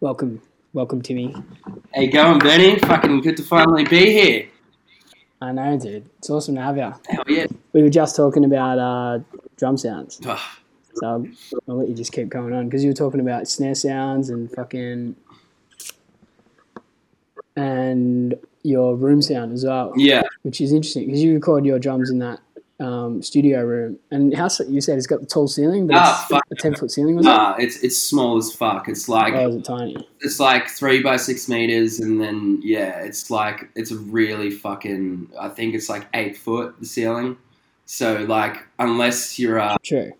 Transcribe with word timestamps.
Welcome, 0.00 0.40
welcome, 0.74 1.02
Timmy. 1.02 1.34
How 1.92 2.00
you 2.00 2.12
going, 2.12 2.38
Benny? 2.38 2.78
Fucking 2.78 3.20
good 3.20 3.36
to 3.36 3.42
finally 3.42 3.82
be 3.82 4.12
here. 4.12 4.48
I 5.42 5.50
know, 5.50 5.76
dude. 5.76 6.08
It's 6.18 6.30
awesome 6.30 6.54
to 6.54 6.62
have 6.62 6.76
you. 6.76 6.94
Hell 7.08 7.24
yeah. 7.26 7.46
We 7.72 7.82
were 7.82 7.90
just 7.90 8.14
talking 8.14 8.44
about 8.44 8.78
uh, 8.78 9.18
drum 9.56 9.76
sounds, 9.76 10.20
so 10.22 10.36
I'll, 11.02 11.26
I'll 11.68 11.78
let 11.78 11.88
you 11.88 11.96
just 11.96 12.12
keep 12.12 12.28
going 12.28 12.52
on 12.52 12.66
because 12.66 12.84
you 12.84 12.90
were 12.90 12.94
talking 12.94 13.18
about 13.18 13.48
snare 13.48 13.74
sounds 13.74 14.30
and 14.30 14.48
fucking 14.52 15.16
and 17.56 18.34
your 18.62 18.94
room 18.94 19.20
sound 19.20 19.52
as 19.52 19.64
well, 19.64 19.92
Yeah, 19.96 20.22
which 20.42 20.60
is 20.60 20.72
interesting 20.72 21.06
because 21.06 21.24
you 21.24 21.34
record 21.34 21.66
your 21.66 21.80
drums 21.80 22.08
in 22.08 22.20
that 22.20 22.38
um, 22.80 23.22
studio 23.22 23.62
room. 23.64 23.98
And 24.10 24.34
how 24.36 24.48
you 24.68 24.80
said 24.80 24.98
it's 24.98 25.06
got 25.06 25.20
the 25.20 25.26
tall 25.26 25.48
ceiling, 25.48 25.86
but 25.86 25.96
Ah, 25.96 26.20
it's 26.22 26.30
fuck. 26.30 26.44
a 26.50 26.54
ten 26.54 26.74
foot 26.74 26.90
ceiling, 26.90 27.16
was 27.16 27.24
nah, 27.26 27.54
it's 27.58 27.82
it's 27.82 27.96
small 28.00 28.36
as 28.36 28.52
fuck. 28.52 28.88
It's 28.88 29.08
like 29.08 29.34
it? 29.34 29.48
Is 29.48 29.56
it 29.56 29.64
tiny? 29.64 30.08
it's 30.20 30.38
like 30.40 30.68
three 30.68 31.02
by 31.02 31.16
six 31.16 31.48
meters, 31.48 32.00
and 32.00 32.20
then 32.20 32.60
yeah, 32.62 33.00
it's 33.00 33.30
like 33.30 33.68
it's 33.74 33.90
a 33.90 33.96
really 33.96 34.50
fucking. 34.50 35.30
I 35.40 35.48
think 35.48 35.74
it's 35.74 35.88
like 35.88 36.06
eight 36.14 36.36
foot 36.36 36.74
the 36.78 36.86
ceiling. 36.86 37.36
So 37.86 38.18
like, 38.28 38.66
unless 38.78 39.38
you're 39.38 39.58
uh, 39.58 39.76
True. 39.82 40.12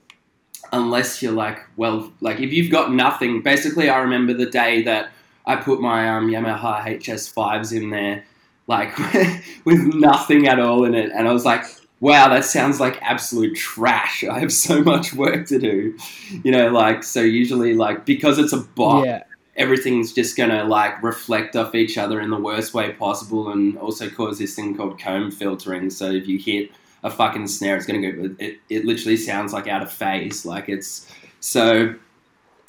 unless 0.73 1.23
you're 1.23 1.33
like 1.33 1.59
well 1.77 2.13
like 2.21 2.41
if 2.41 2.53
you've 2.53 2.71
got 2.71 2.93
nothing 2.93 3.41
basically 3.43 3.89
i 3.89 3.99
remember 3.99 4.35
the 4.35 4.47
day 4.47 4.83
that 4.83 5.11
i 5.47 5.57
put 5.57 5.81
my 5.81 6.09
um, 6.11 6.29
yamaha 6.29 6.83
hs5s 6.99 7.75
in 7.75 7.89
there 7.91 8.23
like 8.67 8.97
with 9.65 9.81
nothing 9.95 10.47
at 10.47 10.59
all 10.59 10.85
in 10.85 10.95
it 10.95 11.11
and 11.15 11.27
i 11.29 11.33
was 11.33 11.45
like 11.47 11.63
wow 12.01 12.29
that 12.29 12.45
sounds 12.45 12.79
like 12.81 12.99
absolute 13.03 13.55
trash. 13.57 14.25
I 14.31 14.39
have 14.41 14.53
so 14.53 14.83
much 14.83 15.15
work 15.15 15.47
to 15.49 15.59
do. 15.59 15.97
You 16.45 16.53
know 16.53 16.69
like 16.69 17.03
so 17.03 17.21
usually 17.21 17.75
like 17.75 18.05
because 18.07 18.39
it's 18.39 18.53
a 18.53 18.59
box 18.59 19.07
Yeah. 19.07 19.25
everything's 19.57 20.13
just 20.13 20.37
gonna 20.37 20.65
like 20.65 21.03
reflect 21.03 21.57
off 21.57 21.75
each 21.75 21.99
other 21.99 22.21
in 22.21 22.31
the 22.31 22.39
worst 22.39 22.75
way 22.75 22.93
possible 22.93 23.51
and 23.51 23.77
also 23.79 24.09
cause 24.09 24.39
this 24.39 24.55
thing 24.55 24.77
called 24.77 25.01
comb 25.01 25.31
filtering. 25.31 25.91
So 25.91 26.11
if 26.11 26.27
you 26.29 26.39
hit 26.39 26.71
a 27.05 27.11
fucking 27.11 27.47
snare 27.47 27.77
it's 27.77 27.87
gonna 27.87 28.13
go 28.13 28.35
it, 28.39 28.59
it 28.69 28.85
literally 28.85 29.17
sounds 29.17 29.53
like 29.53 29.67
out 29.69 29.83
of 29.83 29.91
phase. 29.93 30.45
Like 30.47 30.69
it's 30.69 31.11
so 31.41 31.95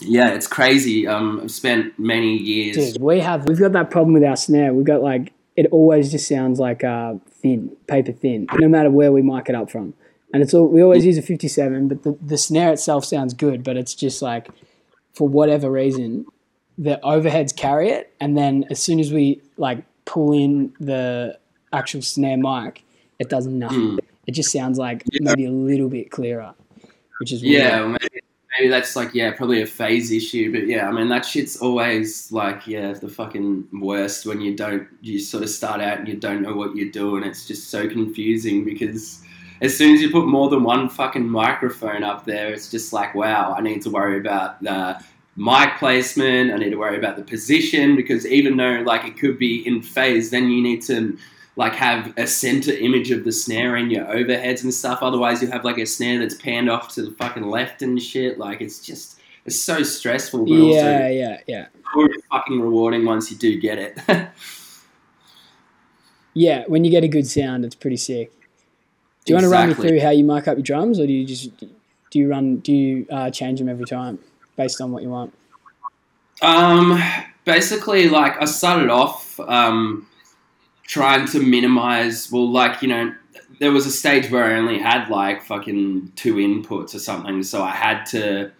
yeah 0.02 0.30
it's 0.30 0.48
crazy. 0.48 1.06
Um 1.08 1.42
i've 1.44 1.52
spent 1.52 1.98
many 2.00 2.38
years 2.38 2.94
Dude, 2.94 3.02
we 3.02 3.20
have 3.20 3.48
we've 3.48 3.60
got 3.60 3.74
that 3.74 3.92
problem 3.92 4.14
with 4.14 4.24
our 4.24 4.36
snare. 4.38 4.74
We've 4.74 4.86
got 4.86 5.02
like 5.04 5.34
it 5.56 5.68
always 5.72 6.10
just 6.10 6.26
sounds 6.28 6.58
like 6.58 6.86
uh, 6.86 7.16
thin, 7.42 7.76
paper 7.88 8.12
thin, 8.12 8.48
no 8.60 8.68
matter 8.68 8.90
where 8.90 9.12
we 9.12 9.22
mic 9.22 9.50
it 9.50 9.56
up 9.56 9.70
from. 9.72 9.94
And 10.34 10.44
it's 10.44 10.54
all 10.54 10.68
we 10.68 10.82
always 10.84 11.06
use 11.06 11.18
a 11.18 11.22
fifty-seven, 11.22 11.88
but 11.88 12.04
the, 12.04 12.18
the 12.22 12.38
snare 12.38 12.72
itself 12.72 13.04
sounds 13.06 13.34
good, 13.34 13.64
but 13.64 13.78
it's 13.78 13.96
just 13.96 14.22
like 14.22 14.48
for 15.14 15.28
whatever 15.28 15.72
reason, 15.72 16.26
the 16.78 17.00
overheads 17.04 17.56
carry 17.56 17.90
it, 17.90 18.14
and 18.20 18.38
then 18.38 18.66
as 18.70 18.80
soon 18.80 19.00
as 19.00 19.12
we 19.12 19.42
like 19.58 19.84
pull 20.06 20.32
in 20.34 20.74
the 20.80 21.38
actual 21.74 22.02
snare 22.02 22.38
mic, 22.38 22.84
it 23.18 23.30
does 23.30 23.48
nothing. 23.48 23.98
Mm. 23.98 24.00
It 24.28 24.32
just 24.34 24.52
sounds 24.52 24.78
like 24.78 25.04
Yeah. 25.12 25.20
maybe 25.24 25.46
a 25.46 25.52
little 25.52 25.90
bit 25.90 26.12
clearer, 26.12 26.54
which 27.20 27.32
is 27.34 27.42
yeah 27.42 27.84
weird. 27.86 28.10
Maybe, 28.58 28.70
that's 28.70 28.96
like 28.96 29.14
yeah 29.14 29.32
probably 29.32 29.62
a 29.62 29.66
phase 29.66 30.12
issue 30.12 30.52
but 30.52 30.68
yeah 30.68 30.88
i 30.88 30.92
mean 30.92 31.10
that 31.10 31.26
shit's 31.26 31.58
always 31.58 32.32
like 32.32 32.66
yeah 32.68 32.94
the 32.94 33.08
fucking 33.08 33.68
worst 33.82 34.26
when 34.26 34.42
you 34.42 34.56
don't 34.56 34.88
you 35.02 35.20
sort 35.20 35.44
of 35.44 35.50
start 35.50 35.82
out 35.82 36.00
and 36.00 36.08
you 36.08 36.16
don't 36.16 36.42
know 36.42 36.56
what 36.56 36.76
you're 36.76 36.92
doing. 36.92 37.24
It's 37.24 37.48
just 37.48 37.70
so 37.70 37.88
confusing 37.88 38.66
because 38.66 39.22
as 39.62 39.78
soon 39.78 39.94
as 39.96 40.02
you 40.02 40.10
put 40.10 40.26
more 40.26 40.50
than 40.50 40.64
one 40.64 40.90
fucking 40.90 41.28
microphone 41.28 42.04
up 42.04 42.26
there 42.26 42.54
it's 42.54 42.72
just 42.72 42.94
like 42.94 43.14
wow 43.14 43.54
i 43.58 43.62
need 43.62 43.82
to 43.82 43.90
worry 43.90 44.18
about 44.18 44.62
the 44.64 44.98
mic 45.40 45.78
placement. 45.80 46.52
I 46.52 46.58
need 46.58 46.72
to 46.72 46.76
worry 46.76 46.98
about 46.98 47.16
the 47.16 47.24
position 47.24 47.96
because 47.96 48.28
even 48.28 48.58
though 48.58 48.84
like 48.86 49.06
it 49.06 49.18
could 49.18 49.40
be 49.40 49.66
in 49.66 49.82
phase 49.82 50.30
then 50.30 50.50
you 50.50 50.62
need 50.62 50.82
to 50.84 51.18
like 51.60 51.76
have 51.76 52.14
a 52.16 52.26
center 52.26 52.72
image 52.72 53.12
of 53.12 53.26
the 53.26 53.34
snare 53.34 53.76
in 53.76 53.90
your 53.90 54.06
overheads 54.06 54.64
and 54.64 54.74
stuff. 54.74 55.00
Otherwise, 55.02 55.42
you 55.42 55.50
have 55.50 55.66
like 55.66 55.78
a 55.78 55.86
snare 55.86 56.18
that's 56.18 56.36
panned 56.36 56.70
off 56.70 56.88
to 56.96 57.02
the 57.02 57.12
fucking 57.12 57.44
left 57.44 57.82
and 57.82 58.02
shit. 58.02 58.40
Like 58.40 58.62
it's 58.62 58.80
just 58.80 59.20
it's 59.44 59.60
so 59.60 59.84
stressful, 59.84 60.46
but 60.46 60.54
Yeah, 60.54 60.64
also 60.64 61.08
yeah, 61.10 61.38
yeah. 61.48 61.66
really 61.98 62.22
fucking 62.32 62.62
rewarding 62.62 63.04
once 63.04 63.30
you 63.30 63.38
do 63.38 63.60
get 63.60 63.78
it. 63.78 64.00
Yeah, 66.36 66.64
when 66.68 66.86
you 66.86 66.92
get 66.92 67.04
a 67.04 67.08
good 67.08 67.28
sound, 67.28 67.66
it's 67.66 67.76
pretty 67.76 67.98
sick. 67.98 68.32
Do 69.26 69.34
you 69.34 69.36
want 69.36 69.46
to 69.46 69.50
run 69.50 69.70
me 69.70 69.74
through 69.74 70.00
how 70.00 70.12
you 70.12 70.24
mic 70.24 70.48
up 70.48 70.58
your 70.58 70.64
drums, 70.64 70.98
or 71.00 71.08
do 71.08 71.12
you 71.12 71.26
just 71.26 71.58
do 71.58 72.20
you 72.20 72.30
run 72.30 72.58
do 72.58 72.72
you 72.72 73.08
uh, 73.12 73.30
change 73.32 73.60
them 73.60 73.68
every 73.68 73.86
time 73.86 74.20
based 74.56 74.80
on 74.80 74.92
what 74.92 75.04
you 75.04 75.10
want? 75.10 75.34
Um, 76.42 77.02
basically, 77.44 78.08
like 78.08 78.40
I 78.42 78.46
started 78.46 78.90
off 78.90 79.38
um, 79.42 80.08
trying 80.90 81.28
to 81.28 81.40
minimize. 81.40 82.30
Well, 82.30 82.52
like 82.52 82.82
you 82.82 82.90
know, 82.90 83.16
there 83.60 83.72
was 83.72 83.86
a 83.86 83.92
stage 83.92 84.30
where 84.30 84.44
I 84.44 84.58
only 84.58 84.80
had 84.80 85.08
like 85.08 85.44
fucking 85.44 86.12
two 86.18 86.36
inputs 86.36 86.94
or 86.94 87.00
something, 87.00 87.44
so 87.44 87.64
I 87.64 87.72
had 87.72 88.04
to 88.08 88.52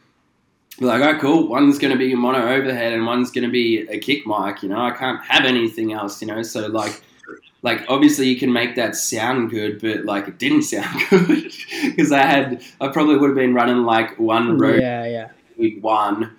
be 0.80 0.86
like, 0.86 1.02
oh, 1.02 1.20
cool. 1.20 1.48
One's 1.50 1.78
going 1.78 1.92
to 1.92 2.00
be 2.00 2.14
a 2.14 2.16
mono 2.16 2.48
overhead, 2.48 2.94
and 2.94 3.06
one's 3.06 3.32
going 3.32 3.44
to 3.44 3.52
be 3.52 3.80
a 3.90 4.00
kick 4.00 4.26
mic. 4.26 4.64
You 4.64 4.70
know, 4.70 4.80
I 4.80 4.92
can't 4.92 5.22
have 5.26 5.44
anything 5.44 5.92
else. 5.92 6.22
You 6.22 6.30
know, 6.30 6.42
so 6.44 6.68
like. 6.68 7.04
Like 7.62 7.84
obviously 7.90 8.30
you 8.30 8.40
can 8.40 8.54
make 8.54 8.78
that 8.78 8.96
sound 8.96 9.50
good, 9.50 9.82
but 9.82 10.06
like 10.06 10.30
it 10.30 10.38
didn't 10.40 10.62
sound 10.74 10.98
good 11.10 11.52
because 11.84 12.10
I 12.10 12.26
had 12.26 12.64
I 12.80 12.88
probably 12.88 13.18
would 13.18 13.32
have 13.32 13.36
been 13.36 13.54
running 13.54 13.84
like 13.84 14.18
one 14.18 14.58
Rode 14.58 14.80
Yeah, 14.80 15.06
yeah. 15.06 15.30
week 15.58 15.84
one 15.84 16.38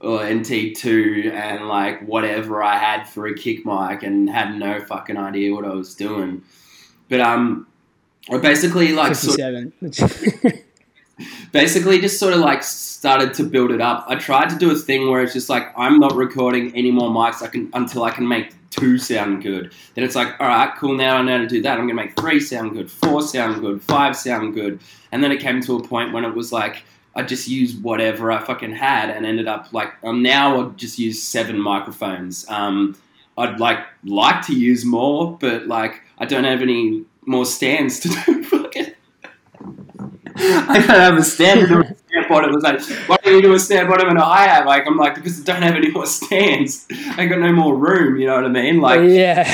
or 0.00 0.22
NT 0.28 0.76
two 0.76 1.30
and 1.34 1.68
like 1.68 2.06
whatever 2.06 2.62
I 2.62 2.76
had 2.76 3.04
for 3.04 3.26
a 3.26 3.34
kick 3.34 3.64
mic 3.64 4.02
and 4.02 4.28
had 4.28 4.56
no 4.58 4.80
fucking 4.80 5.16
idea 5.16 5.54
what 5.54 5.64
I 5.64 5.74
was 5.74 5.94
doing. 5.94 6.42
But 7.08 7.20
um 7.20 7.66
I 8.30 8.38
basically 8.38 8.92
like 8.92 9.14
sort 9.14 9.38
of, 9.40 9.72
basically 11.52 12.00
just 12.00 12.18
sort 12.18 12.34
of 12.34 12.40
like 12.40 12.62
started 12.62 13.34
to 13.34 13.44
build 13.44 13.70
it 13.70 13.80
up. 13.80 14.04
I 14.08 14.16
tried 14.16 14.50
to 14.50 14.56
do 14.56 14.70
a 14.70 14.74
thing 14.74 15.10
where 15.10 15.22
it's 15.22 15.32
just 15.32 15.48
like 15.48 15.66
I'm 15.76 15.98
not 15.98 16.14
recording 16.14 16.74
any 16.76 16.90
more 16.90 17.10
mics 17.10 17.42
I 17.42 17.46
can 17.46 17.70
until 17.72 18.04
I 18.04 18.10
can 18.10 18.26
make 18.28 18.52
two 18.70 18.98
sound 18.98 19.42
good. 19.42 19.72
Then 19.94 20.04
it's 20.04 20.14
like, 20.14 20.38
all 20.38 20.48
right, 20.48 20.74
cool. 20.76 20.94
Now 20.94 21.16
I 21.16 21.22
know 21.22 21.38
how 21.38 21.42
to 21.42 21.46
do 21.46 21.62
that. 21.62 21.78
I'm 21.78 21.86
gonna 21.86 21.94
make 21.94 22.18
three 22.18 22.40
sound 22.40 22.72
good, 22.72 22.90
four 22.90 23.22
sound 23.22 23.60
good, 23.60 23.80
five 23.82 24.16
sound 24.16 24.54
good, 24.54 24.80
and 25.12 25.22
then 25.22 25.32
it 25.32 25.40
came 25.40 25.62
to 25.62 25.76
a 25.76 25.82
point 25.86 26.12
when 26.12 26.24
it 26.24 26.34
was 26.34 26.52
like 26.52 26.82
I 27.16 27.22
just 27.22 27.48
used 27.48 27.82
whatever 27.82 28.30
I 28.30 28.38
fucking 28.38 28.72
had 28.72 29.08
and 29.08 29.24
ended 29.24 29.48
up 29.48 29.72
like 29.72 29.94
um, 30.04 30.22
now 30.22 30.56
I'll 30.56 30.70
just 30.70 30.98
use 30.98 31.22
seven 31.22 31.58
microphones. 31.58 32.46
Um, 32.48 32.96
I'd 33.38 33.58
like 33.58 33.78
like 34.04 34.46
to 34.46 34.54
use 34.54 34.84
more, 34.84 35.36
but 35.38 35.66
like 35.66 36.02
I 36.18 36.26
don't 36.26 36.44
have 36.44 36.60
any 36.60 37.04
more 37.24 37.46
stands 37.46 38.00
to 38.00 38.08
do 38.26 38.44
fucking. 38.44 38.92
I 40.38 40.78
don't 40.78 40.88
have 40.88 41.16
a 41.16 41.24
stand 41.24 41.60
to 41.60 41.66
do 41.66 41.80
a 41.80 41.86
stand 41.86 42.28
bottom. 42.28 42.54
It's 42.54 42.62
like, 42.62 43.08
why 43.08 43.16
don't 43.22 43.34
you 43.36 43.42
do 43.42 43.54
a 43.54 43.58
stand 43.58 43.88
bottom 43.88 44.10
and 44.10 44.18
hi 44.18 44.44
hat? 44.44 44.66
Like, 44.66 44.86
I'm 44.86 44.98
like, 44.98 45.14
because 45.14 45.40
I 45.40 45.44
don't 45.44 45.62
have 45.62 45.74
any 45.74 45.90
more 45.90 46.04
stands. 46.04 46.86
I 47.16 47.24
got 47.24 47.38
no 47.38 47.52
more 47.52 47.74
room. 47.74 48.18
You 48.18 48.26
know 48.26 48.34
what 48.34 48.44
I 48.44 48.48
mean? 48.48 48.82
Like, 48.82 49.00
yeah. 49.00 49.48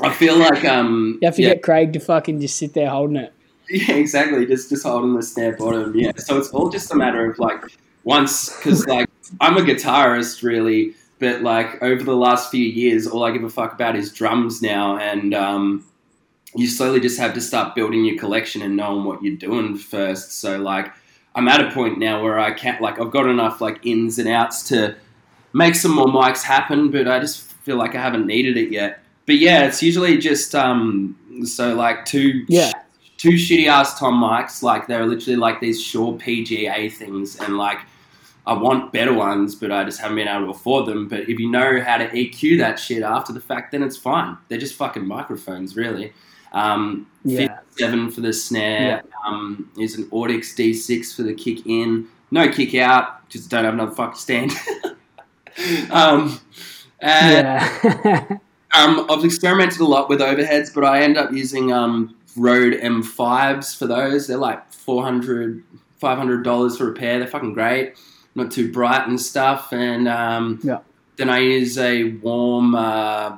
I 0.00 0.14
feel 0.14 0.38
like 0.38 0.64
um, 0.64 1.18
You 1.20 1.26
have 1.26 1.36
to 1.36 1.42
yeah, 1.42 1.48
get 1.50 1.62
Craig 1.62 1.92
to 1.92 2.00
fucking 2.00 2.40
just 2.40 2.56
sit 2.56 2.72
there 2.72 2.88
holding 2.88 3.16
it. 3.16 3.34
Yeah, 3.70 3.92
exactly. 3.92 4.46
Just 4.46 4.70
just 4.70 4.84
holding 4.84 5.14
the 5.14 5.22
snare 5.22 5.56
bottom. 5.56 5.94
Yeah. 5.96 6.12
So 6.16 6.38
it's 6.38 6.50
all 6.50 6.70
just 6.70 6.92
a 6.92 6.96
matter 6.96 7.30
of 7.30 7.38
like 7.38 7.62
once 8.04 8.54
because 8.56 8.86
like 8.86 9.08
I'm 9.40 9.56
a 9.56 9.60
guitarist 9.60 10.42
really, 10.42 10.94
but 11.18 11.42
like 11.42 11.82
over 11.82 12.02
the 12.02 12.16
last 12.16 12.50
few 12.50 12.64
years, 12.64 13.06
all 13.06 13.24
I 13.24 13.30
give 13.30 13.44
a 13.44 13.50
fuck 13.50 13.72
about 13.72 13.96
is 13.96 14.12
drums 14.12 14.62
now, 14.62 14.96
and 14.96 15.34
um, 15.34 15.84
you 16.54 16.66
slowly 16.66 17.00
just 17.00 17.18
have 17.18 17.34
to 17.34 17.40
start 17.40 17.74
building 17.74 18.04
your 18.04 18.18
collection 18.18 18.62
and 18.62 18.76
knowing 18.76 19.04
what 19.04 19.22
you're 19.22 19.36
doing 19.36 19.76
first. 19.76 20.32
So 20.32 20.58
like 20.58 20.92
I'm 21.34 21.48
at 21.48 21.60
a 21.60 21.70
point 21.72 21.98
now 21.98 22.22
where 22.22 22.38
I 22.38 22.52
can't 22.52 22.80
like 22.80 23.00
I've 23.00 23.10
got 23.10 23.26
enough 23.26 23.60
like 23.60 23.84
ins 23.84 24.18
and 24.18 24.28
outs 24.28 24.62
to 24.68 24.96
make 25.52 25.74
some 25.74 25.94
more 25.94 26.06
mics 26.06 26.42
happen, 26.42 26.90
but 26.90 27.06
I 27.06 27.20
just 27.20 27.42
feel 27.42 27.76
like 27.76 27.94
I 27.94 28.00
haven't 28.00 28.26
needed 28.26 28.56
it 28.56 28.70
yet. 28.70 29.00
But 29.26 29.36
yeah, 29.36 29.66
it's 29.66 29.82
usually 29.82 30.18
just 30.18 30.54
um 30.54 31.16
so 31.44 31.74
like 31.74 32.04
two 32.06 32.44
Yeah. 32.48 32.72
Two 33.18 33.32
shitty 33.32 33.66
ass 33.66 33.98
tom 33.98 34.14
mics 34.22 34.62
like 34.62 34.86
they're 34.86 35.04
literally 35.04 35.36
like 35.36 35.60
these 35.60 35.82
Shure 35.82 36.14
PGA 36.14 36.90
things 36.90 37.36
and 37.36 37.58
like 37.58 37.78
I 38.46 38.54
want 38.54 38.92
better 38.92 39.12
ones 39.12 39.54
but 39.54 39.70
I 39.70 39.84
just 39.84 40.00
haven't 40.00 40.16
been 40.16 40.28
able 40.28 40.46
to 40.46 40.50
afford 40.52 40.86
them. 40.86 41.06
But 41.08 41.28
if 41.28 41.38
you 41.38 41.50
know 41.50 41.82
how 41.82 41.98
to 41.98 42.08
EQ 42.08 42.58
that 42.58 42.78
shit 42.78 43.02
after 43.02 43.32
the 43.32 43.40
fact 43.40 43.72
then 43.72 43.82
it's 43.82 43.96
fine. 43.96 44.38
They're 44.48 44.58
just 44.58 44.74
fucking 44.76 45.06
microphones 45.06 45.76
really. 45.76 46.12
Um, 46.52 47.06
Yeah. 47.24 47.58
57 47.76 48.10
for 48.12 48.20
the 48.22 48.32
snare 48.32 49.02
um, 49.26 49.70
is 49.78 49.98
an 49.98 50.04
Audix 50.06 50.54
D6 50.54 51.14
for 51.14 51.24
the 51.24 51.34
kick 51.34 51.66
in. 51.66 52.08
No 52.30 52.48
kick 52.48 52.74
out 52.74 53.28
just 53.28 53.50
don't 53.50 53.64
have 53.64 53.74
another 53.74 53.94
fucking 53.94 54.16
stand. 54.16 54.52
Um, 55.90 56.40
and 57.00 57.46
yeah. 57.46 58.38
um, 58.74 59.06
I've 59.10 59.24
experimented 59.24 59.80
a 59.80 59.84
lot 59.84 60.08
with 60.08 60.20
overheads, 60.20 60.72
but 60.72 60.84
I 60.84 61.02
end 61.02 61.16
up 61.16 61.32
using 61.32 61.72
um, 61.72 62.14
Rode 62.38 62.74
M5s 62.74 63.76
for 63.76 63.86
those. 63.86 64.26
They're 64.26 64.36
like 64.38 64.72
400 64.72 65.62
$500 66.02 66.78
for 66.78 66.90
a 66.90 66.94
pair. 66.94 67.18
They're 67.18 67.26
fucking 67.28 67.54
great. 67.54 67.94
not 68.34 68.52
too 68.52 68.70
bright 68.72 69.08
and 69.08 69.20
stuff. 69.20 69.72
And 69.72 70.06
um, 70.06 70.60
Yeah. 70.62 70.78
then 71.16 71.28
I 71.28 71.38
use 71.40 71.76
a 71.76 72.04
warm. 72.22 72.74
Uh, 72.76 73.36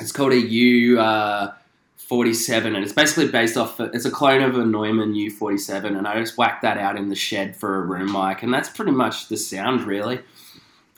it's 0.00 0.12
called 0.12 0.32
a 0.32 0.38
U. 0.40 1.00
Uh, 1.00 1.54
47 1.96 2.74
and 2.74 2.84
it's 2.84 2.92
basically 2.92 3.28
based 3.28 3.56
off 3.56 3.80
it's 3.80 4.04
a 4.04 4.10
clone 4.10 4.42
of 4.42 4.58
a 4.58 4.66
Neumann 4.66 5.14
U47 5.14 5.96
and 5.96 6.06
I 6.06 6.20
just 6.20 6.36
whacked 6.36 6.60
that 6.60 6.76
out 6.76 6.98
in 6.98 7.08
the 7.08 7.14
shed 7.14 7.56
for 7.56 7.76
a 7.78 7.80
room 7.86 8.12
mic 8.12 8.42
and 8.42 8.52
that's 8.52 8.68
pretty 8.68 8.90
much 8.90 9.28
the 9.28 9.36
sound 9.38 9.84
really 9.84 10.20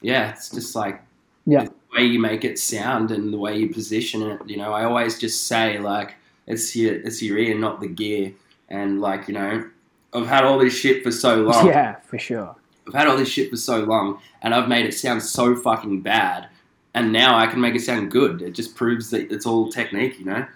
yeah 0.02 0.30
it's 0.30 0.48
just 0.50 0.74
like 0.74 1.00
Yeah. 1.46 1.64
the 1.66 1.72
way 1.96 2.04
you 2.06 2.18
make 2.18 2.44
it 2.44 2.58
sound 2.58 3.12
and 3.12 3.32
the 3.32 3.38
way 3.38 3.56
you 3.56 3.68
position 3.68 4.22
it 4.22 4.40
you 4.48 4.56
know 4.56 4.72
I 4.72 4.84
always 4.86 5.16
just 5.16 5.46
say 5.46 5.78
like 5.78 6.14
it's 6.46 6.74
your 6.76 6.94
it's 6.94 7.22
your 7.22 7.38
ear 7.38 7.56
not 7.58 7.80
the 7.80 7.88
gear 7.88 8.32
and 8.68 9.00
like 9.00 9.28
you 9.28 9.34
know 9.34 9.68
I've 10.12 10.26
had 10.28 10.44
all 10.44 10.58
this 10.58 10.76
shit 10.78 11.02
for 11.02 11.10
so 11.10 11.36
long 11.42 11.66
Yeah, 11.66 11.96
for 12.06 12.18
sure. 12.18 12.54
I've 12.86 12.94
had 12.94 13.06
all 13.08 13.16
this 13.16 13.28
shit 13.28 13.50
for 13.50 13.56
so 13.56 13.80
long 13.80 14.20
and 14.42 14.54
I've 14.54 14.68
made 14.68 14.86
it 14.86 14.92
sound 14.92 15.22
so 15.22 15.56
fucking 15.56 16.02
bad 16.02 16.48
and 16.94 17.12
now 17.12 17.36
I 17.36 17.46
can 17.46 17.60
make 17.60 17.74
it 17.74 17.80
sound 17.80 18.10
good 18.10 18.42
it 18.42 18.52
just 18.52 18.74
proves 18.76 19.10
that 19.10 19.32
it's 19.32 19.46
all 19.46 19.70
technique 19.70 20.18
you 20.18 20.24
know 20.26 20.46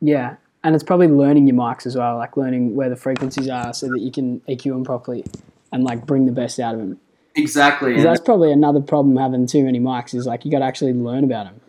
Yeah, 0.00 0.36
and 0.62 0.74
it's 0.74 0.84
probably 0.84 1.08
learning 1.08 1.46
your 1.46 1.56
mics 1.56 1.86
as 1.86 1.96
well, 1.96 2.16
like 2.18 2.36
learning 2.36 2.74
where 2.74 2.90
the 2.90 2.96
frequencies 2.96 3.48
are 3.48 3.72
so 3.72 3.88
that 3.88 4.00
you 4.00 4.10
can 4.12 4.40
EQ 4.40 4.64
them 4.64 4.84
properly 4.84 5.24
and 5.72 5.84
like 5.84 6.06
bring 6.06 6.26
the 6.26 6.32
best 6.32 6.60
out 6.60 6.74
of 6.74 6.80
them. 6.80 7.00
Exactly. 7.34 8.00
that's 8.02 8.20
probably 8.20 8.50
another 8.50 8.80
problem 8.80 9.16
having 9.16 9.46
too 9.46 9.62
many 9.64 9.78
mics 9.78 10.14
is 10.14 10.26
like 10.26 10.44
you 10.44 10.50
got 10.50 10.60
to 10.60 10.64
actually 10.64 10.92
learn 10.94 11.24
about 11.24 11.44
them. 11.46 11.60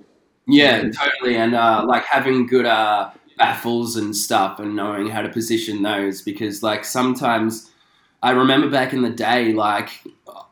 Yeah, 0.48 0.90
totally. 0.90 1.36
And 1.38 1.56
uh, 1.56 1.84
like 1.88 2.06
having 2.06 2.48
good 2.48 2.66
uh, 2.66 3.12
baffles 3.38 3.98
and 3.98 4.16
stuff 4.16 4.60
and 4.60 4.76
knowing 4.76 5.08
how 5.10 5.22
to 5.22 5.30
position 5.30 5.82
those 5.82 6.22
because 6.22 6.64
like 6.64 6.86
sometimes 6.86 7.72
I 8.24 8.32
remember 8.32 8.70
back 8.70 8.94
in 8.94 9.02
the 9.02 9.10
day, 9.10 9.54
like 9.54 9.90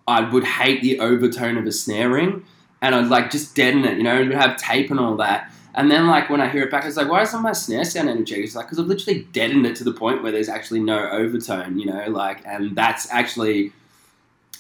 I 0.08 0.30
would 0.30 0.44
hate 0.44 0.82
the 0.82 1.00
overtone 1.00 1.58
of 1.58 1.66
a 1.66 1.72
snare 1.72 2.10
ring 2.10 2.44
and 2.82 2.94
I'd 2.94 3.08
like 3.08 3.32
just 3.32 3.56
deaden 3.56 3.86
it, 3.86 3.98
you 3.98 4.04
know, 4.04 4.20
it 4.20 4.28
would 4.28 4.36
have 4.38 4.58
tape 4.58 4.92
and 4.92 5.00
all 5.00 5.16
that. 5.18 5.52
And 5.76 5.92
then 5.92 6.08
like 6.08 6.30
when 6.30 6.42
I 6.42 6.50
hear 6.50 6.64
it 6.64 6.72
back, 6.72 6.86
it's 6.86 6.98
like, 6.98 7.10
why 7.10 7.20
doesn't 7.20 7.42
my 7.42 7.52
snare 7.54 7.84
sound 7.84 8.10
energetic? 8.10 8.46
It's 8.46 8.56
like, 8.56 8.68
because 8.68 8.80
I've 8.80 8.86
literally 8.88 9.24
deadened 9.34 9.66
it 9.66 9.76
to 9.78 9.84
the 9.84 9.94
point 9.94 10.24
where 10.24 10.32
there's 10.32 10.48
actually 10.50 10.80
no 10.82 11.10
overtone, 11.10 11.78
you 11.80 11.86
know, 11.86 12.06
like, 12.10 12.46
and 12.46 12.76
that's 12.76 13.12
actually, 13.12 13.74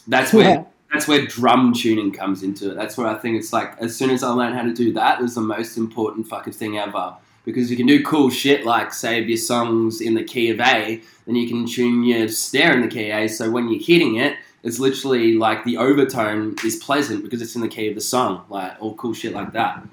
that's 0.07 0.33
where 0.33 0.49
Yeah, 0.49 0.63
that's 0.91 1.07
where 1.07 1.25
drum 1.25 1.73
tuning 1.73 2.11
comes 2.11 2.43
into 2.43 2.71
it. 2.71 2.75
That's 2.75 2.97
where 2.97 3.07
I 3.07 3.15
think 3.15 3.37
it's 3.37 3.51
like 3.51 3.77
as 3.79 3.95
soon 3.95 4.09
as 4.09 4.23
I 4.23 4.29
learned 4.29 4.55
how 4.55 4.63
to 4.63 4.73
do 4.73 4.93
that, 4.93 5.19
it 5.19 5.21
was 5.23 5.35
the 5.35 5.41
most 5.41 5.77
important 5.77 6.27
fucking 6.27 6.53
thing 6.53 6.77
ever. 6.77 7.15
Because 7.43 7.69
you 7.69 7.77
can 7.77 7.85
do 7.85 8.03
cool 8.03 8.31
shit 8.31 8.65
like 8.65 8.91
save 8.91 9.29
your 9.29 9.37
songs 9.37 10.01
in 10.01 10.15
the 10.15 10.23
key 10.23 10.49
of 10.49 10.59
A, 10.59 11.01
then 11.27 11.35
you 11.35 11.47
can 11.47 11.67
tune 11.67 12.03
your 12.03 12.27
snare 12.27 12.73
in 12.73 12.81
the 12.81 12.87
key 12.87 13.11
A. 13.11 13.27
So 13.27 13.51
when 13.51 13.69
you're 13.69 13.83
hitting 13.83 14.15
it, 14.15 14.37
it's 14.63 14.79
literally 14.79 15.33
like 15.33 15.63
the 15.63 15.77
overtone 15.77 16.55
is 16.65 16.75
pleasant 16.77 17.23
because 17.23 17.41
it's 17.41 17.55
in 17.55 17.61
the 17.61 17.67
key 17.67 17.87
of 17.87 17.95
the 17.95 18.01
song, 18.01 18.45
like 18.49 18.73
all 18.79 18.95
cool 18.95 19.13
shit 19.13 19.33
like 19.33 19.53
that. 19.53 19.83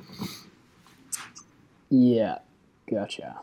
yeah, 1.91 2.39
gotcha. 2.91 3.39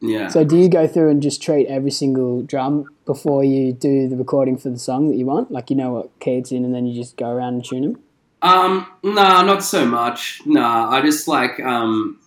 Yeah. 0.00 0.28
So 0.28 0.44
do 0.44 0.56
you 0.56 0.68
go 0.68 0.86
through 0.86 1.10
and 1.10 1.22
just 1.22 1.40
treat 1.40 1.66
every 1.68 1.92
single 1.92 2.42
drum 2.42 2.93
before 3.04 3.44
you 3.44 3.72
do 3.72 4.08
the 4.08 4.16
recording 4.16 4.56
for 4.56 4.70
the 4.70 4.78
song 4.78 5.08
that 5.08 5.16
you 5.16 5.26
want? 5.26 5.50
Like 5.50 5.70
you 5.70 5.76
know 5.76 5.92
what 5.92 6.20
key 6.20 6.36
it's 6.36 6.52
in, 6.52 6.64
and 6.64 6.74
then 6.74 6.86
you 6.86 6.94
just 6.94 7.16
go 7.16 7.30
around 7.30 7.54
and 7.54 7.64
tune 7.64 7.82
them. 7.82 8.02
Um, 8.42 8.86
nah, 9.02 9.42
not 9.42 9.62
so 9.62 9.86
much. 9.86 10.42
Nah, 10.44 10.90
I 10.90 11.00
just 11.00 11.26
like 11.28 11.58
um, 11.60 12.18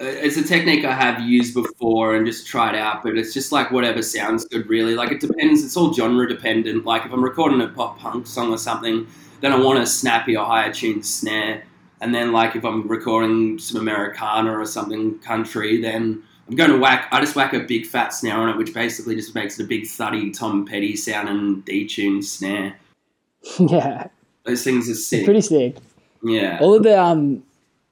it's 0.00 0.36
a 0.36 0.42
technique 0.42 0.84
I 0.84 0.94
have 0.94 1.20
used 1.20 1.54
before 1.54 2.16
and 2.16 2.26
just 2.26 2.46
tried 2.46 2.74
out, 2.74 3.02
but 3.02 3.18
it's 3.18 3.34
just 3.34 3.52
like 3.52 3.70
whatever 3.70 4.02
sounds 4.02 4.46
good, 4.46 4.68
really. 4.68 4.94
Like 4.94 5.12
it 5.12 5.20
depends. 5.20 5.62
It's 5.64 5.76
all 5.76 5.92
genre 5.92 6.28
dependent. 6.28 6.84
Like 6.84 7.04
if 7.04 7.12
I'm 7.12 7.22
recording 7.22 7.60
a 7.60 7.68
pop 7.68 7.98
punk 7.98 8.26
song 8.26 8.50
or 8.50 8.58
something, 8.58 9.06
then 9.40 9.52
I 9.52 9.60
want 9.60 9.78
a 9.78 9.86
snappy 9.86 10.36
or 10.36 10.44
higher 10.44 10.72
tuned 10.72 11.04
snare, 11.04 11.64
and 12.00 12.14
then 12.14 12.32
like 12.32 12.56
if 12.56 12.64
I'm 12.64 12.88
recording 12.88 13.58
some 13.58 13.80
Americana 13.80 14.58
or 14.58 14.64
something 14.64 15.18
country, 15.18 15.80
then 15.80 16.22
I'm 16.50 16.56
going 16.56 16.70
to 16.70 16.78
whack. 16.78 17.06
I 17.12 17.20
just 17.20 17.36
whack 17.36 17.52
a 17.52 17.60
big 17.60 17.86
fat 17.86 18.08
snare 18.12 18.36
on 18.36 18.48
it, 18.48 18.56
which 18.56 18.74
basically 18.74 19.14
just 19.14 19.36
makes 19.36 19.60
it 19.60 19.64
a 19.64 19.66
big 19.68 19.86
thuddy 19.86 20.32
Tom 20.32 20.66
Petty 20.66 20.96
sounding 20.96 21.62
detuned 21.62 22.24
snare. 22.24 22.74
yeah, 23.60 24.08
Those 24.44 24.64
things 24.64 24.88
are 24.88 24.92
it's 24.92 25.06
sick. 25.06 25.24
pretty 25.24 25.42
sick. 25.42 25.76
yeah. 26.24 26.58
All 26.60 26.74
of 26.74 26.82
the 26.82 27.00
um, 27.00 27.44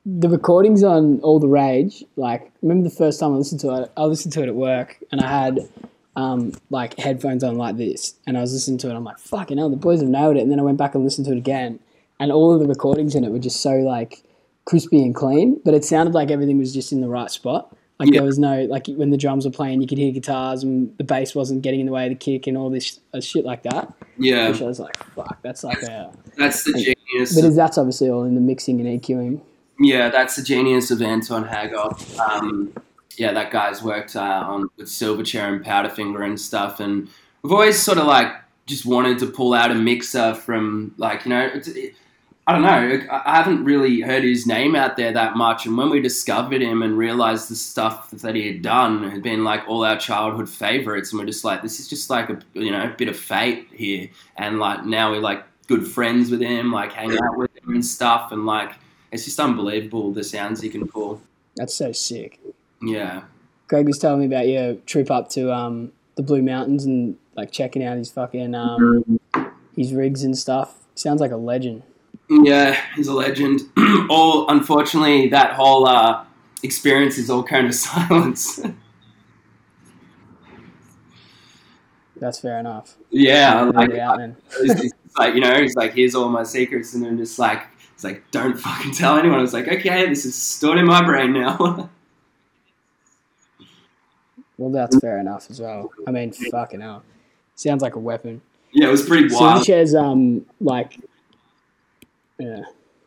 the 0.05 0.28
recordings 0.28 0.82
on 0.82 1.20
All 1.20 1.38
the 1.38 1.46
Rage. 1.46 2.02
Like, 2.16 2.50
remember 2.60 2.82
the 2.88 2.94
first 2.94 3.20
time 3.20 3.32
I 3.32 3.37
listened 3.37 3.60
to 3.60 3.82
it? 3.82 3.93
I 3.96 4.05
listened 4.06 4.32
to 4.34 4.43
it 4.43 4.49
at 4.49 4.56
work, 4.56 4.99
and 5.12 5.20
I 5.20 5.28
had 5.28 5.60
um, 6.16 6.52
like 6.70 6.99
headphones 6.99 7.44
on 7.44 7.55
like 7.56 7.76
this, 7.76 8.14
and 8.26 8.37
I 8.37 8.40
was 8.40 8.52
listening 8.52 8.78
to 8.78 8.90
it. 8.90 8.94
I'm 8.96 9.05
like, 9.05 9.20
fucking 9.20 9.56
hell, 9.56 9.70
the 9.70 9.76
boys 9.76 10.00
have 10.00 10.10
nailed 10.10 10.37
it. 10.37 10.40
And 10.43 10.50
then 10.50 10.58
I 10.58 10.64
went 10.64 10.78
back 10.78 10.96
and 10.96 11.05
listened 11.05 11.26
to 11.28 11.32
it 11.32 11.38
again, 11.38 11.78
and 12.19 12.32
all 12.32 12.52
of 12.52 12.60
the 12.60 12.66
recordings 12.66 13.14
in 13.14 13.22
it 13.22 13.31
were 13.31 13.38
just 13.38 13.60
so 13.62 13.75
like 13.76 14.25
crispy 14.64 15.02
and 15.05 15.14
clean, 15.14 15.60
but 15.64 15.75
it 15.75 15.84
sounded 15.84 16.12
like 16.12 16.32
everything 16.32 16.58
was 16.58 16.75
just 16.75 16.90
in 16.93 17.00
the 17.00 17.08
right 17.08 17.31
spot. 17.31 17.72
Like 17.98 18.10
Yeah. 18.10 18.20
there 18.20 18.26
was 18.26 18.38
no 18.38 18.62
like 18.64 18.86
when 18.86 19.10
the 19.10 19.16
drums 19.16 19.44
were 19.44 19.50
playing, 19.50 19.80
you 19.82 19.88
could 19.88 19.98
hear 19.98 20.12
guitars 20.12 20.62
and 20.62 20.96
the 20.98 21.04
bass 21.04 21.34
wasn't 21.34 21.62
getting 21.62 21.80
in 21.80 21.86
the 21.86 21.92
way 21.92 22.04
of 22.04 22.10
the 22.10 22.14
kick 22.16 22.46
and 22.46 22.56
all 22.56 22.70
this 22.70 23.00
uh, 23.12 23.20
shit 23.20 23.44
like 23.44 23.64
that. 23.64 23.92
Yeah. 24.18 24.50
Which 24.50 24.62
I 24.62 24.66
was 24.66 24.78
like, 24.78 24.96
fuck, 25.14 25.38
that's 25.42 25.64
like 25.64 25.82
a. 25.82 26.12
That's 26.36 26.62
the 26.64 26.72
genius. 26.72 27.40
But 27.40 27.54
that's 27.56 27.76
obviously 27.76 28.08
all 28.10 28.22
in 28.24 28.34
the 28.36 28.40
mixing 28.40 28.80
and 28.80 29.02
EQing. 29.02 29.40
yeah, 29.80 30.08
that's 30.10 30.36
the 30.36 30.42
genius 30.42 30.90
of 30.90 31.02
Anton 31.02 31.44
Hagop. 31.44 32.18
Um, 32.20 32.72
yeah, 33.16 33.32
that 33.32 33.50
guy's 33.50 33.82
worked 33.82 34.14
uh, 34.14 34.20
on 34.46 34.68
with 34.76 34.86
Silverchair 34.86 35.52
and 35.52 35.64
Powderfinger 35.64 36.24
and 36.24 36.40
stuff, 36.40 36.78
and 36.78 37.08
we've 37.42 37.52
always 37.52 37.80
sort 37.82 37.98
of 37.98 38.06
like 38.06 38.32
just 38.66 38.86
wanted 38.86 39.18
to 39.18 39.26
pull 39.26 39.54
out 39.54 39.72
a 39.72 39.74
mixer 39.74 40.34
from 40.34 40.94
like 40.98 41.24
you 41.24 41.30
know. 41.30 41.50
It's, 41.52 41.66
it, 41.66 41.94
I 42.48 42.52
don't 42.52 42.62
know. 42.62 43.06
I 43.10 43.22
I 43.26 43.36
haven't 43.36 43.64
really 43.64 44.00
heard 44.00 44.24
his 44.24 44.46
name 44.46 44.74
out 44.74 44.96
there 44.96 45.12
that 45.12 45.36
much, 45.36 45.66
and 45.66 45.76
when 45.76 45.90
we 45.90 46.00
discovered 46.00 46.62
him 46.62 46.82
and 46.82 46.96
realized 46.96 47.50
the 47.50 47.54
stuff 47.54 48.10
that 48.10 48.34
he 48.34 48.46
had 48.46 48.62
done 48.62 49.02
had 49.10 49.22
been 49.22 49.44
like 49.44 49.68
all 49.68 49.84
our 49.84 49.98
childhood 49.98 50.48
favorites, 50.48 51.12
and 51.12 51.20
we're 51.20 51.26
just 51.26 51.44
like, 51.44 51.60
this 51.60 51.78
is 51.78 51.86
just 51.86 52.08
like 52.08 52.30
a 52.30 52.38
you 52.54 52.70
know 52.70 52.90
bit 52.96 53.08
of 53.08 53.18
fate 53.18 53.68
here, 53.70 54.08
and 54.38 54.58
like 54.58 54.86
now 54.86 55.10
we're 55.10 55.20
like 55.20 55.44
good 55.66 55.86
friends 55.86 56.30
with 56.30 56.40
him, 56.40 56.72
like 56.72 56.90
hang 56.90 57.12
out 57.12 57.36
with 57.36 57.54
him 57.54 57.74
and 57.74 57.84
stuff, 57.84 58.32
and 58.32 58.46
like 58.46 58.72
it's 59.12 59.26
just 59.26 59.38
unbelievable 59.38 60.10
the 60.12 60.24
sounds 60.24 60.62
he 60.62 60.70
can 60.70 60.88
pull. 60.88 61.20
That's 61.54 61.74
so 61.74 61.92
sick. 61.92 62.40
Yeah, 62.80 63.24
Greg 63.66 63.84
was 63.84 63.98
telling 63.98 64.20
me 64.20 64.26
about 64.26 64.48
your 64.48 64.76
trip 64.86 65.10
up 65.10 65.28
to 65.32 65.52
um, 65.52 65.92
the 66.14 66.22
Blue 66.22 66.40
Mountains 66.40 66.86
and 66.86 67.18
like 67.36 67.52
checking 67.52 67.84
out 67.84 67.98
his 67.98 68.10
fucking 68.10 68.54
um, 68.54 69.20
his 69.76 69.92
rigs 69.92 70.22
and 70.22 70.38
stuff. 70.38 70.78
Sounds 70.94 71.20
like 71.20 71.31
a 71.31 71.36
legend. 71.36 71.82
Yeah, 72.29 72.81
he's 72.94 73.08
a 73.08 73.15
legend. 73.15 73.63
all 74.11 74.49
unfortunately, 74.51 75.29
that 75.29 75.55
whole 75.55 75.87
uh, 75.87 76.25
experience 76.63 77.19
is 77.19 77.31
all 77.31 77.43
kind 77.43 77.67
of 77.67 77.75
silence. 77.75 78.61
That's 82.17 82.41
fair 82.41 82.58
enough. 82.58 82.97
yeah, 83.11 83.63
like, 83.63 83.91
it's, 83.93 84.82
it's 84.85 85.17
like 85.17 85.35
you 85.35 85.41
know, 85.41 85.61
he's 85.61 85.77
like, 85.77 85.94
here's 85.94 86.15
all 86.15 86.29
my 86.29 86.43
secrets, 86.43 86.94
and 86.94 87.06
I'm 87.06 87.17
just 87.17 87.39
like, 87.39 87.63
it's 87.94 88.05
like, 88.05 88.29
don't 88.31 88.58
fucking 88.58 88.93
tell 88.93 89.17
anyone. 89.17 89.39
I 89.39 89.43
was 89.43 89.55
like, 89.55 89.69
okay, 89.69 90.08
this 90.08 90.25
is 90.25 90.35
stored 90.35 90.79
in 90.79 90.87
my 90.87 91.05
brain 91.05 91.32
now. 91.32 91.91
Well, 94.58 94.73
that's 94.73 94.99
fair 94.99 95.20
enough 95.20 95.47
as 95.51 95.61
well. 95.61 95.93
I 96.05 96.11
mean, 96.11 96.32
fucking 96.32 96.81
hell. 96.81 97.05
Sounds 97.55 97.81
like 97.81 97.94
a 97.94 98.01
weapon. 98.01 98.43
yeah, 98.73 98.89
it 98.89 98.91
was 98.91 99.06
pretty 99.06 99.32
wild. 99.32 99.63
Silverchair's 99.65 99.94
um 99.94 100.44
like 100.61 100.99
yeah. 102.38 102.60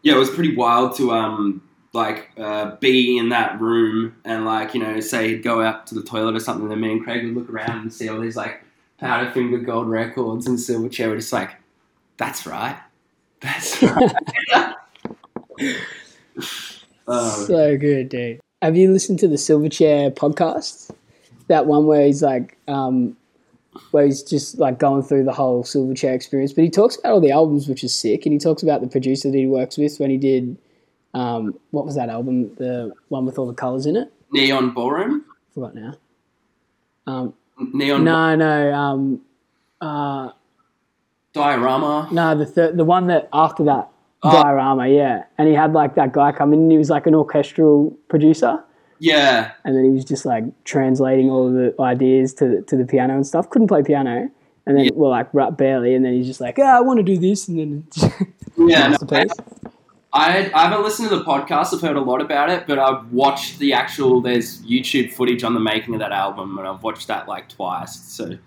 yeah, 0.04 0.16
it 0.16 0.20
was 0.20 0.30
pretty 0.30 0.56
wild 0.56 0.96
to 0.98 1.12
um 1.12 1.62
like 1.94 2.32
uh, 2.38 2.76
be 2.78 3.18
in 3.18 3.30
that 3.30 3.60
room 3.60 4.16
and 4.24 4.46
like 4.46 4.74
you 4.74 4.82
know 4.82 5.00
say 5.00 5.30
he'd 5.30 5.44
go 5.44 5.62
out 5.62 5.88
to 5.88 5.96
the 5.96 6.04
toilet 6.04 6.36
or 6.36 6.40
something, 6.40 6.64
and 6.64 6.72
then 6.72 6.80
me 6.80 6.92
and 6.94 7.04
Craig 7.04 7.26
would 7.26 7.36
look 7.36 7.50
around 7.50 7.82
and 7.82 7.94
see 7.94 8.08
all 8.08 8.20
these 8.20 8.38
like 8.38 8.64
Powderfinger 9.02 9.66
Gold 9.66 9.90
records 9.90 10.48
and 10.48 10.58
Silverchair. 10.58 11.10
We're 11.10 11.18
just 11.18 11.34
like, 11.34 11.52
that's 12.18 12.46
right, 12.46 12.80
that's 13.42 13.82
right. 13.82 14.76
oh, 17.08 17.46
So 17.48 17.78
good, 17.78 18.10
dude. 18.10 18.40
Have 18.62 18.78
you 18.78 18.92
listened 18.92 19.20
to 19.20 19.28
the 19.28 19.36
Silverchair 19.36 20.14
podcast? 20.14 20.92
That 21.48 21.66
one 21.66 21.86
where 21.88 22.06
he's 22.06 22.22
like, 22.22 22.58
um, 22.70 23.18
where 23.92 24.06
he's 24.06 24.22
just 24.24 24.58
like 24.60 24.80
going 24.80 25.02
through 25.04 25.24
the 25.24 25.32
whole 25.34 25.64
Silverchair 25.64 26.14
experience. 26.14 26.54
But 26.54 26.64
he 26.64 26.70
talks 26.70 26.98
about 26.98 27.12
all 27.14 27.22
the 27.22 27.32
albums, 27.32 27.68
which 27.68 27.84
is 27.84 27.94
sick, 27.96 28.26
and 28.26 28.34
he 28.34 28.40
talks 28.40 28.64
about 28.64 28.82
the 28.82 28.88
producer 28.88 29.32
that 29.32 29.38
he 29.38 29.48
works 29.48 29.78
with 29.78 29.98
when 30.00 30.10
he 30.10 30.18
did, 30.18 30.58
um, 31.14 31.58
what 31.72 31.86
was 31.86 31.96
that 31.96 32.10
album? 32.10 32.54
The 32.56 32.92
one 33.10 33.26
with 33.26 33.38
all 33.40 33.48
the 33.48 33.54
colors 33.54 33.86
in 33.86 33.96
it. 33.96 34.12
Neon 34.32 34.74
Ballroom, 34.74 35.26
Forgot 35.54 35.76
now. 35.76 35.94
Um, 37.08 37.34
Neon 37.74 38.04
no, 38.04 38.36
no, 38.36 38.74
um, 38.74 39.22
uh, 39.82 40.32
Diorama. 41.34 42.10
no, 42.12 42.36
the 42.38 42.46
third, 42.46 42.78
the 42.78 42.86
one 42.86 43.08
that 43.08 43.30
after 43.34 43.64
that, 43.66 43.88
Oh. 44.24 44.32
Diorama, 44.32 44.88
yeah. 44.88 45.24
And 45.40 45.48
he 45.48 45.56
had 45.56 45.74
like 45.74 45.96
that 45.96 46.14
guy 46.14 46.32
come 46.32 46.54
in, 46.54 46.60
and 46.60 46.72
he 46.72 46.78
was 46.78 46.92
like 46.92 47.08
an 47.08 47.16
orchestral 47.16 47.90
producer. 48.08 48.64
Yeah, 49.02 49.54
and 49.66 49.76
then 49.76 49.84
he 49.84 49.90
was 49.90 50.06
just 50.06 50.26
like 50.26 50.44
translating 50.64 51.32
all 51.32 51.48
of 51.48 51.54
the 51.54 51.74
ideas 51.82 52.36
to 52.36 52.48
the, 52.48 52.62
to 52.62 52.78
the 52.78 52.86
piano 52.86 53.16
and 53.16 53.26
stuff. 53.26 53.50
Couldn't 53.50 53.68
play 53.68 53.82
piano, 53.82 54.30
and 54.68 54.78
then 54.78 54.90
well, 54.94 55.10
like 55.10 55.28
right, 55.34 55.58
barely, 55.58 55.96
and 55.96 56.06
then 56.06 56.14
he's 56.14 56.28
just 56.28 56.40
like, 56.40 56.60
"Ah, 56.60 56.78
I 56.78 56.82
want 56.82 56.98
to 56.98 57.04
do 57.04 57.18
this," 57.18 57.48
and 57.48 57.58
then 57.58 57.88
Yeah, 58.70 58.96
no. 59.02 59.26
I, 60.14 60.52
I 60.54 60.68
haven't 60.68 60.84
listened 60.84 61.10
to 61.10 61.16
the 61.16 61.24
podcast. 61.24 61.74
I've 61.74 61.82
heard 61.82 61.96
a 61.96 62.02
lot 62.02 62.22
about 62.22 62.52
it, 62.52 62.68
but 62.68 62.78
I've 62.78 63.12
watched 63.12 63.58
the 63.58 63.74
actual. 63.74 64.22
There's 64.22 64.62
YouTube 64.62 65.14
footage 65.14 65.44
on 65.44 65.56
the 65.56 65.60
making 65.60 65.96
of 65.96 66.00
that 66.02 66.12
album, 66.12 66.60
and 66.60 66.68
I've 66.68 66.84
watched 66.84 67.08
that 67.08 67.28
like 67.28 67.50
twice. 67.50 68.00
So 68.00 68.38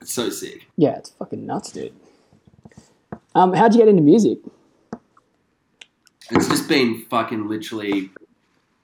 it's 0.00 0.12
so 0.12 0.30
sick. 0.30 0.66
Yeah, 0.76 0.96
it's 0.96 1.10
fucking 1.10 1.46
nuts, 1.46 1.70
dude. 1.70 1.94
Um, 3.36 3.52
how'd 3.52 3.72
you 3.72 3.82
get 3.82 3.88
into 3.88 4.02
music? 4.02 4.38
It's 6.32 6.48
just 6.48 6.68
been 6.68 7.04
fucking 7.08 7.46
literally 7.46 8.10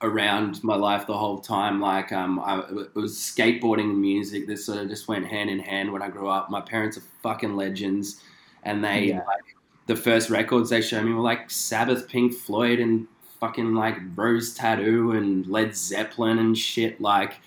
around 0.03 0.63
my 0.63 0.75
life 0.75 1.07
the 1.07 1.17
whole 1.17 1.39
time. 1.39 1.81
Like 1.81 2.11
um, 2.11 2.39
I, 2.39 2.59
it 2.59 2.93
was 2.93 3.15
skateboarding 3.15 3.89
and 3.91 4.01
music 4.01 4.45
that 4.47 4.57
sort 4.57 4.79
of 4.79 4.89
just 4.89 5.07
went 5.07 5.25
hand 5.25 5.49
in 5.49 5.59
hand 5.59 5.91
when 5.91 6.01
I 6.01 6.09
grew 6.09 6.27
up. 6.27 6.49
My 6.49 6.61
parents 6.61 6.97
are 6.97 7.03
fucking 7.23 7.55
legends, 7.55 8.21
and 8.63 8.83
they 8.83 9.05
Yeah. 9.05 9.23
like 9.25 9.55
the 9.87 9.95
first 9.95 10.29
records 10.29 10.69
they 10.69 10.81
showed 10.81 11.05
me 11.05 11.13
were 11.13 11.21
like 11.21 11.49
Sabbath, 11.49 12.07
Pink 12.07 12.33
Floyd, 12.33 12.79
and 12.79 13.07
fucking 13.39 13.73
like 13.73 13.97
Rose 14.15 14.53
Tattoo 14.53 15.11
and 15.11 15.47
Led 15.47 15.75
Zeppelin 15.75 16.39
and 16.39 16.57
shit. 16.57 17.01
Like 17.01 17.39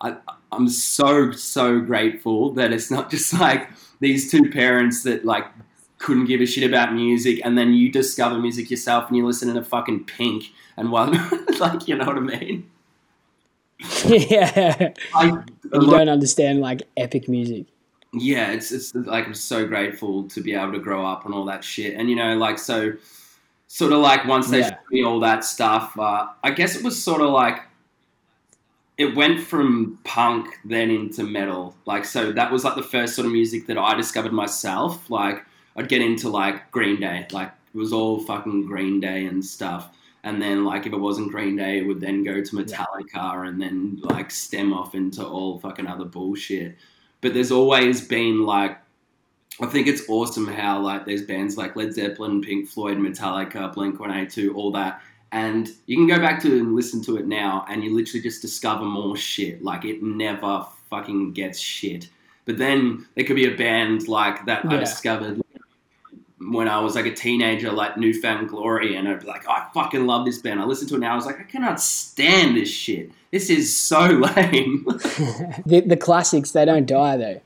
I, 0.00 0.16
I'm 0.52 0.68
so 0.68 1.30
so 1.32 1.80
grateful 1.80 2.52
that 2.54 2.72
it's 2.72 2.90
not 2.90 3.10
just 3.16 3.32
like 3.34 3.70
these 4.00 4.30
two 4.30 4.50
parents 4.50 5.02
that 5.04 5.24
like 5.24 5.46
couldn't 6.00 6.24
give 6.24 6.40
a 6.40 6.46
shit 6.46 6.68
about 6.68 6.92
music, 6.94 7.40
and 7.44 7.56
then 7.56 7.72
you 7.74 7.92
discover 7.92 8.38
music 8.38 8.70
yourself 8.70 9.06
and 9.08 9.16
you 9.16 9.24
listen 9.24 9.54
to 9.54 9.62
fucking 9.62 10.04
Pink 10.04 10.50
and 10.76 10.90
one 10.90 11.12
like 11.60 11.86
you 11.86 11.94
know 11.96 12.06
what 12.06 12.16
I 12.16 12.20
mean. 12.20 12.68
yeah, 14.06 14.92
I, 15.14 15.26
you 15.26 15.90
don't 15.90 16.08
understand 16.08 16.60
like 16.60 16.82
epic 16.96 17.28
music. 17.28 17.66
yeah, 18.12 18.50
it's 18.50 18.72
it's 18.72 18.94
like 18.94 19.26
I'm 19.26 19.34
so 19.34 19.66
grateful 19.66 20.24
to 20.28 20.40
be 20.42 20.54
able 20.54 20.72
to 20.72 20.78
grow 20.80 21.06
up 21.06 21.24
and 21.24 21.32
all 21.34 21.44
that 21.46 21.64
shit, 21.64 21.94
and 21.94 22.10
you 22.10 22.16
know, 22.16 22.36
like 22.36 22.58
so, 22.58 22.92
sort 23.68 23.92
of 23.92 24.00
like 24.00 24.26
once 24.26 24.48
they 24.50 24.58
Yeah. 24.60 24.68
showed 24.70 24.90
me 24.90 25.04
all 25.04 25.20
that 25.20 25.44
stuff, 25.44 25.98
uh, 25.98 26.26
I 26.42 26.50
guess 26.50 26.76
it 26.76 26.82
was 26.84 27.02
sort 27.02 27.20
of 27.22 27.30
like 27.30 27.60
it 28.98 29.16
went 29.16 29.40
from 29.40 29.98
punk 30.04 30.58
then 30.64 30.90
into 30.90 31.24
metal, 31.24 31.74
like 31.86 32.04
so 32.04 32.32
that 32.32 32.52
was 32.52 32.64
like 32.64 32.74
the 32.74 32.82
first 32.82 33.14
sort 33.14 33.24
of 33.26 33.32
music 33.32 33.66
that 33.68 33.78
I 33.78 33.94
discovered 33.94 34.32
myself. 34.32 35.08
Like 35.08 35.44
I'd 35.76 35.88
get 35.88 36.02
into 36.02 36.28
like 36.28 36.70
Green 36.70 37.00
Day, 37.00 37.26
like 37.32 37.52
it 37.74 37.78
was 37.78 37.92
all 37.92 38.20
fucking 38.20 38.66
Green 38.66 39.00
Day 39.00 39.26
and 39.26 39.44
stuff. 39.44 39.90
And 40.22 40.42
then, 40.42 40.66
like, 40.66 40.84
if 40.84 40.92
it 40.92 40.98
wasn't 40.98 41.30
Green 41.30 41.56
Day, 41.56 41.78
it 41.78 41.86
would 41.86 41.98
then 41.98 42.22
go 42.22 42.42
to 42.42 42.56
Metallica 42.56 43.48
and 43.48 43.58
then, 43.58 43.98
like, 44.02 44.30
stem 44.30 44.74
off 44.74 44.94
into 44.94 45.26
all 45.26 45.58
fucking 45.60 45.86
other 45.86 46.04
bullshit 46.04 46.76
but 47.20 47.34
there's 47.34 47.52
always 47.52 48.00
been 48.00 48.44
like 48.44 48.78
I 49.60 49.66
think 49.66 49.88
it's 49.88 50.08
awesome 50.08 50.46
how 50.46 50.80
like 50.80 51.04
there's 51.04 51.22
bands 51.22 51.58
like 51.58 51.76
Led 51.76 51.92
Zeppelin, 51.92 52.40
Pink 52.40 52.68
Floyd, 52.68 52.96
Metallica, 52.96 53.72
Blink 53.74 54.00
One 54.00 54.10
Eight 54.10 54.30
Two, 54.30 54.54
all 54.54 54.72
that, 54.72 55.02
and 55.32 55.68
you 55.86 55.96
can 55.96 56.06
go 56.06 56.18
back 56.18 56.40
to 56.42 56.56
it 56.56 56.60
and 56.60 56.74
listen 56.74 57.02
to 57.04 57.18
it 57.18 57.26
now, 57.26 57.66
and 57.68 57.84
you 57.84 57.94
literally 57.94 58.22
just 58.22 58.40
discover 58.40 58.84
more 58.84 59.16
shit. 59.16 59.62
Like 59.62 59.84
it 59.84 60.02
never 60.02 60.66
fucking 60.88 61.32
gets 61.32 61.58
shit. 61.58 62.08
But 62.46 62.56
then 62.56 63.06
there 63.14 63.24
could 63.24 63.36
be 63.36 63.52
a 63.52 63.56
band 63.56 64.08
like 64.08 64.46
that 64.46 64.64
I 64.64 64.76
discovered 64.78 65.42
when 66.40 66.68
I 66.68 66.80
was 66.80 66.94
like 66.94 67.06
a 67.06 67.14
teenager, 67.14 67.70
like 67.70 67.96
Newfound 67.98 68.48
Glory, 68.48 68.96
and 68.96 69.06
I'd 69.08 69.20
be 69.20 69.26
like, 69.26 69.46
I 69.48 69.66
fucking 69.74 70.06
love 70.06 70.24
this 70.24 70.38
band. 70.38 70.60
I 70.60 70.64
listen 70.64 70.88
to 70.88 70.94
it 70.94 70.98
now. 71.00 71.12
I 71.12 71.16
was 71.16 71.26
like, 71.26 71.38
I 71.38 71.42
cannot 71.44 71.80
stand 71.80 72.56
this 72.56 72.70
shit. 72.70 73.10
This 73.30 73.50
is 73.50 73.76
so 73.76 74.00
lame. 74.36 74.84
the, 75.66 75.82
the 75.86 75.96
classics 75.98 76.52
they 76.52 76.64
don't 76.64 76.86
die 76.86 77.16
though. 77.16 77.40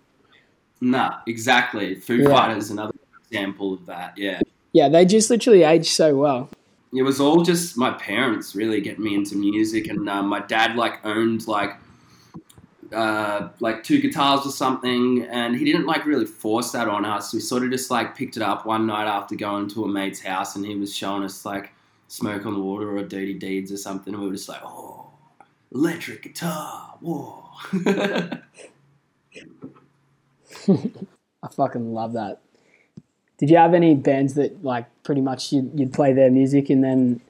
Nah, 0.81 1.19
exactly. 1.27 1.95
Foo 1.97 2.17
Yeah. 2.19 2.29
Fighters, 2.29 2.71
another 2.71 2.95
example 3.27 3.75
of 3.75 3.87
that. 3.87 4.17
Yeah, 4.17 4.41
Yeah, 4.73 4.89
they 4.89 5.05
just 5.05 5.31
literally 5.31 5.63
age 5.63 5.91
so 5.91 6.17
well. 6.17 6.51
it 6.93 7.03
was 7.03 7.21
all 7.21 7.43
just 7.43 7.77
my 7.77 7.91
parents 7.93 8.55
really 8.55 8.81
getting 8.81 9.03
me 9.03 9.15
into 9.15 9.35
music, 9.37 9.89
and 9.89 10.09
um, 10.09 10.29
my 10.29 10.41
dad 10.41 10.77
like 10.77 11.05
owned 11.05 11.49
like 11.49 11.77
uh, 12.93 13.49
like 13.61 13.83
two 13.83 14.01
guitars 14.01 14.47
or 14.47 14.51
something, 14.51 15.27
and 15.31 15.57
he 15.57 15.65
didn't 15.65 15.87
like 15.87 16.05
really 16.07 16.27
force 16.27 16.73
that 16.73 16.89
on 16.89 17.05
us. 17.05 17.33
We 17.33 17.41
sort 17.41 17.63
of 17.65 17.71
just 17.71 17.91
like 17.91 18.17
picked 18.17 18.37
it 18.37 18.43
up 18.43 18.67
one 18.67 18.87
night 18.87 19.07
after 19.07 19.35
going 19.35 19.69
to 19.71 19.85
a 19.85 19.89
mate's 19.89 20.21
house, 20.21 20.57
and 20.57 20.65
he 20.65 20.75
was 20.77 20.95
showing 20.95 21.25
us 21.25 21.45
like 21.45 21.73
Smoke 22.09 22.47
on 22.47 22.55
the 22.55 22.61
Water 22.61 22.97
or 22.97 23.03
Dirty 23.03 23.35
Deeds 23.35 23.73
or 23.73 23.77
something, 23.77 24.15
and 24.15 24.23
we 24.23 24.29
were 24.29 24.35
just 24.35 24.49
like, 24.49 24.61
oh, 24.65 25.11
electric 25.73 26.23
guitar, 26.23 26.97
whoa. 27.01 27.51
I 30.69 31.49
fucking 31.51 31.93
love 31.93 32.13
that. 32.15 32.41
Did 33.39 33.51
you 33.51 33.57
have 33.57 33.75
any 33.75 33.95
bands 33.95 34.35
that 34.35 34.65
like 34.65 34.87
pretty 35.03 35.21
much 35.21 35.53
you'd, 35.53 35.79
you'd 35.79 35.93
play 35.93 36.13
their 36.13 36.31
music 36.31 36.71
and 36.71 36.83
then 36.83 37.21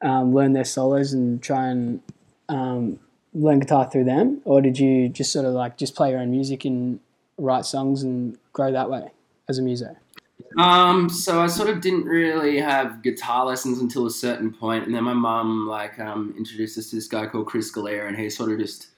um, 0.00 0.34
learn 0.34 0.52
their 0.52 0.64
solos 0.64 1.12
and 1.12 1.42
try 1.42 1.66
and 1.68 2.00
um, 2.48 2.98
learn 3.34 3.58
guitar 3.58 3.88
through 3.90 4.04
them, 4.04 4.40
or 4.44 4.60
did 4.60 4.78
you 4.78 5.08
just 5.08 5.32
sort 5.32 5.44
of 5.44 5.52
like 5.52 5.76
just 5.76 5.94
play 5.94 6.10
your 6.10 6.20
own 6.20 6.30
music 6.30 6.64
and 6.64 7.00
write 7.36 7.64
songs 7.64 8.02
and 8.02 8.38
grow 8.52 8.72
that 8.72 8.88
way 8.88 9.10
as 9.48 9.58
a 9.58 9.62
muso? 9.62 9.96
Um, 10.56 11.08
so 11.08 11.40
I 11.40 11.48
sort 11.48 11.68
of 11.68 11.80
didn't 11.80 12.04
really 12.04 12.58
have 12.58 13.02
guitar 13.02 13.44
lessons 13.46 13.80
until 13.80 14.06
a 14.06 14.10
certain 14.10 14.52
point, 14.52 14.86
and 14.86 14.94
then 14.94 15.04
my 15.04 15.12
mum 15.12 15.66
like 15.66 15.98
um, 15.98 16.34
introduced 16.38 16.78
us 16.78 16.90
to 16.90 16.96
this 16.96 17.08
guy 17.08 17.26
called 17.26 17.46
Chris 17.46 17.70
Galera, 17.70 18.06
and 18.06 18.16
he 18.16 18.30
sort 18.30 18.52
of 18.52 18.58
just 18.58 18.88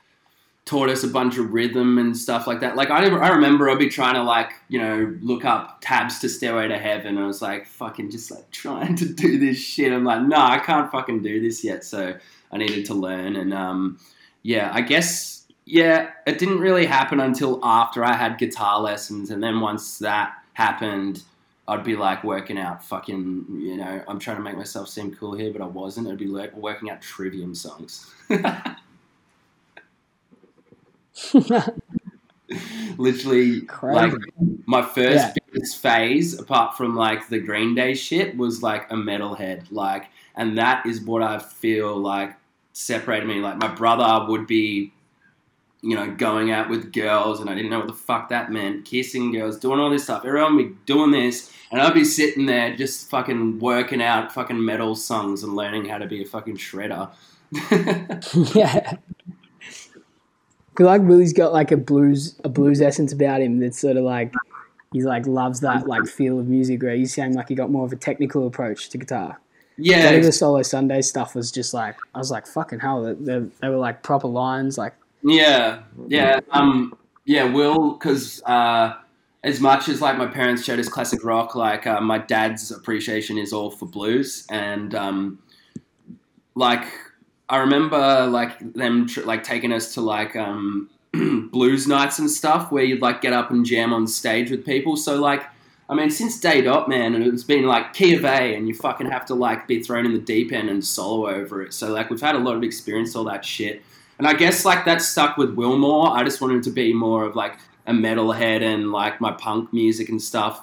taught 0.67 0.91
us 0.91 1.05
a 1.05 1.09
bunch 1.09 1.39
of 1.39 1.53
rhythm 1.53 1.97
and 1.97 2.17
stuff 2.17 2.47
like 2.47 2.61
that. 2.61 2.77
Like 2.77 2.91
I, 2.91 3.07
I 3.07 3.29
remember 3.29 3.71
I'd 3.71 3.79
be 3.79 3.89
trying 3.89 4.15
to 4.15 4.23
like 4.23 4.53
you 4.69 4.79
know 4.79 5.17
look 5.23 5.45
up 5.45 5.79
tabs 5.81 6.19
to 6.21 6.29
Stairway 6.29 6.69
to 6.69 6.79
Heaven, 6.79 7.17
and 7.17 7.21
I 7.21 7.27
was 7.27 7.41
like 7.41 7.67
fucking 7.67 8.11
just 8.11 8.31
like 8.31 8.51
trying 8.51 8.95
to 8.97 9.09
do 9.09 9.39
this 9.39 9.59
shit. 9.59 9.93
I'm 9.93 10.05
like, 10.05 10.23
no, 10.23 10.37
I 10.37 10.59
can't 10.59 10.91
fucking 10.91 11.23
do 11.23 11.41
this 11.41 11.65
yet. 11.65 11.85
So 11.85 12.15
I 12.53 12.59
needed 12.59 12.85
to 12.87 12.95
learn, 12.95 13.37
and 13.37 13.55
um, 13.55 13.99
yeah, 14.47 14.71
I 14.73 14.81
guess 14.81 15.45
yeah, 15.65 16.11
it 16.27 16.39
didn't 16.39 16.59
really 16.61 16.87
happen 16.87 17.19
until 17.21 17.59
after 17.65 18.05
I 18.05 18.15
had 18.15 18.39
guitar 18.39 18.81
lessons, 18.81 19.31
and 19.31 19.43
then 19.43 19.61
once 19.61 19.99
that 19.99 20.35
happened. 20.55 21.23
I'd 21.69 21.83
be 21.83 21.97
like 21.97 22.23
working 22.23 22.59
out 22.59 22.85
fucking, 22.85 23.47
you 23.59 23.77
know, 23.77 24.01
I'm 24.07 24.21
trying 24.21 24.37
to 24.37 24.43
make 24.45 24.57
myself 24.57 24.89
seem 24.89 25.13
cool 25.17 25.35
here, 25.35 25.53
but 25.53 25.61
I 25.61 25.67
wasn't. 25.67 26.07
I'd 26.07 26.17
be 26.17 26.29
like 26.29 26.55
working 26.57 26.91
out 26.91 27.03
Trivium 27.03 27.57
songs. 27.57 28.09
Literally, 32.99 33.63
Crazy. 33.63 33.95
like 33.99 34.13
my 34.67 34.83
first 34.83 35.27
Yeah. 35.27 35.35
biggest 35.53 35.79
phase, 35.79 36.39
apart 36.39 36.77
from 36.77 36.95
like 36.95 37.29
the 37.29 37.41
Green 37.41 37.75
Day 37.75 37.95
shit, 37.95 38.37
was 38.37 38.63
like 38.63 38.89
a 38.93 38.95
metalhead. 38.95 39.67
Like, 39.73 40.05
and 40.37 40.57
that 40.59 40.87
is 40.87 41.01
what 41.01 41.23
I 41.23 41.39
feel 41.41 41.97
like 41.97 42.35
separated 42.77 43.27
me. 43.27 43.41
Like, 43.41 43.57
my 43.57 43.69
brother 43.69 44.27
would 44.29 44.47
be, 44.47 44.93
you 45.81 45.97
know, 45.97 46.11
going 46.15 46.51
out 46.51 46.69
with 46.69 46.93
girls, 46.93 47.41
and 47.41 47.49
I 47.49 47.55
didn't 47.55 47.71
know 47.71 47.79
what 47.79 47.89
the 47.89 47.95
fuck 47.95 48.29
that 48.29 48.53
meant. 48.53 48.85
Kissing 48.85 49.33
girls, 49.33 49.59
doing 49.59 49.81
all 49.81 49.91
this 49.91 50.05
stuff. 50.05 50.25
Everyone 50.25 50.57
would 50.57 50.69
be 50.69 50.77
doing 50.85 51.11
this, 51.11 51.53
and 51.71 51.81
I'd 51.81 51.95
be 51.95 52.05
sitting 52.05 52.47
there 52.47 52.77
just 52.77 53.09
fucking 53.09 53.59
working 53.59 54.03
out 54.03 54.33
fucking 54.33 54.63
metal 54.63 54.95
songs 54.95 55.43
and 55.43 55.57
learning 55.57 55.87
how 55.87 55.99
to 55.99 56.07
be 56.07 56.23
a 56.23 56.27
fucking 56.27 56.59
shredder. 56.59 57.11
yeah. 58.55 58.97
Cause 60.75 60.85
like 60.85 61.01
Willie's 61.03 61.33
got 61.33 61.55
like 61.55 61.73
a 61.73 61.77
blues 61.77 62.39
a 62.45 62.51
blues 62.51 62.83
essence 62.83 63.11
about 63.11 63.41
him 63.41 63.61
that's 63.61 63.81
sort 63.81 63.97
of 63.97 64.05
like 64.05 64.35
he's 64.93 65.07
like 65.07 65.27
loves 65.27 65.61
that 65.61 65.87
like 65.87 66.07
feel 66.07 66.39
of 66.39 66.49
music 66.49 66.83
where 66.83 66.95
you 66.95 67.07
sound 67.07 67.35
like 67.35 67.49
he 67.49 67.55
got 67.55 67.71
more 67.71 67.87
of 67.87 67.93
a 67.93 67.97
technical 67.97 68.47
approach 68.47 68.91
to 68.91 68.99
guitar. 68.99 69.41
Yeah, 69.79 70.11
Like 70.11 70.23
the 70.23 70.33
solo 70.33 70.63
Sunday 70.63 71.03
stuff 71.03 71.35
was 71.35 71.53
just 71.53 71.75
like 71.75 71.97
I 72.15 72.19
was 72.19 72.31
like 72.31 72.47
fucking 72.47 72.81
hell 72.81 73.03
they, 73.03 73.13
they, 73.15 73.47
they 73.61 73.69
were 73.69 73.77
like 73.77 74.03
proper 74.03 74.29
lines 74.29 74.79
like 74.79 74.95
Yeah, 75.23 75.83
yeah, 76.09 76.41
um, 76.51 76.97
yeah. 77.25 77.45
Will 77.45 77.93
because 77.93 78.43
uh, 78.45 78.95
as 79.45 79.61
much 79.61 79.89
as 79.89 80.01
like 80.01 80.17
my 80.17 80.27
parents 80.27 80.65
showed 80.65 80.79
us 80.79 80.89
classic 80.89 81.23
rock, 81.25 81.55
like 81.55 81.87
uh, 81.87 82.01
my 82.01 82.19
dad's 82.19 82.71
appreciation 82.71 83.37
is 83.37 83.53
all 83.53 83.71
for 83.71 83.87
blues, 83.87 84.47
and 84.51 84.95
um, 84.95 85.39
like 86.55 86.87
I 87.49 87.59
remember 87.59 88.27
like 88.27 88.73
them 88.73 89.07
tr- 89.07 89.23
like 89.23 89.43
taking 89.43 89.73
us 89.73 89.93
to 89.95 90.01
like 90.01 90.35
um, 90.37 90.89
blues 91.53 91.87
nights 91.87 92.19
and 92.19 92.31
stuff 92.31 92.73
where 92.73 92.85
you'd 92.85 93.03
like 93.03 93.21
get 93.21 93.35
up 93.35 93.51
and 93.51 93.67
jam 93.67 93.93
on 93.93 94.07
stage 94.07 94.51
with 94.51 94.65
people. 94.65 94.97
So 94.97 95.21
like. 95.21 95.43
I 95.89 95.95
mean, 95.95 96.11
since 96.11 96.41
day 96.41 96.63
dot, 96.63 96.89
man, 96.89 97.15
and 97.15 97.25
it's 97.25 97.45
been 97.45 97.65
like 97.65 97.93
key 97.93 98.15
of 98.17 98.25
A, 98.25 98.55
and 98.57 98.67
you 98.67 98.75
fucking 98.75 99.11
have 99.11 99.25
to 99.27 99.35
like 99.35 99.69
be 99.69 99.83
thrown 99.83 100.05
in 100.05 100.13
the 100.13 100.19
deep 100.19 100.53
end 100.53 100.69
and 100.69 100.85
solo 100.85 101.29
over 101.29 101.63
it. 101.63 101.73
So 101.73 101.93
like, 101.93 102.11
we've 102.11 102.21
had 102.21 102.35
a 102.35 102.41
lot 102.41 102.57
of 102.57 102.65
experience, 102.65 103.15
all 103.15 103.25
that 103.25 103.45
shit. 103.45 103.83
And 104.19 104.27
I 104.27 104.33
guess 104.33 104.65
like 104.65 104.85
that 104.87 105.03
stuck 105.03 105.37
with 105.37 105.55
Wilmore. 105.55 106.17
I 106.17 106.25
just 106.25 106.41
wanted 106.41 106.63
to 106.65 106.71
be 106.71 106.93
more 106.93 107.25
of 107.25 107.37
like 107.37 107.59
a 107.87 107.93
metalhead 107.93 108.63
and 108.63 108.91
like 108.91 109.21
my 109.21 109.33
punk 109.33 109.73
music 109.73 110.09
and 110.09 110.21
stuff. 110.21 110.63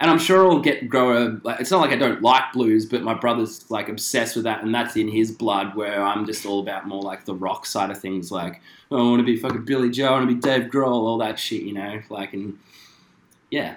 And 0.00 0.10
I'm 0.10 0.18
sure 0.18 0.50
I'll 0.50 0.58
get 0.60 0.88
grow 0.88 1.26
a. 1.26 1.40
Like, 1.42 1.60
it's 1.60 1.70
not 1.70 1.80
like 1.80 1.92
I 1.92 1.96
don't 1.96 2.22
like 2.22 2.52
blues, 2.52 2.86
but 2.86 3.02
my 3.02 3.14
brother's 3.14 3.70
like 3.70 3.88
obsessed 3.88 4.34
with 4.34 4.44
that, 4.44 4.64
and 4.64 4.74
that's 4.74 4.96
in 4.96 5.06
his 5.06 5.30
blood. 5.30 5.76
Where 5.76 6.02
I'm 6.02 6.24
just 6.26 6.46
all 6.46 6.60
about 6.60 6.88
more 6.88 7.02
like 7.02 7.24
the 7.24 7.34
rock 7.34 7.66
side 7.66 7.90
of 7.90 8.00
things. 8.00 8.32
Like 8.32 8.62
oh, 8.90 8.98
I 8.98 9.10
want 9.10 9.20
to 9.20 9.24
be 9.24 9.36
fucking 9.36 9.64
Billie 9.64 9.90
Joe, 9.90 10.08
I 10.08 10.10
want 10.12 10.28
to 10.28 10.34
be 10.34 10.40
Dave 10.40 10.70
Grohl, 10.70 10.88
all 10.88 11.18
that 11.18 11.38
shit, 11.38 11.62
you 11.62 11.74
know. 11.74 12.00
Like 12.08 12.32
and 12.32 12.58
yeah. 13.50 13.76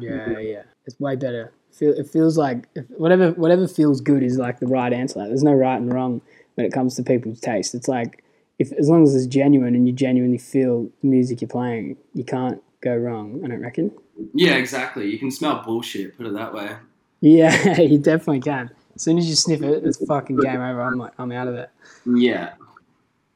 Yeah, 0.00 0.38
yeah. 0.38 0.62
It's 0.86 0.98
way 1.00 1.16
better. 1.16 1.52
Feel 1.72 1.92
it 1.92 2.08
feels 2.08 2.38
like 2.38 2.68
if, 2.74 2.86
whatever 2.90 3.32
whatever 3.32 3.66
feels 3.66 4.00
good 4.00 4.22
is 4.22 4.38
like 4.38 4.60
the 4.60 4.66
right 4.66 4.92
answer. 4.92 5.18
Like, 5.18 5.28
there's 5.28 5.42
no 5.42 5.52
right 5.54 5.76
and 5.76 5.92
wrong 5.92 6.20
when 6.54 6.66
it 6.66 6.72
comes 6.72 6.94
to 6.96 7.02
people's 7.02 7.40
taste. 7.40 7.74
It's 7.74 7.88
like 7.88 8.22
if 8.58 8.72
as 8.72 8.88
long 8.88 9.02
as 9.02 9.14
it's 9.14 9.26
genuine 9.26 9.74
and 9.74 9.86
you 9.86 9.92
genuinely 9.92 10.38
feel 10.38 10.88
the 11.02 11.08
music 11.08 11.40
you're 11.40 11.48
playing, 11.48 11.96
you 12.14 12.24
can't 12.24 12.62
go 12.80 12.94
wrong. 12.96 13.40
I 13.44 13.48
don't 13.48 13.60
reckon. 13.60 13.92
Yeah, 14.34 14.54
exactly. 14.54 15.10
You 15.10 15.18
can 15.18 15.30
smell 15.30 15.62
bullshit. 15.64 16.16
Put 16.16 16.26
it 16.26 16.34
that 16.34 16.54
way. 16.54 16.76
Yeah, 17.20 17.80
you 17.80 17.98
definitely 17.98 18.40
can. 18.40 18.70
As 18.94 19.02
soon 19.02 19.18
as 19.18 19.28
you 19.28 19.34
sniff 19.34 19.62
it, 19.62 19.84
it's 19.84 20.04
fucking 20.06 20.36
game 20.36 20.60
over. 20.60 20.82
I'm 20.82 20.98
like, 20.98 21.12
I'm 21.18 21.32
out 21.32 21.48
of 21.48 21.54
it. 21.54 21.70
Yeah. 22.06 22.52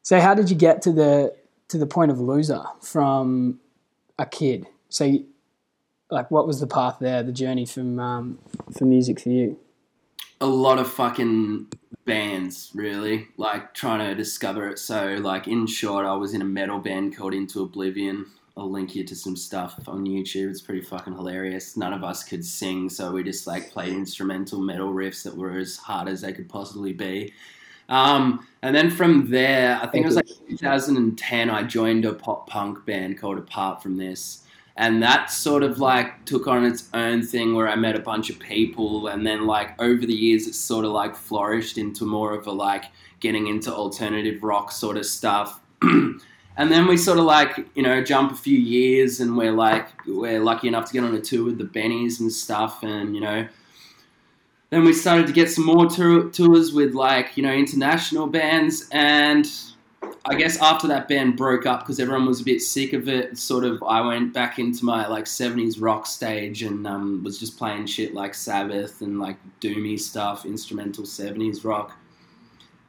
So 0.02 0.20
how 0.20 0.34
did 0.34 0.50
you 0.50 0.56
get 0.56 0.82
to 0.82 0.92
the 0.92 1.34
to 1.68 1.78
the 1.78 1.86
point 1.86 2.10
of 2.10 2.20
loser 2.20 2.62
from 2.80 3.58
a 4.18 4.26
kid? 4.26 4.66
So, 4.88 5.18
like, 6.10 6.30
what 6.30 6.46
was 6.46 6.60
the 6.60 6.66
path 6.66 6.98
there? 7.00 7.22
The 7.22 7.32
journey 7.32 7.66
from 7.66 7.98
um, 7.98 8.38
for 8.76 8.84
music 8.84 9.20
for 9.20 9.30
you? 9.30 9.58
a 10.40 10.46
lot 10.46 10.78
of 10.78 10.90
fucking 10.90 11.66
bands, 12.04 12.70
really, 12.74 13.28
like 13.36 13.74
trying 13.74 14.06
to 14.06 14.14
discover 14.14 14.68
it. 14.68 14.78
So, 14.78 15.18
like, 15.20 15.48
in 15.48 15.66
short, 15.66 16.06
I 16.06 16.14
was 16.14 16.34
in 16.34 16.42
a 16.42 16.46
metal 16.46 16.78
band 16.78 17.16
called 17.16 17.34
Into 17.34 17.62
Oblivion. 17.62 18.26
I'll 18.56 18.70
link 18.70 18.94
you 18.94 19.04
to 19.04 19.14
some 19.14 19.36
stuff 19.36 19.78
on 19.86 20.04
YouTube. 20.04 20.50
It's 20.50 20.60
pretty 20.60 20.80
fucking 20.80 21.14
hilarious. 21.14 21.76
None 21.76 21.92
of 21.92 22.02
us 22.02 22.24
could 22.24 22.44
sing, 22.44 22.88
so 22.88 23.12
we 23.12 23.22
just 23.22 23.46
like 23.46 23.70
played 23.70 23.92
instrumental 23.92 24.60
metal 24.60 24.92
riffs 24.92 25.22
that 25.22 25.36
were 25.36 25.58
as 25.58 25.76
hard 25.76 26.08
as 26.08 26.22
they 26.22 26.32
could 26.32 26.48
possibly 26.48 26.92
be. 26.92 27.32
Um, 27.88 28.46
and 28.62 28.74
then 28.74 28.90
from 28.90 29.30
there, 29.30 29.78
I 29.80 29.86
think 29.86 30.04
it 30.04 30.08
was 30.08 30.16
like 30.16 30.28
2010, 30.48 31.50
I 31.50 31.62
joined 31.62 32.04
a 32.04 32.12
pop 32.12 32.48
punk 32.48 32.84
band 32.84 33.18
called 33.18 33.38
Apart 33.38 33.82
From 33.82 33.96
This 33.96 34.44
and 34.78 35.02
that 35.02 35.32
sort 35.32 35.64
of 35.64 35.80
like 35.80 36.24
took 36.24 36.46
on 36.46 36.64
its 36.64 36.88
own 36.94 37.20
thing 37.20 37.56
where 37.56 37.68
I 37.68 37.74
met 37.74 37.96
a 37.96 38.00
bunch 38.00 38.30
of 38.30 38.38
people, 38.38 39.08
and 39.08 39.26
then 39.26 39.44
like 39.44 39.70
over 39.82 40.06
the 40.06 40.14
years, 40.14 40.46
it's 40.46 40.56
sort 40.56 40.84
of 40.84 40.92
like 40.92 41.16
flourished 41.16 41.78
into 41.78 42.04
more 42.04 42.32
of 42.32 42.46
a 42.46 42.52
like 42.52 42.84
getting 43.18 43.48
into 43.48 43.74
alternative 43.74 44.44
rock 44.44 44.70
sort 44.70 44.96
of 44.96 45.04
stuff. 45.04 45.60
and 45.82 46.20
then 46.56 46.86
we 46.86 46.96
sort 46.96 47.18
of 47.18 47.24
like 47.24 47.66
you 47.74 47.82
know 47.82 48.02
jump 48.04 48.30
a 48.30 48.36
few 48.36 48.56
years, 48.56 49.18
and 49.18 49.36
we're 49.36 49.52
like 49.52 49.88
we're 50.06 50.40
lucky 50.40 50.68
enough 50.68 50.86
to 50.86 50.92
get 50.92 51.02
on 51.02 51.12
a 51.12 51.20
tour 51.20 51.46
with 51.46 51.58
the 51.58 51.64
Bennies 51.64 52.20
and 52.20 52.32
stuff, 52.32 52.82
and 52.84 53.16
you 53.16 53.20
know. 53.20 53.48
Then 54.70 54.84
we 54.84 54.92
started 54.92 55.26
to 55.26 55.32
get 55.32 55.50
some 55.50 55.64
more 55.64 55.86
tour- 55.86 56.28
tours 56.30 56.72
with 56.72 56.94
like 56.94 57.36
you 57.36 57.42
know 57.42 57.52
international 57.52 58.28
bands, 58.28 58.88
and 58.92 59.44
I 60.24 60.34
guess 60.34 60.60
after 60.60 60.86
that 60.88 61.08
band 61.08 61.36
broke 61.36 61.66
up 61.66 61.80
because 61.80 62.00
everyone 62.00 62.26
was 62.26 62.40
a 62.40 62.44
bit 62.44 62.60
sick 62.60 62.92
of 62.92 63.08
it, 63.08 63.38
sort 63.38 63.64
of 63.64 63.82
I 63.82 64.00
went 64.00 64.32
back 64.32 64.58
into 64.58 64.84
my 64.84 65.06
like 65.06 65.24
'70s 65.24 65.76
rock 65.80 66.06
stage 66.06 66.62
and 66.62 66.86
um, 66.86 67.22
was 67.24 67.38
just 67.38 67.58
playing 67.58 67.86
shit 67.86 68.14
like 68.14 68.34
Sabbath 68.34 69.00
and 69.00 69.18
like 69.18 69.36
doomy 69.60 69.98
stuff, 69.98 70.44
instrumental 70.44 71.04
'70s 71.04 71.64
rock. 71.64 71.96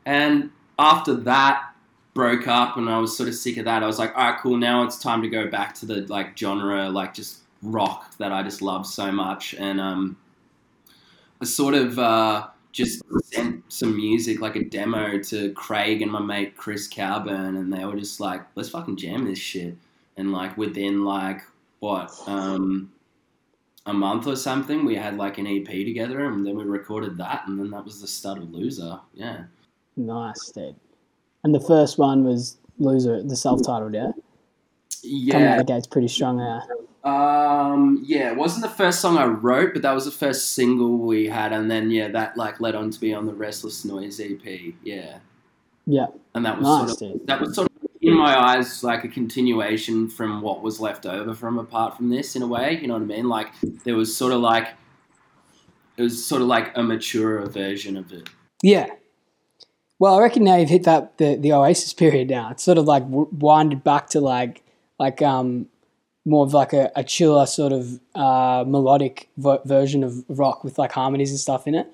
And 0.05 0.51
after 0.77 1.13
that 1.15 1.73
broke 2.13 2.47
up 2.47 2.77
and 2.77 2.89
I 2.89 2.99
was 2.99 3.15
sort 3.15 3.29
of 3.29 3.35
sick 3.35 3.57
of 3.57 3.65
that, 3.65 3.83
I 3.83 3.87
was 3.87 3.99
like, 3.99 4.15
all 4.15 4.31
right, 4.31 4.39
cool. 4.39 4.57
Now 4.57 4.83
it's 4.83 4.99
time 4.99 5.21
to 5.21 5.29
go 5.29 5.47
back 5.47 5.73
to 5.75 5.85
the 5.85 6.01
like 6.07 6.37
genre, 6.37 6.89
like 6.89 7.13
just 7.13 7.39
rock 7.61 8.15
that 8.17 8.31
I 8.31 8.43
just 8.43 8.61
love 8.61 8.87
so 8.87 9.11
much. 9.11 9.53
And 9.55 9.79
um, 9.79 10.17
I 11.41 11.45
sort 11.45 11.75
of. 11.75 11.97
Uh, 11.97 12.47
just 12.79 13.01
sent 13.23 13.63
some 13.67 13.95
music, 13.95 14.39
like 14.39 14.55
a 14.55 14.63
demo, 14.63 15.19
to 15.19 15.51
Craig 15.53 16.01
and 16.01 16.11
my 16.11 16.21
mate 16.21 16.55
Chris 16.55 16.87
Cowburn, 16.87 17.57
and 17.57 17.71
they 17.71 17.83
were 17.85 17.97
just 17.97 18.19
like, 18.19 18.41
"Let's 18.55 18.69
fucking 18.69 18.95
jam 18.95 19.25
this 19.25 19.37
shit." 19.37 19.75
And 20.17 20.31
like 20.31 20.57
within 20.57 21.03
like 21.03 21.41
what 21.79 22.11
um, 22.25 22.91
a 23.85 23.93
month 23.93 24.27
or 24.27 24.35
something, 24.35 24.85
we 24.85 24.95
had 24.95 25.17
like 25.17 25.37
an 25.37 25.47
EP 25.47 25.65
together, 25.65 26.25
and 26.25 26.45
then 26.45 26.55
we 26.57 26.63
recorded 26.63 27.17
that, 27.17 27.47
and 27.47 27.59
then 27.59 27.69
that 27.71 27.83
was 27.83 27.99
the 27.99 28.07
start 28.07 28.37
of 28.37 28.49
Loser. 28.51 28.99
Yeah. 29.13 29.43
Nice, 29.97 30.49
dude. 30.51 30.75
And 31.43 31.53
the 31.53 31.59
first 31.59 31.97
one 31.97 32.23
was 32.23 32.57
Loser, 32.77 33.21
the 33.21 33.35
self-titled, 33.35 33.93
yeah. 33.93 34.11
Yeah. 35.03 35.33
Coming 35.33 35.47
out 35.49 35.57
the 35.57 35.63
gates 35.65 35.87
pretty 35.87 36.07
strong 36.07 36.37
there. 36.37 36.61
Um, 37.03 38.03
yeah, 38.05 38.31
it 38.31 38.37
wasn't 38.37 38.63
the 38.63 38.69
first 38.69 38.99
song 38.99 39.17
I 39.17 39.25
wrote, 39.25 39.73
but 39.73 39.81
that 39.83 39.93
was 39.93 40.05
the 40.05 40.11
first 40.11 40.53
single 40.53 40.97
we 40.97 41.27
had, 41.27 41.53
and 41.53 41.69
then 41.71 41.91
yeah, 41.91 42.09
that 42.09 42.35
like 42.37 42.59
led 42.59 42.75
on 42.75 42.89
to 42.91 42.99
be 42.99 43.13
on 43.13 43.25
the 43.25 43.33
Restless 43.33 43.85
Noise 43.85 44.19
EP. 44.19 44.73
Yeah, 44.83 45.19
Yeah, 45.85 46.07
and 46.35 46.45
that 46.45 46.57
was 46.59 46.67
nice, 46.67 46.97
sort 46.99 47.13
of 47.13 47.19
dude. 47.19 47.27
that 47.27 47.39
was 47.41 47.55
sort 47.55 47.67
of 47.71 47.89
in 48.01 48.17
my 48.17 48.37
eyes 48.37 48.83
like 48.83 49.03
a 49.03 49.07
continuation 49.07 50.09
from 50.09 50.41
what 50.41 50.61
was 50.61 50.79
left 50.79 51.05
over 51.05 51.33
from 51.33 51.57
apart 51.57 51.95
from 51.95 52.09
this 52.09 52.35
in 52.35 52.41
a 52.41 52.47
way. 52.47 52.77
You 52.81 52.87
know 52.87 52.93
what 52.95 53.03
I 53.03 53.05
mean? 53.05 53.29
Like 53.29 53.47
there 53.85 53.95
was 53.95 54.15
sort 54.15 54.33
of 54.33 54.41
like 54.41 54.67
it 55.97 56.01
was 56.03 56.25
sort 56.25 56.41
of 56.41 56.47
like 56.47 56.75
a 56.75 56.83
maturer 56.83 57.45
version 57.45 57.95
of 57.97 58.11
it. 58.11 58.29
Yeah. 58.61 58.87
Well, 59.99 60.15
I 60.15 60.21
reckon 60.21 60.45
now 60.45 60.55
you've 60.55 60.69
hit 60.69 60.83
that 60.83 61.17
the, 61.17 61.35
the 61.35 61.51
Oasis 61.51 61.93
period 61.93 62.29
now. 62.29 62.51
It's 62.51 62.63
sort 62.63 62.77
of 62.77 62.85
like 62.85 63.03
w- 63.03 63.27
winded 63.31 63.83
back 63.83 64.07
to 64.11 64.21
like 64.21 64.63
like 64.97 65.21
um 65.21 65.67
more 66.29 66.45
of 66.45 66.53
like 66.53 66.73
a, 66.73 66.91
a 66.95 67.03
chiller 67.03 67.45
sort 67.45 67.73
of 67.73 67.99
uh, 68.15 68.63
melodic 68.67 69.29
vo- 69.37 69.61
version 69.65 70.03
of 70.03 70.23
rock 70.29 70.63
with 70.63 70.77
like 70.77 70.91
harmonies 70.91 71.31
and 71.31 71.39
stuff 71.39 71.67
in 71.67 71.75
it. 71.75 71.87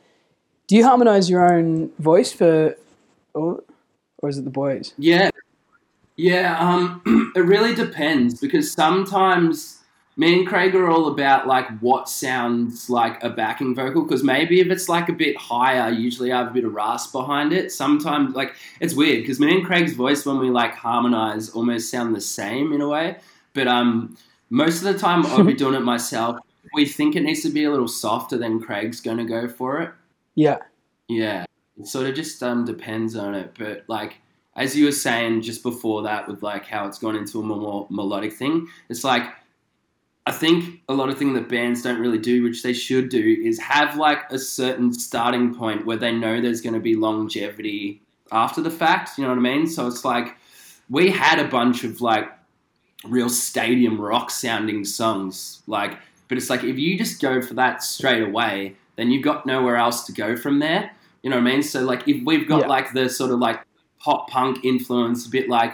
Do 0.67 0.75
you 0.75 0.83
harmonize 0.83 1.29
your 1.29 1.51
own 1.51 1.91
voice 1.99 2.33
for, 2.33 2.75
or, 3.33 3.63
or 4.17 4.29
is 4.29 4.37
it 4.37 4.43
the 4.43 4.49
boys? 4.49 4.93
Yeah, 4.97 5.29
yeah. 6.17 6.57
Um, 6.59 7.31
it 7.35 7.41
really 7.41 7.73
depends 7.73 8.39
because 8.39 8.71
sometimes 8.71 9.83
me 10.17 10.39
and 10.39 10.47
Craig 10.47 10.73
are 10.75 10.89
all 10.89 11.07
about 11.07 11.45
like 11.45 11.67
what 11.79 12.09
sounds 12.09 12.89
like 12.89 13.21
a 13.23 13.29
backing 13.29 13.75
vocal. 13.75 14.03
Because 14.03 14.23
maybe 14.23 14.59
if 14.59 14.67
it's 14.67 14.89
like 14.89 15.07
a 15.07 15.13
bit 15.13 15.37
higher, 15.37 15.91
usually 15.91 16.31
I 16.31 16.39
have 16.39 16.47
a 16.47 16.53
bit 16.53 16.65
of 16.65 16.73
rasp 16.73 17.11
behind 17.11 17.53
it. 17.53 17.71
Sometimes 17.71 18.35
like 18.35 18.55
it's 18.79 18.95
weird 18.95 19.21
because 19.21 19.39
me 19.39 19.55
and 19.55 19.65
Craig's 19.65 19.93
voice 19.93 20.25
when 20.25 20.39
we 20.39 20.49
like 20.49 20.73
harmonize 20.73 21.49
almost 21.49 21.91
sound 21.91 22.15
the 22.15 22.21
same 22.21 22.73
in 22.73 22.81
a 22.81 22.87
way. 22.87 23.17
But 23.55 23.67
um, 23.67 24.15
most 24.51 24.83
of 24.83 24.93
the 24.93 24.99
time 24.99 25.25
I'll 25.25 25.43
be 25.43 25.55
doing 25.55 25.73
it 25.73 25.79
myself. 25.79 26.37
If 26.63 26.69
we 26.75 26.85
think 26.85 27.15
it 27.15 27.21
needs 27.21 27.41
to 27.41 27.49
be 27.49 27.63
a 27.63 27.71
little 27.71 27.87
softer, 27.87 28.37
then 28.37 28.59
Craig's 28.59 29.01
gonna 29.01 29.25
go 29.25 29.47
for 29.47 29.81
it. 29.81 29.91
Yeah. 30.35 30.59
Yeah, 31.07 31.45
it 31.79 31.87
sort 31.87 32.07
of 32.07 32.15
just 32.15 32.41
um, 32.43 32.65
depends 32.65 33.15
on 33.15 33.33
it. 33.33 33.55
But 33.57 33.85
like 33.87 34.17
as 34.55 34.75
you 34.75 34.85
were 34.85 34.91
saying 34.91 35.41
just 35.41 35.63
before 35.63 36.03
that, 36.03 36.27
with 36.27 36.43
like 36.43 36.65
how 36.65 36.87
it's 36.87 36.99
gone 36.99 37.15
into 37.15 37.39
a 37.39 37.43
more 37.43 37.87
melodic 37.89 38.33
thing, 38.33 38.67
it's 38.89 39.03
like 39.03 39.23
I 40.27 40.31
think 40.31 40.81
a 40.89 40.93
lot 40.93 41.09
of 41.09 41.17
things 41.17 41.35
that 41.35 41.49
bands 41.49 41.83
don't 41.83 41.99
really 41.99 42.17
do, 42.17 42.41
which 42.43 42.63
they 42.63 42.73
should 42.73 43.09
do, 43.09 43.41
is 43.43 43.59
have 43.59 43.97
like 43.97 44.31
a 44.31 44.39
certain 44.39 44.91
starting 44.91 45.53
point 45.53 45.85
where 45.85 45.97
they 45.97 46.11
know 46.11 46.41
there's 46.41 46.61
going 46.61 46.73
to 46.73 46.79
be 46.79 46.95
longevity 46.95 48.01
after 48.31 48.61
the 48.61 48.71
fact. 48.71 49.17
You 49.17 49.23
know 49.23 49.29
what 49.29 49.37
I 49.37 49.41
mean? 49.41 49.67
So 49.67 49.85
it's 49.85 50.03
like 50.03 50.35
we 50.89 51.11
had 51.11 51.39
a 51.39 51.47
bunch 51.47 51.83
of 51.83 52.01
like 52.01 52.31
real 53.07 53.29
stadium 53.29 53.99
rock 53.99 54.29
sounding 54.31 54.85
songs, 54.85 55.61
like, 55.67 55.97
but 56.27 56.37
it's 56.37 56.49
like 56.49 56.63
if 56.63 56.77
you 56.77 56.97
just 56.97 57.21
go 57.21 57.41
for 57.41 57.53
that 57.55 57.83
straight 57.83 58.23
away, 58.23 58.75
then 58.95 59.11
you've 59.11 59.23
got 59.23 59.45
nowhere 59.45 59.75
else 59.75 60.05
to 60.05 60.11
go 60.11 60.35
from 60.35 60.59
there. 60.59 60.91
You 61.23 61.29
know 61.29 61.37
what 61.37 61.47
I 61.47 61.51
mean? 61.51 61.63
So 61.63 61.81
like 61.83 62.07
if 62.07 62.23
we've 62.25 62.47
got 62.47 62.61
Yeah. 62.61 62.67
like 62.67 62.93
the 62.93 63.09
sort 63.09 63.31
of 63.31 63.39
like 63.39 63.61
pop 63.99 64.29
punk 64.29 64.63
influence, 64.63 65.25
a 65.25 65.29
bit 65.29 65.49
like 65.49 65.73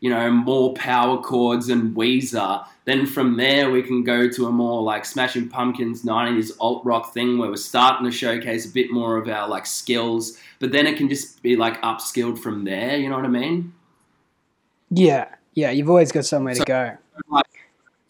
you 0.00 0.10
know 0.10 0.30
more 0.30 0.74
power 0.74 1.20
chords 1.22 1.68
and 1.68 1.94
Weezer. 1.96 2.64
Then 2.84 3.06
from 3.06 3.36
there 3.36 3.70
we 3.70 3.82
can 3.82 4.02
go 4.02 4.28
to 4.28 4.46
a 4.46 4.50
more 4.50 4.82
like 4.82 5.04
Smashing 5.04 5.48
Pumpkins 5.48 6.02
'90s 6.02 6.50
alt 6.58 6.84
rock 6.84 7.12
thing 7.14 7.38
where 7.38 7.48
we're 7.48 7.56
starting 7.56 8.04
to 8.06 8.10
showcase 8.12 8.66
a 8.66 8.72
bit 8.72 8.90
more 8.90 9.16
of 9.16 9.28
our 9.28 9.48
like 9.48 9.66
skills. 9.66 10.38
But 10.58 10.72
then 10.72 10.86
it 10.86 10.96
can 10.96 11.08
just 11.08 11.42
be 11.42 11.54
like 11.56 11.80
upskilled 11.82 12.38
from 12.40 12.64
there. 12.64 12.96
You 12.96 13.08
know 13.08 13.16
what 13.16 13.24
I 13.24 13.28
mean? 13.28 13.72
Yeah. 14.90 15.26
Yeah. 15.54 15.70
You've 15.70 15.90
always 15.90 16.12
got 16.12 16.24
somewhere 16.24 16.54
to 16.54 16.64
go. 16.64 16.96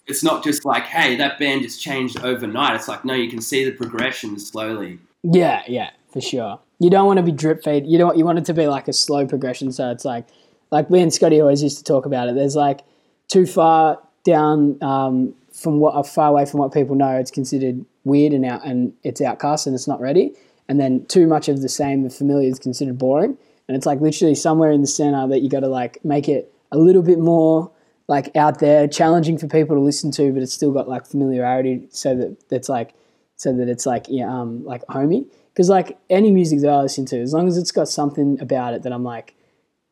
It's 0.07 0.24
not 0.24 0.42
just 0.42 0.64
like, 0.64 0.85
hey, 0.85 1.16
that 1.16 1.38
band 1.38 1.62
just 1.62 1.81
changed 1.81 2.18
overnight. 2.24 2.74
It's 2.74 2.88
like, 2.88 3.05
no, 3.05 3.14
you 3.14 3.31
can 3.31 3.40
see 3.40 3.64
the 3.64 3.72
progression 3.72 4.38
slowly. 4.38 4.98
Yeah. 5.22 5.62
Yeah. 5.66 5.90
For 6.12 6.20
sure. 6.20 6.61
You 6.78 6.90
don't 6.90 7.07
want 7.07 7.18
to 7.18 7.22
be 7.22 7.33
drip 7.33 7.62
fade. 7.62 7.87
You 7.87 7.96
don't. 7.96 8.18
You 8.18 8.24
want 8.24 8.38
it 8.38 8.44
to 8.46 8.55
be 8.55 8.66
like 8.66 8.88
a 8.88 8.92
slow 8.92 9.26
progression. 9.26 9.72
So 9.72 9.90
it's 9.90 10.05
like, 10.05 10.26
like 10.70 10.90
me 10.90 11.00
and 11.00 11.12
Scotty 11.14 11.40
always 11.40 11.62
used 11.62 11.78
to 11.78 11.85
talk 11.85 12.07
about 12.07 12.28
it. 12.28 12.35
There's 12.35 12.57
like 12.57 12.81
too 13.28 13.46
far 13.46 13.98
down 14.24 14.83
um, 14.83 15.35
from 15.52 15.78
what 15.78 15.94
uh, 15.94 16.02
far 16.02 16.28
away 16.28 16.44
from 16.44 16.61
what 16.61 16.72
people 16.72 16.96
know. 16.96 17.16
It's 17.16 17.31
considered 17.31 17.85
weird 18.05 18.33
and 18.33 18.44
out, 18.44 18.64
and 18.64 18.92
it's 19.05 19.20
outcast 19.20 19.66
and 19.66 19.74
it's 19.74 19.88
not 19.88 20.00
ready. 20.00 20.35
And 20.68 20.81
then 20.81 21.07
too 21.07 21.26
much 21.26 21.48
of 21.48 21.62
the 21.62 21.68
same, 21.68 22.02
the 22.02 22.11
familiar, 22.11 22.48
is 22.48 22.59
considered 22.59 22.98
boring. 22.98 23.38
And 23.68 23.76
it's 23.76 23.87
like 23.87 24.00
literally 24.00 24.35
somewhere 24.35 24.70
in 24.70 24.81
the 24.81 24.87
center 24.87 25.26
that 25.28 25.40
you 25.40 25.48
got 25.48 25.61
to 25.61 25.68
like 25.68 26.05
make 26.05 26.28
it 26.28 26.52
a 26.73 26.79
little 26.79 27.03
bit 27.03 27.19
more 27.19 27.71
like 28.09 28.35
out 28.37 28.59
there, 28.59 28.89
challenging 28.89 29.39
for 29.39 29.47
people 29.47 29.77
to 29.77 29.81
listen 29.81 30.11
to, 30.13 30.33
but 30.33 30.43
it's 30.43 30.53
still 30.53 30.73
got 30.73 30.89
like 30.89 31.07
familiarity, 31.07 31.87
so 31.91 32.15
that 32.17 32.49
that's 32.49 32.69
like 32.69 32.95
so 33.37 33.53
that 33.53 33.69
it's 33.69 33.87
like 33.87 34.07
yeah, 34.09 34.29
um 34.29 34.65
like 34.65 34.83
homey. 34.89 35.27
Because 35.53 35.69
like 35.69 35.99
any 36.11 36.31
music 36.31 36.61
that 36.61 36.71
I 36.71 36.81
listen 36.81 37.05
to, 37.07 37.21
as 37.21 37.33
long 37.33 37.47
as 37.47 37.59
it's 37.59 37.71
got 37.71 37.87
something 37.87 38.41
about 38.41 38.75
it 38.75 38.83
that 38.83 38.93
I'm 38.93 39.05
like, 39.05 39.35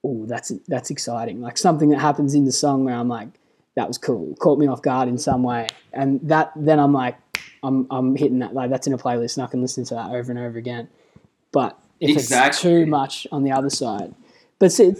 oh, 0.05 0.27
that's 0.27 0.53
that's 0.69 0.90
exciting. 0.90 1.40
Like 1.40 1.59
something 1.59 1.90
that 1.90 1.99
happens 1.99 2.35
in 2.35 2.45
the 2.45 2.53
song 2.53 2.85
where 2.85 2.95
I'm 2.95 3.09
like, 3.09 3.29
that 3.77 3.87
was 3.87 3.99
cool. 3.99 4.35
Caught 4.37 4.59
me 4.59 4.66
off 4.66 4.83
guard 4.83 5.09
in 5.09 5.19
some 5.19 5.43
way, 5.43 5.69
and 5.93 6.21
that 6.25 6.53
then 6.57 6.79
I'm 6.79 6.93
like, 6.93 7.16
I'm 7.62 7.87
I'm 7.90 8.16
hitting 8.16 8.40
that 8.40 8.55
like 8.55 8.71
that's 8.71 8.87
in 8.87 8.93
a 8.93 8.99
playlist, 8.99 9.37
and 9.37 9.45
I 9.45 9.51
can 9.51 9.61
listen 9.61 9.85
to 9.85 9.95
that 9.95 10.11
over 10.11 10.33
and 10.33 10.38
over 10.38 10.59
again. 10.59 10.88
But 11.53 11.79
if 12.01 12.16
it's 12.16 12.61
too 12.61 12.87
much 12.87 13.27
on 13.31 13.45
the 13.45 13.53
other 13.53 13.71
side, 13.71 14.14
but 14.59 14.73
see, 14.73 14.95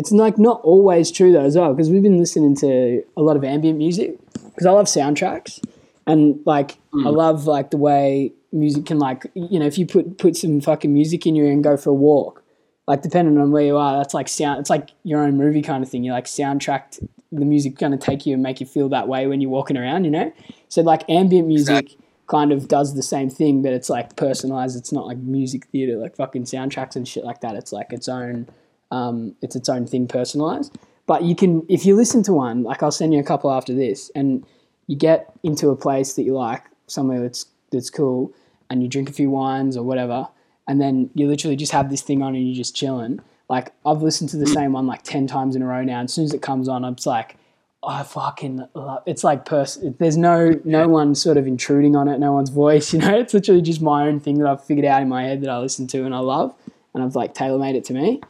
it's, 0.00 0.12
like 0.12 0.38
not 0.38 0.60
always 0.62 1.10
true 1.10 1.32
though 1.32 1.44
as 1.44 1.56
well 1.56 1.72
because 1.74 1.90
we've 1.90 2.02
been 2.02 2.18
listening 2.18 2.56
to 2.56 3.02
a 3.16 3.22
lot 3.22 3.36
of 3.36 3.44
ambient 3.44 3.78
music 3.78 4.18
because 4.32 4.66
I 4.66 4.70
love 4.70 4.86
soundtracks 4.86 5.60
and 6.06 6.40
like 6.46 6.72
I 6.92 6.96
mm. 6.96 7.16
love 7.16 7.46
like 7.46 7.70
the 7.70 7.76
way 7.76 8.32
music 8.52 8.86
can 8.86 8.98
like 8.98 9.26
you 9.34 9.58
know 9.58 9.66
if 9.66 9.78
you 9.78 9.86
put 9.86 10.18
put 10.18 10.36
some 10.36 10.60
fucking 10.60 10.92
music 10.92 11.26
in 11.26 11.36
your 11.36 11.46
ear 11.46 11.52
and 11.52 11.62
go 11.62 11.76
for 11.76 11.90
a 11.90 11.94
walk 11.94 12.42
like 12.90 13.02
depending 13.02 13.38
on 13.38 13.52
where 13.52 13.62
you 13.62 13.76
are 13.76 13.98
that's 13.98 14.14
like 14.14 14.28
sound 14.28 14.58
it's 14.58 14.68
like 14.68 14.90
your 15.04 15.22
own 15.22 15.36
movie 15.36 15.62
kind 15.62 15.84
of 15.84 15.88
thing. 15.88 16.02
You're 16.02 16.14
like 16.14 16.24
soundtracked 16.24 17.06
the 17.30 17.44
music 17.44 17.78
going 17.78 17.92
to 17.92 17.98
take 17.98 18.26
you 18.26 18.34
and 18.34 18.42
make 18.42 18.58
you 18.58 18.66
feel 18.66 18.88
that 18.88 19.06
way 19.06 19.28
when 19.28 19.40
you're 19.40 19.50
walking 19.50 19.76
around 19.76 20.04
you 20.04 20.10
know? 20.10 20.32
So 20.68 20.82
like 20.82 21.08
ambient 21.08 21.46
music 21.46 21.84
Exactly. 21.84 21.98
kind 22.26 22.50
of 22.50 22.66
does 22.66 22.96
the 22.96 23.02
same 23.04 23.30
thing 23.30 23.62
but 23.62 23.72
it's 23.72 23.88
like 23.88 24.16
personalized. 24.16 24.76
It's 24.76 24.90
not 24.90 25.06
like 25.06 25.18
music 25.18 25.66
theater 25.66 25.96
like 25.98 26.16
fucking 26.16 26.44
soundtracks 26.44 26.96
and 26.96 27.06
shit 27.06 27.24
like 27.24 27.42
that. 27.42 27.54
It's 27.54 27.72
like 27.72 27.92
its 27.92 28.08
own 28.08 28.48
um, 28.90 29.34
it's 29.42 29.56
its 29.56 29.68
own 29.68 29.86
thing 29.86 30.06
personalized. 30.06 30.76
But 31.10 31.24
you 31.24 31.34
can 31.34 31.66
if 31.68 31.84
you 31.84 31.96
listen 31.96 32.22
to 32.22 32.32
one 32.32 32.62
like 32.62 32.84
i'll 32.84 32.92
send 32.92 33.12
you 33.12 33.18
a 33.18 33.24
couple 33.24 33.50
after 33.50 33.74
this 33.74 34.12
and 34.14 34.46
you 34.86 34.94
get 34.94 35.32
into 35.42 35.70
a 35.70 35.74
place 35.74 36.12
that 36.14 36.22
you 36.22 36.34
like 36.34 36.62
somewhere 36.86 37.20
that's 37.20 37.46
that's 37.72 37.90
cool 37.90 38.32
and 38.70 38.80
you 38.80 38.88
drink 38.88 39.10
a 39.10 39.12
few 39.12 39.28
wines 39.28 39.76
or 39.76 39.82
whatever 39.82 40.28
and 40.68 40.80
then 40.80 41.10
you 41.14 41.26
literally 41.26 41.56
just 41.56 41.72
have 41.72 41.90
this 41.90 42.00
thing 42.02 42.22
on 42.22 42.36
and 42.36 42.46
you're 42.46 42.54
just 42.54 42.76
chilling. 42.76 43.20
Like 43.48 43.72
i've 43.84 44.02
listened 44.02 44.30
to 44.30 44.36
the 44.36 44.46
same 44.46 44.72
one 44.72 44.86
like 44.86 45.02
10 45.02 45.26
times 45.26 45.56
in 45.56 45.62
a 45.62 45.66
row 45.66 45.82
now 45.82 45.98
and 45.98 46.08
as 46.08 46.14
soon 46.14 46.26
as 46.26 46.32
it 46.32 46.42
comes 46.42 46.68
on 46.68 46.84
i'm 46.84 46.94
just 46.94 47.08
like 47.08 47.34
oh, 47.82 47.88
i 47.88 48.02
fucking 48.04 48.68
love 48.74 49.02
it's 49.04 49.24
like 49.24 49.44
pers- 49.44 49.80
there's 49.98 50.16
no 50.16 50.60
no 50.62 50.86
one 50.86 51.16
sort 51.16 51.36
of 51.36 51.48
intruding 51.48 51.96
on 51.96 52.06
it 52.06 52.20
no 52.20 52.30
one's 52.30 52.50
voice 52.50 52.92
you 52.92 53.00
know? 53.00 53.18
It's 53.18 53.34
literally 53.34 53.62
just 53.62 53.82
my 53.82 54.06
own 54.06 54.20
thing 54.20 54.38
that 54.38 54.48
i've 54.48 54.64
figured 54.64 54.86
out 54.86 55.02
in 55.02 55.08
my 55.08 55.24
head 55.24 55.40
that 55.40 55.50
i 55.50 55.58
listen 55.58 55.88
to 55.88 56.04
and 56.04 56.14
i 56.14 56.20
love 56.20 56.54
and 56.94 57.02
i've 57.02 57.16
like 57.16 57.34
tailor-made 57.34 57.74
it 57.74 57.84
to 57.86 57.94
me 57.94 58.20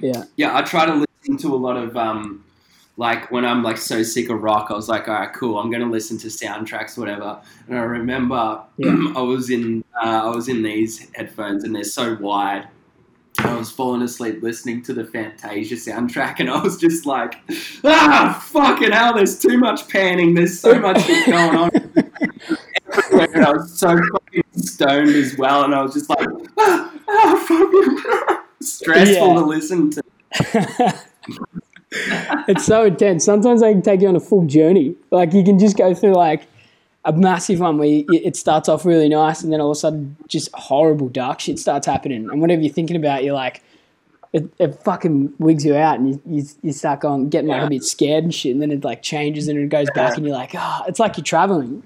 yeah 0.00 0.24
Yeah, 0.36 0.56
I 0.56 0.62
try 0.62 0.86
to 0.86 1.04
listen 1.22 1.36
to 1.38 1.54
a 1.54 1.56
lot 1.56 1.76
of 1.76 1.96
um, 1.96 2.44
like 2.96 3.30
when 3.30 3.44
I'm 3.44 3.62
like 3.62 3.76
so 3.78 4.02
sick 4.02 4.30
of 4.30 4.42
rock, 4.42 4.68
I 4.70 4.74
was 4.74 4.88
like, 4.88 5.08
all 5.08 5.14
right, 5.14 5.32
cool, 5.32 5.58
I'm 5.58 5.70
gonna 5.70 5.90
listen 5.90 6.18
to 6.18 6.28
soundtracks, 6.28 6.96
whatever. 6.98 7.40
And 7.68 7.78
I 7.78 7.82
remember 7.82 8.60
Yeah. 8.76 9.12
I 9.16 9.22
was 9.22 9.50
in 9.50 9.84
uh, 10.02 10.22
I 10.24 10.34
was 10.34 10.48
in 10.48 10.62
these 10.62 11.08
headphones 11.14 11.64
and 11.64 11.74
they're 11.74 11.84
so 11.84 12.16
wide. 12.20 12.68
I 13.38 13.56
was 13.56 13.68
falling 13.70 14.02
asleep 14.02 14.42
listening 14.42 14.80
to 14.82 14.94
the 14.94 15.04
Fantasia 15.04 15.74
soundtrack, 15.74 16.38
and 16.38 16.48
I 16.48 16.62
was 16.62 16.76
just 16.76 17.04
like, 17.04 17.34
"Ah, 17.82 18.40
fucking 18.46 18.92
hell! 18.92 19.12
There's 19.14 19.38
too 19.40 19.58
much 19.58 19.88
panning. 19.88 20.34
There's 20.34 20.58
so 20.58 20.78
much 20.78 21.02
shit 21.04 21.26
going 21.30 21.56
on." 21.56 21.70
and 21.74 23.44
I 23.44 23.50
was 23.50 23.76
so 23.76 23.98
fucking 24.12 24.44
stoned 24.56 25.10
as 25.10 25.36
well, 25.36 25.64
and 25.64 25.74
I 25.74 25.82
was 25.82 25.94
just 25.94 26.08
like, 26.08 26.28
"Ah, 26.58 26.92
ah 27.08 27.44
fucking 27.48 28.38
stressful 28.64 29.28
Yeah. 29.28 29.34
to 29.34 29.44
listen 29.44 29.90
to." 29.90 30.02
it's 32.48 32.64
so 32.64 32.84
intense. 32.86 33.24
Sometimes 33.24 33.60
they 33.60 33.72
can 33.72 33.82
take 33.82 34.00
you 34.00 34.08
on 34.08 34.16
a 34.16 34.20
full 34.20 34.44
journey. 34.46 34.96
Like 35.10 35.32
you 35.32 35.44
can 35.44 35.58
just 35.58 35.76
go 35.76 35.94
through 35.94 36.14
like 36.14 36.46
a 37.04 37.12
massive 37.12 37.60
one 37.60 37.78
where 37.78 37.86
you, 37.88 38.04
it 38.10 38.36
starts 38.36 38.68
off 38.68 38.84
really 38.84 39.08
nice, 39.08 39.42
and 39.42 39.52
then 39.52 39.60
all 39.60 39.70
of 39.70 39.76
a 39.76 39.80
sudden, 39.80 40.16
just 40.26 40.48
horrible 40.54 41.08
dark 41.08 41.40
shit 41.40 41.58
starts 41.58 41.86
happening, 41.86 42.28
and 42.30 42.40
whatever 42.40 42.62
you're 42.62 42.72
thinking 42.72 42.96
about, 42.96 43.24
you're 43.24 43.34
like. 43.34 43.62
It, 44.32 44.52
it 44.58 44.74
fucking 44.82 45.32
wigs 45.38 45.64
you 45.64 45.76
out, 45.76 46.00
and 46.00 46.08
you, 46.08 46.20
you, 46.26 46.42
you 46.60 46.72
start 46.72 46.98
going 46.98 47.28
getting 47.28 47.46
like 47.46 47.60
a 47.60 47.62
Yeah. 47.66 47.68
bit 47.68 47.84
scared 47.84 48.24
and 48.24 48.34
shit, 48.34 48.50
and 48.50 48.60
then 48.60 48.72
it 48.72 48.82
like 48.82 49.00
changes 49.00 49.46
and 49.46 49.56
it 49.56 49.68
goes 49.68 49.86
back, 49.94 50.16
and 50.16 50.26
you're 50.26 50.34
like, 50.34 50.56
ah, 50.56 50.82
it's 50.88 50.98
like 50.98 51.16
you're 51.16 51.22
traveling. 51.22 51.84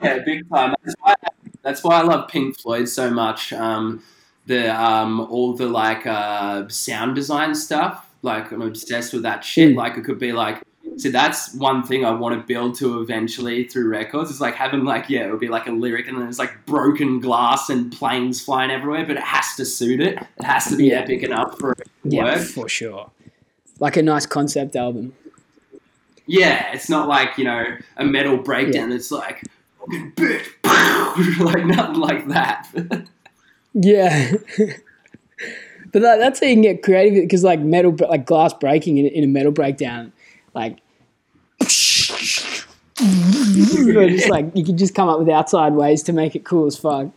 Yeah, 0.00 0.18
big 0.24 0.48
time. 0.48 0.74
That's 0.84 0.94
why, 1.00 1.14
that's 1.62 1.82
why 1.82 1.98
I 1.98 2.02
love 2.02 2.28
Pink 2.28 2.56
Floyd 2.60 2.88
so 2.88 3.10
much. 3.10 3.52
Um, 3.52 4.04
the 4.50 4.68
um, 4.78 5.20
all 5.20 5.54
the 5.54 5.66
like 5.66 6.06
uh, 6.06 6.68
sound 6.68 7.14
design 7.14 7.54
stuff. 7.54 8.06
Like 8.22 8.50
I'm 8.52 8.60
obsessed 8.62 9.12
with 9.14 9.22
that 9.22 9.42
shit. 9.44 9.72
Mm. 9.72 9.76
Like 9.76 9.96
it 9.96 10.04
could 10.04 10.18
be 10.18 10.32
like. 10.32 10.62
So 10.96 11.08
that's 11.08 11.54
one 11.54 11.82
thing 11.84 12.04
I 12.04 12.10
want 12.10 12.34
to 12.38 12.44
build 12.46 12.74
to 12.78 13.00
eventually 13.00 13.64
through 13.64 13.88
records. 13.88 14.28
It's 14.30 14.40
like 14.40 14.54
having 14.56 14.84
like 14.84 15.08
yeah, 15.08 15.26
it 15.26 15.30
would 15.30 15.40
be 15.40 15.48
like 15.48 15.66
a 15.66 15.70
lyric 15.70 16.08
and 16.08 16.18
then 16.20 16.28
it's 16.28 16.38
like 16.38 16.66
broken 16.66 17.20
glass 17.20 17.70
and 17.70 17.90
planes 17.92 18.42
flying 18.42 18.70
everywhere, 18.70 19.06
but 19.06 19.16
it 19.16 19.22
has 19.22 19.54
to 19.56 19.64
suit 19.64 20.00
it. 20.00 20.18
It 20.38 20.44
has 20.44 20.66
to 20.68 20.76
be 20.76 20.88
Yeah. 20.88 21.00
epic 21.00 21.22
enough 21.22 21.58
for 21.58 21.72
it 21.72 21.78
to 21.78 21.84
yeah, 22.16 22.24
work. 22.24 22.42
for 22.42 22.68
sure. 22.68 23.10
Like 23.78 23.96
a 23.96 24.02
nice 24.02 24.26
concept 24.26 24.74
album. 24.76 25.14
Yeah, 26.26 26.72
it's 26.74 26.88
not 26.90 27.08
like 27.08 27.38
you 27.38 27.44
know 27.44 27.64
a 27.96 28.04
metal 28.04 28.36
breakdown. 28.36 28.90
It's 28.92 29.10
like 29.12 29.42
fucking 29.78 30.12
bitch, 30.16 30.46
like 31.40 31.64
nothing 31.66 32.00
like 32.00 32.28
that. 32.28 32.68
Yeah. 33.72 34.32
but 34.58 36.02
that, 36.02 36.18
that's 36.18 36.40
how 36.40 36.46
you 36.46 36.54
can 36.54 36.62
get 36.62 36.82
creative 36.82 37.22
because 37.22 37.44
like 37.44 37.60
metal, 37.60 37.94
like 38.08 38.26
glass 38.26 38.52
breaking 38.54 38.98
in, 38.98 39.06
in 39.06 39.24
a 39.24 39.28
metal 39.28 39.52
breakdown, 39.52 40.12
like. 40.54 40.78
just 43.00 44.28
like 44.28 44.54
you 44.54 44.62
can 44.62 44.76
just 44.76 44.94
come 44.94 45.08
up 45.08 45.18
with 45.18 45.28
outside 45.28 45.72
ways 45.72 46.02
to 46.02 46.12
make 46.12 46.36
it 46.36 46.44
cool 46.44 46.66
as 46.66 46.76
fuck. 46.76 47.08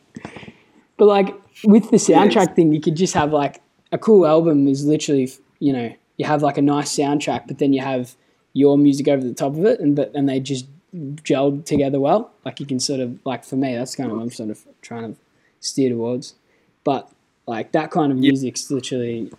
But 0.97 1.05
like 1.05 1.35
with 1.65 1.89
the 1.91 1.97
soundtrack 1.97 2.55
thing, 2.55 2.71
you 2.71 2.79
could 2.79 2.95
just 2.95 3.13
have 3.13 3.33
like 3.33 3.61
a 3.91 3.97
cool 3.97 4.25
album 4.25 4.67
is 4.67 4.85
literally 4.85 5.29
you 5.59 5.73
know 5.73 5.93
you 6.17 6.25
have 6.25 6.41
like 6.41 6.57
a 6.57 6.61
nice 6.61 6.95
soundtrack, 6.95 7.47
but 7.47 7.57
then 7.59 7.73
you 7.73 7.81
have 7.81 8.15
your 8.53 8.77
music 8.77 9.07
over 9.07 9.23
the 9.23 9.33
top 9.33 9.53
of 9.53 9.65
it, 9.65 9.79
and 9.79 9.95
but 9.95 10.13
and 10.13 10.29
they 10.29 10.39
just 10.39 10.65
gelled 10.93 11.65
together 11.65 11.99
well. 11.99 12.31
Like 12.45 12.59
you 12.59 12.65
can 12.65 12.79
sort 12.79 12.99
of 12.99 13.19
like 13.25 13.43
for 13.43 13.55
me, 13.55 13.75
that's 13.75 13.95
kind 13.95 14.11
of 14.11 14.17
what 14.17 14.23
I'm 14.23 14.31
sort 14.31 14.49
of 14.49 14.63
trying 14.81 15.13
to 15.13 15.19
steer 15.59 15.89
towards. 15.89 16.35
But 16.83 17.09
like 17.47 17.71
that 17.73 17.91
kind 17.91 18.11
of 18.11 18.17
Yeah. 18.17 18.31
music's 18.31 18.69
literally, 18.71 19.31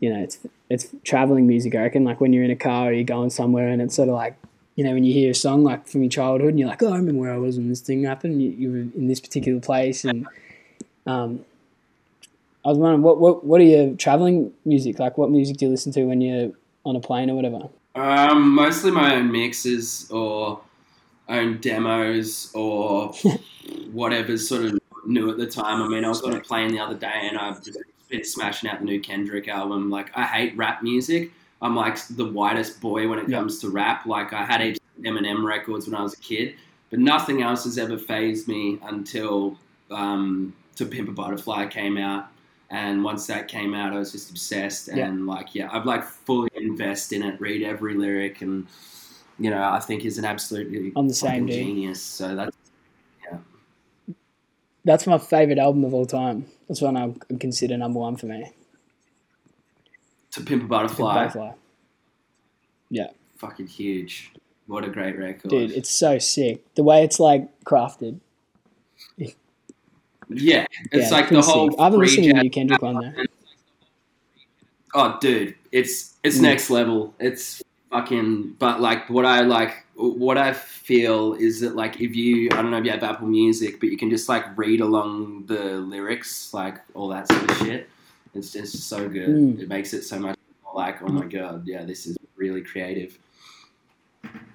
you 0.00 0.12
know, 0.12 0.22
it's 0.22 0.38
it's 0.70 0.88
traveling 1.04 1.46
music. 1.46 1.74
I 1.74 1.82
reckon 1.82 2.04
like 2.04 2.20
when 2.20 2.32
you're 2.32 2.44
in 2.44 2.50
a 2.50 2.56
car 2.56 2.88
or 2.88 2.92
you're 2.92 3.04
going 3.04 3.30
somewhere, 3.30 3.68
and 3.68 3.80
it's 3.80 3.94
sort 3.94 4.08
of 4.08 4.14
like 4.14 4.36
you 4.76 4.84
know 4.84 4.92
when 4.92 5.04
you 5.04 5.12
hear 5.12 5.30
a 5.30 5.34
song 5.34 5.64
like 5.64 5.86
from 5.86 6.02
your 6.02 6.10
childhood, 6.10 6.50
and 6.50 6.58
you're 6.58 6.68
like, 6.68 6.82
oh, 6.82 6.92
I 6.92 6.96
remember 6.96 7.20
where 7.20 7.32
I 7.32 7.38
was 7.38 7.56
when 7.56 7.68
this 7.68 7.80
thing 7.80 8.04
happened. 8.04 8.42
You, 8.42 8.50
you 8.50 8.70
were 8.70 8.78
in 8.78 9.08
this 9.08 9.20
particular 9.20 9.60
place, 9.60 10.04
and 10.04 10.26
um, 11.06 11.44
I 12.64 12.68
was 12.68 12.78
wondering 12.78 13.02
what 13.02 13.18
what 13.18 13.44
what 13.44 13.60
are 13.60 13.64
your 13.64 13.94
traveling 13.96 14.52
music 14.64 14.98
like? 14.98 15.16
What 15.16 15.30
music 15.30 15.56
do 15.56 15.66
you 15.66 15.70
listen 15.70 15.92
to 15.92 16.04
when 16.04 16.20
you're 16.20 16.52
on 16.84 16.96
a 16.96 17.00
plane 17.00 17.30
or 17.30 17.34
whatever? 17.34 17.68
Um, 17.94 18.50
mostly 18.50 18.90
my 18.90 19.16
own 19.16 19.32
mixes 19.32 20.08
or 20.10 20.60
own 21.28 21.58
demos 21.60 22.50
or 22.54 23.12
whatever's 23.92 24.48
sort 24.48 24.64
of 24.66 24.78
new 25.08 25.30
at 25.30 25.38
the 25.38 25.46
time. 25.46 25.82
I 25.82 25.88
mean, 25.88 26.04
I 26.04 26.08
was 26.08 26.22
on 26.22 26.34
a 26.34 26.40
plane 26.40 26.70
the 26.70 26.80
other 26.80 26.94
day 26.94 27.28
and 27.28 27.38
I've 27.38 27.62
just 27.64 27.78
been 28.08 28.24
smashing 28.24 28.68
out 28.70 28.78
the 28.78 28.84
new 28.84 29.00
Kendrick 29.00 29.48
album. 29.48 29.90
Like, 29.90 30.10
I 30.16 30.24
hate 30.24 30.56
rap 30.56 30.82
music. 30.82 31.32
I'm 31.60 31.74
like 31.74 31.98
the 32.08 32.26
whitest 32.26 32.80
boy 32.80 33.08
when 33.08 33.18
it 33.18 33.28
Yeah. 33.28 33.38
comes 33.38 33.58
to 33.60 33.70
rap. 33.70 34.06
Like, 34.06 34.32
I 34.32 34.44
had 34.44 34.78
Eminem 35.02 35.44
records 35.44 35.86
when 35.86 35.94
I 35.94 36.02
was 36.02 36.14
a 36.14 36.18
kid, 36.18 36.54
but 36.90 36.98
nothing 37.00 37.42
else 37.42 37.64
has 37.64 37.78
ever 37.78 37.98
phased 37.98 38.48
me 38.48 38.78
until 38.82 39.58
um, 39.90 40.52
To 40.76 40.86
Pimp 40.86 41.08
a 41.08 41.12
Butterfly 41.12 41.66
came 41.68 41.96
out. 41.98 42.28
And 42.70 43.02
once 43.02 43.26
that 43.28 43.48
came 43.48 43.72
out, 43.74 43.94
I 43.94 43.98
was 43.98 44.12
just 44.12 44.30
obsessed. 44.30 44.88
Yeah. 44.88 45.06
And 45.06 45.26
like, 45.26 45.54
yeah, 45.54 45.70
I've 45.72 45.86
like 45.86 46.04
fully 46.04 46.50
invest 46.54 47.12
in 47.14 47.22
it, 47.22 47.40
read 47.40 47.62
every 47.62 47.94
lyric, 47.94 48.42
and 48.42 48.66
you 49.38 49.48
know, 49.50 49.62
I 49.62 49.78
think 49.78 50.02
he's 50.02 50.18
an 50.18 50.24
absolutely 50.26 50.92
I'm 50.96 51.08
the 51.08 51.14
same, 51.14 51.46
fucking 51.46 51.48
genius. 51.48 52.02
So 52.02 52.34
that's 52.36 52.56
That's 54.88 55.06
my 55.06 55.18
favorite 55.18 55.58
album 55.58 55.84
of 55.84 55.92
all 55.92 56.06
time. 56.06 56.46
That's 56.66 56.80
one 56.80 56.96
I 56.96 57.12
consider 57.38 57.76
number 57.76 57.98
one 58.00 58.16
for 58.16 58.24
me. 58.24 58.50
To 60.30 60.40
Pimp 60.40 60.62
a 60.62 60.66
Butterfly, 60.66 61.12
Pimp 61.24 61.34
Butterfly. 61.34 61.52
Yeah. 62.88 63.08
Fucking 63.36 63.66
huge. 63.66 64.32
What 64.66 64.84
a 64.86 64.88
great 64.88 65.18
record, 65.18 65.50
Dude, 65.50 65.72
it's 65.72 65.90
so 65.90 66.18
sick. 66.18 66.62
The 66.74 66.82
way 66.82 67.04
it's 67.04 67.20
like 67.20 67.48
crafted. 67.64 68.18
yeah, 69.18 70.64
it's 70.90 71.10
Yeah, 71.10 71.10
like 71.10 71.28
the 71.28 71.42
whole. 71.42 71.70
sick. 71.70 71.78
I 71.80 71.84
haven't 71.84 72.00
listened 72.00 72.24
to 72.24 72.32
the 72.32 72.42
new 72.44 72.50
Kendrick 72.50 72.80
one 72.80 72.94
though. 73.00 73.22
Oh, 74.94 75.18
dude, 75.20 75.54
it's 75.70 76.14
it's 76.22 76.38
Mm. 76.38 76.42
next 76.42 76.70
level. 76.70 77.12
It's 77.20 77.62
fucking. 77.90 78.56
But 78.58 78.80
like, 78.80 79.10
what 79.10 79.26
I 79.26 79.42
like, 79.42 79.84
what 79.98 80.38
I 80.38 80.52
feel 80.52 81.34
is 81.34 81.60
that 81.60 81.74
like, 81.74 82.00
if 82.00 82.14
you, 82.14 82.48
I 82.52 82.62
don't 82.62 82.70
know 82.70 82.78
if 82.78 82.84
you 82.84 82.90
have 82.92 83.02
Apple 83.02 83.26
Music, 83.26 83.80
but 83.80 83.88
you 83.90 83.96
can 83.96 84.10
just 84.10 84.28
like 84.28 84.56
read 84.56 84.80
along 84.80 85.46
the 85.46 85.78
lyrics, 85.78 86.54
like 86.54 86.78
all 86.94 87.08
that 87.08 87.28
sort 87.28 87.50
of 87.50 87.56
shit. 87.58 87.90
It's 88.34 88.52
just 88.52 88.88
so 88.88 89.08
good. 89.08 89.30
Mm. 89.30 89.60
It 89.60 89.68
makes 89.68 89.92
it 89.92 90.02
so 90.02 90.18
much 90.18 90.36
more 90.62 90.74
like, 90.74 91.02
oh 91.02 91.08
my 91.08 91.26
god, 91.26 91.66
yeah, 91.66 91.84
this 91.84 92.06
is 92.06 92.16
really 92.36 92.62
creative. 92.62 93.18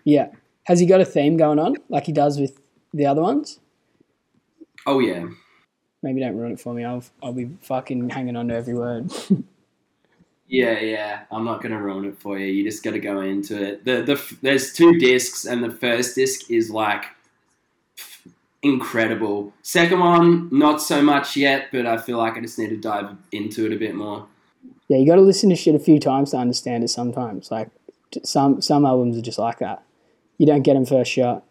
Yeah. 0.06 0.30
Has 0.66 0.80
he 0.80 0.86
got 0.86 1.02
a 1.02 1.06
theme 1.06 1.36
going 1.36 1.60
on 1.60 1.76
like 1.90 2.06
he 2.06 2.14
does 2.14 2.40
with 2.40 2.62
the 2.94 3.06
other 3.06 3.22
ones? 3.22 3.60
Oh 4.86 5.00
yeah, 5.00 5.28
Maybe 6.04 6.20
don't 6.20 6.36
ruin 6.36 6.52
it 6.52 6.60
for 6.60 6.74
me. 6.74 6.84
I'll 6.84 7.04
I'll 7.24 7.34
be 7.34 7.50
fucking 7.62 8.10
hanging 8.10 8.36
on 8.36 8.50
to 8.50 8.56
every 8.56 8.76
word. 8.76 9.12
Yeah, 10.54 10.80
yeah. 10.82 11.22
I'm 11.32 11.46
not 11.46 11.64
gonna 11.64 11.82
ruin 11.82 12.06
it 12.06 12.20
for 12.20 12.38
you. 12.38 12.46
You 12.46 12.64
just 12.64 12.84
got 12.84 12.92
to 12.92 13.00
go 13.00 13.22
into 13.22 13.60
it. 13.60 13.86
The 13.86 14.04
the 14.04 14.38
there's 14.44 14.72
two 14.72 15.00
discs, 15.00 15.46
and 15.46 15.64
the 15.64 15.72
first 15.72 16.14
disc 16.14 16.52
is 16.52 16.70
like 16.70 17.06
incredible. 18.62 19.52
Second 19.64 20.00
one, 20.00 20.50
not 20.52 20.80
so 20.80 21.02
much 21.02 21.36
yet, 21.36 21.70
but 21.72 21.88
I 21.88 21.98
feel 21.98 22.20
like 22.20 22.38
I 22.38 22.42
just 22.42 22.60
need 22.60 22.70
to 22.70 22.78
dive 22.78 23.16
into 23.32 23.66
it 23.66 23.74
a 23.74 23.78
bit 23.78 23.96
more. 23.96 24.28
Yeah, 24.90 24.98
you 24.98 25.08
got 25.08 25.16
to 25.16 25.22
listen 25.22 25.50
to 25.50 25.56
shit 25.56 25.74
a 25.74 25.80
few 25.80 26.00
times 26.00 26.32
to 26.32 26.38
understand 26.38 26.84
it. 26.84 26.90
Sometimes, 26.90 27.50
like 27.50 27.70
some 28.24 28.62
some 28.62 28.86
albums 28.86 29.18
are 29.18 29.24
just 29.24 29.40
like 29.40 29.58
that. 29.58 29.82
You 30.38 30.46
don't 30.46 30.62
get 30.62 30.76
them 30.76 30.86
first 30.86 31.12
shot. 31.12 31.44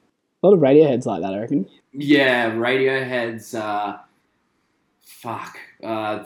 A 0.45 0.47
lot 0.47 0.55
of 0.55 0.61
Radioheads 0.61 1.07
like 1.07 1.23
that, 1.23 1.35
I 1.35 1.41
reckon. 1.41 1.69
Yeah, 1.93 2.53
Radiohead's. 2.53 3.53
Uh, 3.53 3.99
fuck. 5.03 5.59
Uh, 5.83 6.25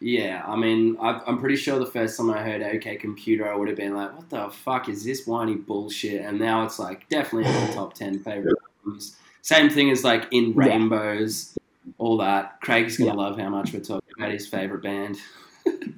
yeah, 0.00 0.42
I 0.46 0.56
mean, 0.56 0.96
I, 1.00 1.20
I'm 1.26 1.38
pretty 1.38 1.56
sure 1.56 1.78
the 1.78 1.86
first 1.86 2.16
time 2.16 2.30
I 2.30 2.42
heard 2.42 2.62
OK 2.62 2.96
Computer, 2.96 3.50
I 3.50 3.56
would 3.56 3.68
have 3.68 3.76
been 3.76 3.94
like, 3.94 4.14
"What 4.14 4.28
the 4.30 4.48
fuck 4.50 4.88
is 4.88 5.04
this 5.04 5.26
whiny 5.26 5.54
bullshit?" 5.54 6.22
And 6.22 6.38
now 6.38 6.64
it's 6.64 6.78
like 6.78 7.08
definitely 7.08 7.50
in 7.50 7.66
the 7.68 7.72
top 7.74 7.94
ten 7.94 8.18
favorite 8.20 8.56
albums. 8.84 9.16
Same 9.42 9.70
thing 9.70 9.90
as 9.90 10.04
like 10.04 10.26
in 10.32 10.52
Yeah. 10.52 10.66
Rainbows, 10.66 11.56
all 11.98 12.18
that. 12.18 12.60
Craig's 12.60 12.96
gonna 12.98 13.10
Yeah. 13.10 13.16
love 13.16 13.38
how 13.38 13.48
much 13.48 13.72
we're 13.72 13.80
talking 13.80 14.08
about 14.18 14.32
his 14.32 14.46
favorite 14.46 14.82
band. 14.82 15.16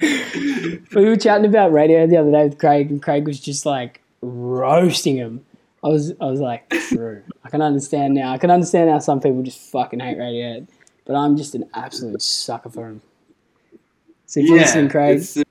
we 0.00 0.80
were 0.94 1.16
chatting 1.16 1.46
about 1.46 1.72
radio 1.72 2.06
the 2.06 2.16
other 2.16 2.30
day 2.30 2.44
with 2.48 2.58
Craig, 2.58 2.90
and 2.90 3.02
Craig 3.02 3.26
was 3.26 3.40
just 3.40 3.66
like 3.66 4.00
roasting 4.22 5.16
him. 5.16 5.44
I 5.84 5.88
was, 5.88 6.12
I 6.20 6.24
was 6.26 6.40
like, 6.40 6.68
true. 6.70 7.22
I 7.44 7.50
can 7.50 7.62
understand 7.62 8.14
now. 8.14 8.32
I 8.32 8.38
can 8.38 8.50
understand 8.50 8.90
how 8.90 8.98
some 8.98 9.20
people 9.20 9.42
just 9.42 9.58
fucking 9.70 10.00
hate 10.00 10.18
Radiohead, 10.18 10.66
but 11.06 11.14
I'm 11.14 11.36
just 11.36 11.54
an 11.54 11.68
absolute 11.72 12.20
sucker 12.20 12.68
for 12.68 12.88
him. 12.88 13.00
So 14.26 14.40
if 14.40 14.46
you're 14.46 14.58
listening, 14.58 14.88
Craig, 14.88 15.22
uh, 15.36 15.42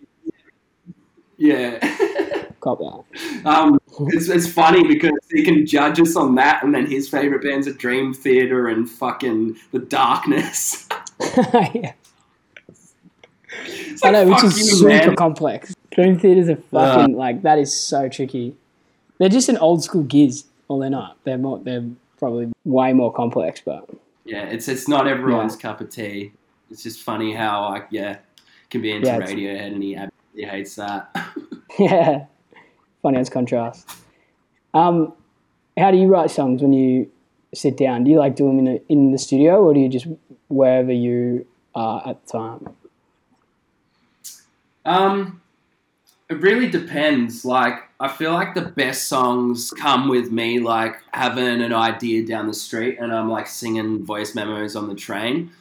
yeah. 1.37 1.79
cop 2.59 2.79
that. 2.79 3.45
Um, 3.45 3.79
it's, 3.99 4.27
it's 4.27 4.51
funny 4.51 4.85
because 4.85 5.13
he 5.31 5.43
can 5.43 5.65
judge 5.65 5.99
us 5.99 6.15
on 6.15 6.35
that, 6.35 6.63
and 6.63 6.73
then 6.73 6.85
his 6.85 7.07
favorite 7.07 7.43
bands 7.43 7.67
are 7.67 7.73
Dream 7.73 8.13
Theater 8.13 8.67
and 8.67 8.89
fucking 8.89 9.55
The 9.71 9.79
Darkness. 9.79 10.87
yeah. 11.73 11.93
It's 13.67 14.03
I 14.03 14.11
know, 14.11 14.27
which 14.27 14.43
is 14.43 14.57
you, 14.57 14.65
super 14.65 14.89
man. 14.89 15.15
complex. 15.15 15.73
Dream 15.91 16.19
theaters 16.19 16.49
are 16.49 16.57
fucking 16.57 17.15
like 17.15 17.43
that 17.43 17.57
is 17.57 17.73
so 17.73 18.09
tricky. 18.09 18.55
They're 19.17 19.29
just 19.29 19.47
an 19.47 19.57
old 19.57 19.81
school 19.81 20.03
giz. 20.03 20.43
Well, 20.67 20.79
they're 20.79 20.89
not. 20.89 21.17
They're 21.23 21.37
more. 21.37 21.59
They're 21.59 21.85
probably 22.17 22.51
way 22.65 22.91
more 22.91 23.13
complex, 23.13 23.61
but 23.63 23.89
Yeah, 24.25 24.45
it's 24.45 24.67
it's 24.67 24.87
not 24.87 25.07
everyone's 25.07 25.55
cup 25.55 25.81
of 25.81 25.89
tea. 25.89 26.33
It's 26.71 26.83
just 26.83 27.03
funny 27.03 27.33
how 27.33 27.69
like 27.69 27.87
yeah, 27.91 28.17
can 28.69 28.81
be 28.81 28.91
into 28.91 29.07
Yeah, 29.07 29.19
Radiohead 29.19 29.73
and 29.73 29.83
he 29.83 29.95
absolutely 29.95 30.45
hates 30.45 30.75
that. 30.75 31.15
yeah, 31.79 32.25
funny 33.01 33.19
as 33.19 33.29
contrast. 33.29 33.89
Um, 34.73 35.13
how 35.77 35.91
do 35.91 35.97
you 35.97 36.07
write 36.07 36.31
songs 36.31 36.61
when 36.61 36.73
you 36.73 37.11
sit 37.53 37.77
down? 37.77 38.03
Do 38.03 38.11
you 38.11 38.19
like 38.19 38.35
do 38.35 38.47
them 38.47 38.59
in 38.59 38.67
a, 38.67 38.81
in 38.89 39.11
the 39.11 39.17
studio, 39.17 39.63
or 39.63 39.73
do 39.73 39.79
you 39.79 39.89
just 39.89 40.07
wherever 40.47 40.91
you 40.91 41.45
are 41.75 42.01
at 42.07 42.25
the 42.25 42.31
time? 42.31 42.75
Um, 44.85 45.41
it 46.29 46.41
really 46.41 46.67
depends. 46.69 47.45
Like, 47.45 47.75
I 47.99 48.07
feel 48.07 48.33
like 48.33 48.53
the 48.55 48.61
best 48.61 49.07
songs 49.07 49.71
come 49.71 50.07
with 50.09 50.31
me, 50.31 50.59
like 50.59 50.95
having 51.13 51.61
an 51.61 51.73
idea 51.73 52.25
down 52.25 52.47
the 52.47 52.53
street, 52.53 52.97
and 52.99 53.13
I'm 53.13 53.29
like 53.29 53.47
singing 53.47 54.03
voice 54.03 54.35
memos 54.35 54.75
on 54.75 54.87
the 54.87 54.95
train. 54.95 55.51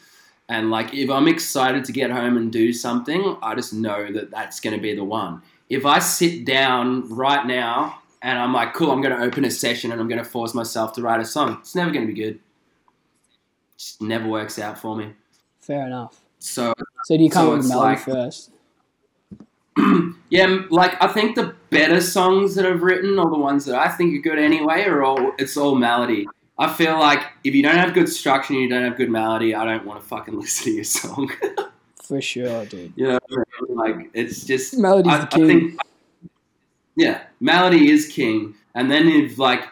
And 0.48 0.70
like, 0.70 0.92
if 0.92 1.08
I'm 1.10 1.28
excited 1.28 1.84
to 1.86 1.92
get 1.92 2.10
home 2.10 2.36
and 2.36 2.52
do 2.52 2.72
something, 2.72 3.36
I 3.42 3.54
just 3.54 3.72
know 3.72 4.12
that 4.12 4.30
that's 4.30 4.60
going 4.60 4.74
to 4.76 4.80
be 4.82 4.94
the 4.94 5.04
one. 5.04 5.42
If 5.70 5.86
I 5.86 5.98
sit 6.00 6.44
down 6.44 7.08
right 7.08 7.46
now 7.46 8.02
and 8.20 8.38
I'm 8.38 8.52
like, 8.52 8.74
cool, 8.74 8.90
I'm 8.90 9.00
going 9.00 9.16
to 9.16 9.22
open 9.24 9.44
a 9.46 9.50
session 9.50 9.90
and 9.92 10.00
I'm 10.00 10.08
going 10.08 10.22
to 10.22 10.28
force 10.28 10.52
myself 10.54 10.92
to 10.94 11.02
write 11.02 11.20
a 11.20 11.24
song, 11.24 11.58
it's 11.60 11.74
never 11.74 11.90
going 11.90 12.06
to 12.06 12.12
be 12.12 12.18
good. 12.20 12.40
Just 13.78 14.02
never 14.02 14.26
works 14.28 14.58
out 14.58 14.78
for 14.78 14.94
me. 14.96 15.12
Fair 15.60 15.86
enough. 15.86 16.20
So 16.38 16.74
So 17.04 17.16
do 17.16 17.22
you 17.22 17.30
come 17.30 17.46
So 17.46 17.56
with 17.56 17.68
melody 17.68 17.94
like- 17.96 18.04
first? 18.04 18.50
Yeah, 20.30 20.62
like 20.68 21.00
I 21.00 21.06
think 21.06 21.36
the 21.36 21.54
better 21.70 22.00
songs 22.00 22.56
that 22.56 22.66
I've 22.66 22.82
written, 22.82 23.20
or 23.20 23.30
the 23.30 23.38
ones 23.38 23.66
that 23.66 23.76
I 23.78 23.88
think 23.88 24.16
are 24.18 24.20
good 24.20 24.38
anyway, 24.38 24.82
are 24.82 25.04
all 25.04 25.32
it's 25.38 25.56
all 25.56 25.76
melody. 25.76 26.26
I 26.58 26.72
feel 26.72 26.98
like 26.98 27.20
if 27.44 27.54
you 27.54 27.62
don't 27.62 27.76
have 27.76 27.94
good 27.94 28.08
structure 28.08 28.52
and 28.54 28.62
you 28.62 28.68
don't 28.68 28.82
have 28.82 28.96
good 28.96 29.10
melody, 29.10 29.54
I 29.54 29.64
don't 29.64 29.84
want 29.84 30.00
to 30.00 30.06
fucking 30.08 30.34
listen 30.40 30.64
to 30.64 30.70
your 30.72 30.84
song. 30.84 31.30
For 32.02 32.20
sure, 32.20 32.66
dude. 32.66 32.92
you 32.96 33.06
know, 33.08 33.20
like 33.68 34.10
it's 34.12 34.44
just 34.44 34.76
Melody's 34.76 35.12
I, 35.12 35.18
the 35.18 35.26
I 35.26 35.28
king. 35.28 35.46
think, 35.46 35.80
yeah, 36.96 37.22
melody 37.38 37.90
is 37.90 38.08
king, 38.08 38.56
and 38.74 38.90
then 38.90 39.06
if 39.06 39.38
like 39.38 39.68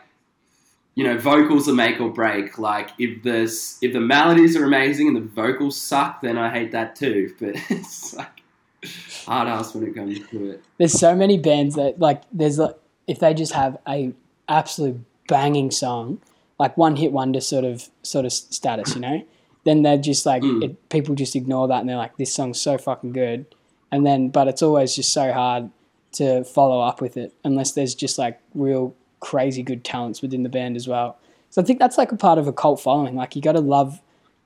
you 0.95 1.03
know 1.03 1.19
vocals 1.19 1.69
are 1.69 1.75
make 1.75 2.01
or 2.01 2.11
break. 2.11 2.59
Like 2.59 2.91
if 2.99 3.23
the 3.23 3.43
if 3.83 3.93
the 3.93 4.01
melodies 4.01 4.57
are 4.57 4.65
amazing 4.65 5.09
and 5.09 5.17
the 5.17 5.23
vocals 5.23 5.77
suck, 5.77 6.21
then 6.21 6.39
I 6.39 6.51
hate 6.51 6.71
that 6.73 6.95
too. 6.95 7.35
But 7.41 7.57
it's 7.69 8.15
like 8.15 8.42
hard 9.27 9.49
ass 9.49 9.75
when 9.75 9.85
it 9.87 9.95
comes 9.95 10.19
to 10.31 10.51
it. 10.53 10.65
there's 10.79 10.93
so 10.93 11.15
many 11.15 11.39
bands 11.39 11.75
that 11.77 11.99
like 12.01 12.23
there's 12.33 12.59
like 12.59 12.77
if 13.07 13.19
they 13.21 13.33
just 13.35 13.53
have 13.53 13.79
a 13.89 14.13
absolute 14.49 15.01
banging 15.29 15.71
song 15.71 16.21
like 16.59 16.77
one 16.77 16.97
hit 16.97 17.13
wonder 17.13 17.41
sort 17.41 17.65
of 17.65 17.89
sort 18.03 18.25
of 18.25 18.33
status 18.33 18.95
you 18.95 19.01
know 19.01 19.25
then 19.65 19.83
they're 19.83 19.97
just 19.99 20.27
like 20.27 20.43
Mm. 20.43 20.65
it, 20.65 20.89
people 20.89 21.15
just 21.15 21.37
ignore 21.37 21.69
that 21.69 21.81
and 21.81 21.89
they're 21.89 21.97
like 21.97 22.17
this 22.17 22.33
song's 22.35 22.61
so 22.61 22.77
fucking 22.77 23.13
good 23.13 23.47
and 23.93 24.05
then 24.05 24.29
but 24.29 24.49
it's 24.49 24.63
always 24.63 24.95
just 24.97 25.13
so 25.13 25.33
hard 25.33 25.71
to 26.13 26.43
follow 26.45 26.81
up 26.81 27.01
with 27.01 27.17
it 27.17 27.33
unless 27.45 27.73
there's 27.73 27.95
just 27.95 28.19
like 28.19 28.41
real 28.55 28.95
crazy 29.21 29.63
good 29.63 29.85
talents 29.85 30.21
within 30.21 30.43
the 30.43 30.49
band 30.49 30.75
as 30.77 30.89
well 30.89 31.17
so 31.51 31.63
i 31.63 31.65
think 31.65 31.79
that's 31.79 31.97
like 31.97 32.11
a 32.11 32.17
part 32.17 32.39
of 32.39 32.49
a 32.49 32.53
cult 32.53 32.81
following 32.81 33.15
like 33.15 33.37
you 33.37 33.41
got 33.43 33.53
to 33.53 33.61
love 33.61 34.01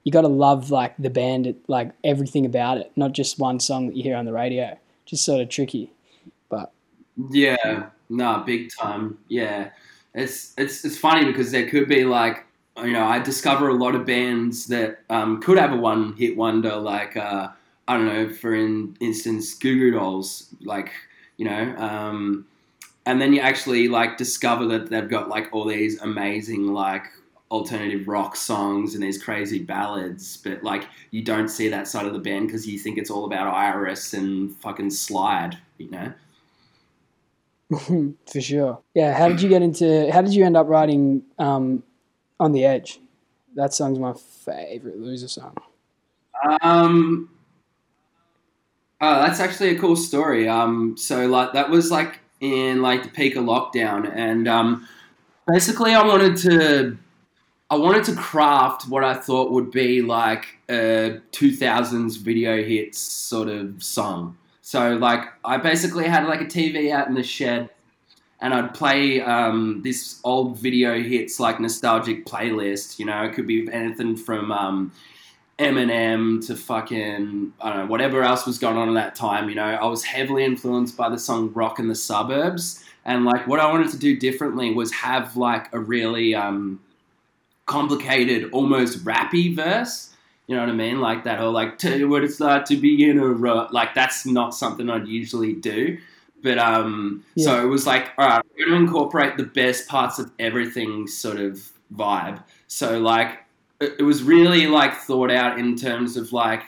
you 0.06 0.12
got 0.12 0.20
to 0.20 0.28
love 0.28 0.70
like 0.70 0.94
the 1.00 1.10
band 1.10 1.52
like 1.66 1.90
everything 2.04 2.46
about 2.46 2.78
it 2.78 2.92
not 2.94 3.10
just 3.10 3.40
one 3.40 3.58
song 3.58 3.88
that 3.88 3.96
you 3.96 4.04
hear 4.04 4.14
on 4.14 4.24
the 4.24 4.32
radio. 4.32 4.78
Just 5.04 5.24
sort 5.24 5.40
of 5.40 5.48
tricky. 5.48 5.92
But 6.48 6.70
Yeah, 7.30 7.88
no, 8.08 8.44
big 8.46 8.70
time. 8.70 9.18
Yeah, 9.26 9.70
it's 10.14 10.54
it's 10.56 10.84
it's 10.84 10.96
funny 10.96 11.24
because 11.24 11.50
there 11.50 11.68
could 11.68 11.88
be 11.88 12.04
like 12.04 12.46
you 12.78 12.92
know 12.92 13.04
I 13.04 13.18
discover 13.18 13.68
a 13.68 13.74
lot 13.74 13.96
of 13.96 14.06
bands 14.06 14.68
that 14.68 15.00
um, 15.10 15.42
could 15.42 15.58
have 15.58 15.72
a 15.72 15.76
one 15.76 16.12
hit 16.12 16.36
wonder 16.36 16.76
like 16.76 17.16
uh, 17.16 17.48
I 17.88 17.96
don't 17.96 18.06
know 18.06 18.28
for 18.32 18.54
in, 18.54 18.96
instance 19.00 19.54
Goo 19.54 19.76
Goo 19.76 19.90
Dolls 19.90 20.54
like 20.62 20.92
you 21.36 21.46
know 21.46 21.74
um, 21.78 22.46
and 23.06 23.20
then 23.20 23.32
you 23.32 23.40
actually 23.40 23.88
like 23.88 24.18
discover 24.18 24.66
that 24.66 24.88
they've 24.88 25.10
got 25.10 25.28
like 25.28 25.48
all 25.52 25.64
these 25.64 26.00
amazing 26.00 26.68
like 26.68 27.06
alternative 27.50 28.08
rock 28.08 28.34
songs 28.34 28.94
and 28.94 29.02
these 29.02 29.22
crazy 29.22 29.60
ballads 29.60 30.36
but 30.38 30.64
like 30.64 30.88
you 31.12 31.22
don't 31.22 31.48
see 31.48 31.68
that 31.68 31.86
side 31.86 32.04
of 32.04 32.12
the 32.12 32.18
band 32.18 32.48
because 32.48 32.66
you 32.66 32.76
think 32.78 32.98
it's 32.98 33.10
all 33.10 33.24
about 33.24 33.46
iris 33.54 34.12
and 34.14 34.54
fucking 34.56 34.90
slide 34.90 35.56
you 35.78 35.88
know 35.90 36.12
For 38.32 38.40
sure. 38.40 38.80
Yeah. 38.94 39.12
How 39.12 39.28
did 39.28 39.42
you 39.42 39.48
get 39.48 39.62
into? 39.62 40.10
How 40.12 40.22
did 40.22 40.34
you 40.34 40.44
end 40.44 40.56
up 40.56 40.68
writing 40.68 41.22
um, 41.38 41.82
"On 42.38 42.52
the 42.52 42.64
Edge"? 42.64 43.00
That 43.54 43.74
song's 43.74 43.98
my 43.98 44.12
favorite 44.12 45.00
loser 45.00 45.28
song. 45.28 45.56
Um, 46.60 47.30
oh, 49.00 49.22
that's 49.22 49.40
actually 49.40 49.70
a 49.70 49.78
cool 49.78 49.96
story. 49.96 50.48
Um, 50.48 50.96
so 50.96 51.26
like 51.26 51.54
that 51.54 51.70
was 51.70 51.90
like 51.90 52.20
in 52.40 52.82
like 52.82 53.02
the 53.02 53.08
peak 53.08 53.34
of 53.34 53.44
lockdown, 53.44 54.12
and 54.14 54.46
um, 54.46 54.86
basically 55.48 55.94
I 55.94 56.06
wanted 56.06 56.36
to, 56.38 56.98
I 57.68 57.76
wanted 57.76 58.04
to 58.04 58.14
craft 58.14 58.88
what 58.88 59.02
I 59.02 59.14
thought 59.14 59.50
would 59.50 59.72
be 59.72 60.00
like 60.00 60.46
a 60.70 61.18
two 61.32 61.54
thousands 61.54 62.16
video 62.16 62.62
hits 62.62 62.98
sort 62.98 63.48
of 63.48 63.82
song. 63.82 64.38
So 64.62 64.94
like 64.96 65.24
I 65.44 65.56
basically 65.56 66.06
had 66.06 66.26
like 66.26 66.40
a 66.40 66.46
TV 66.46 66.92
out 66.92 67.08
in 67.08 67.14
the 67.14 67.22
shed. 67.22 67.70
And 68.38 68.52
I'd 68.52 68.74
play 68.74 69.22
um, 69.22 69.80
this 69.82 70.20
old 70.22 70.58
video 70.58 71.00
hits 71.00 71.40
like 71.40 71.58
nostalgic 71.58 72.26
playlist. 72.26 72.98
You 72.98 73.06
know, 73.06 73.24
it 73.24 73.32
could 73.32 73.46
be 73.46 73.66
anything 73.72 74.14
from 74.14 74.52
um, 74.52 74.92
Eminem 75.58 76.46
to 76.46 76.54
fucking 76.54 77.52
I 77.60 77.68
don't 77.70 77.78
know 77.78 77.86
whatever 77.86 78.22
else 78.22 78.44
was 78.46 78.58
going 78.58 78.76
on 78.76 78.90
at 78.90 78.94
that 78.94 79.14
time. 79.14 79.48
You 79.48 79.54
know, 79.54 79.64
I 79.64 79.86
was 79.86 80.04
heavily 80.04 80.44
influenced 80.44 80.98
by 80.98 81.08
the 81.08 81.18
song 81.18 81.50
"Rockin' 81.54 81.88
the 81.88 81.94
Suburbs," 81.94 82.84
and 83.06 83.24
like 83.24 83.46
what 83.46 83.58
I 83.58 83.70
wanted 83.72 83.90
to 83.92 83.98
do 83.98 84.18
differently 84.18 84.74
was 84.74 84.92
have 84.92 85.34
like 85.38 85.72
a 85.72 85.78
really 85.78 86.34
um, 86.34 86.78
complicated, 87.66 88.50
almost 88.52 89.04
rappy 89.04 89.54
verse. 89.54 90.14
You 90.46 90.54
know 90.54 90.62
what 90.62 90.70
I 90.70 90.74
mean? 90.74 91.00
Like 91.00 91.24
that 91.24 91.38
whole 91.38 91.52
like 91.52 91.78
tell 91.78 91.98
you 91.98 92.08
what 92.08 92.24
it's 92.24 92.40
like 92.40 92.64
to 92.66 92.76
be 92.76 93.08
in 93.08 93.18
a 93.18 93.26
rut. 93.26 93.72
Like 93.72 93.94
that's 93.94 94.24
not 94.24 94.54
something 94.54 94.88
I'd 94.88 95.08
usually 95.08 95.52
do. 95.52 95.98
But 96.42 96.58
um, 96.58 97.24
so 97.36 97.64
it 97.64 97.68
was 97.68 97.86
like, 97.86 98.10
all 98.18 98.26
right, 98.26 98.42
we're 98.56 98.66
going 98.66 98.78
to 98.78 98.86
incorporate 98.86 99.36
the 99.36 99.44
best 99.44 99.88
parts 99.88 100.18
of 100.20 100.30
everything 100.38 101.08
sort 101.08 101.38
of 101.38 101.72
vibe. 101.94 102.42
So 102.68 103.00
like 103.00 103.40
it, 103.80 103.96
it 103.98 104.02
was 104.02 104.22
really 104.22 104.66
like 104.66 104.94
thought 104.94 105.30
out 105.30 105.58
in 105.58 105.76
terms 105.76 106.16
of 106.16 106.32
like 106.32 106.62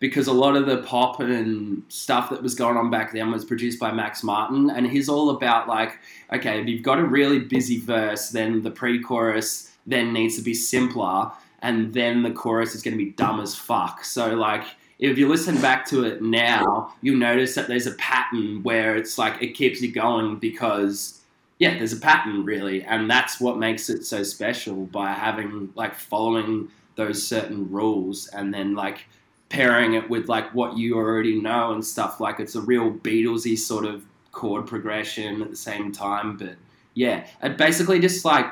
because 0.00 0.28
a 0.28 0.32
lot 0.32 0.54
of 0.54 0.66
the 0.66 0.82
pop 0.82 1.18
and 1.18 1.82
stuff 1.88 2.30
that 2.30 2.42
was 2.42 2.54
going 2.54 2.76
on 2.76 2.90
back 2.90 3.12
then 3.12 3.32
was 3.32 3.44
produced 3.44 3.80
by 3.80 3.90
Max 3.90 4.22
Martin, 4.22 4.70
and 4.70 4.86
he's 4.86 5.08
all 5.08 5.30
about 5.30 5.66
like, 5.66 5.98
okay, 6.32 6.60
if 6.60 6.68
you've 6.68 6.84
got 6.84 7.00
a 7.00 7.04
really 7.04 7.40
busy 7.40 7.80
verse, 7.80 8.28
then 8.30 8.62
the 8.62 8.70
pre-chorus 8.70 9.67
then 9.88 10.12
needs 10.12 10.36
to 10.36 10.42
be 10.42 10.54
simpler, 10.54 11.32
and 11.60 11.92
then 11.92 12.22
the 12.22 12.30
chorus 12.30 12.74
is 12.74 12.82
going 12.82 12.96
to 12.96 13.04
be 13.04 13.10
dumb 13.10 13.40
as 13.40 13.54
fuck. 13.54 14.04
So 14.04 14.34
like. 14.34 14.64
If 15.00 15.16
you 15.16 15.28
listen 15.28 15.60
back 15.60 15.86
to 15.90 16.02
it 16.02 16.22
now, 16.22 16.92
you'll 17.02 17.18
notice 17.18 17.54
that 17.54 17.68
there's 17.68 17.86
a 17.86 17.94
pattern 17.94 18.64
where 18.64 18.96
it's 18.96 19.16
like 19.16 19.40
it 19.40 19.54
keeps 19.54 19.80
you 19.80 19.92
going 19.92 20.40
because 20.40 21.20
yeah, 21.58 21.78
there's 21.78 21.92
a 21.92 22.00
pattern 22.00 22.44
really, 22.44 22.82
and 22.82 23.08
that's 23.08 23.40
what 23.40 23.58
makes 23.58 23.90
it 23.90 24.04
so 24.04 24.24
special 24.24 24.86
by 24.86 25.12
having 25.12 25.72
like 25.76 25.94
following 25.94 26.68
those 26.96 27.24
certain 27.24 27.70
rules 27.70 28.26
and 28.28 28.52
then 28.52 28.74
like 28.74 29.06
pairing 29.48 29.94
it 29.94 30.10
with 30.10 30.28
like 30.28 30.52
what 30.54 30.76
you 30.76 30.96
already 30.96 31.40
know 31.40 31.72
and 31.72 31.84
stuff. 31.84 32.20
Like 32.20 32.40
it's 32.40 32.54
a 32.54 32.60
real 32.60 32.90
Beatlesy 32.92 33.56
sort 33.56 33.84
of 33.84 34.04
chord 34.32 34.66
progression 34.66 35.42
at 35.42 35.50
the 35.50 35.56
same 35.56 35.92
time. 35.92 36.36
But 36.36 36.56
yeah, 36.94 37.26
it 37.42 37.56
basically 37.56 37.98
just 38.00 38.24
like 38.24 38.46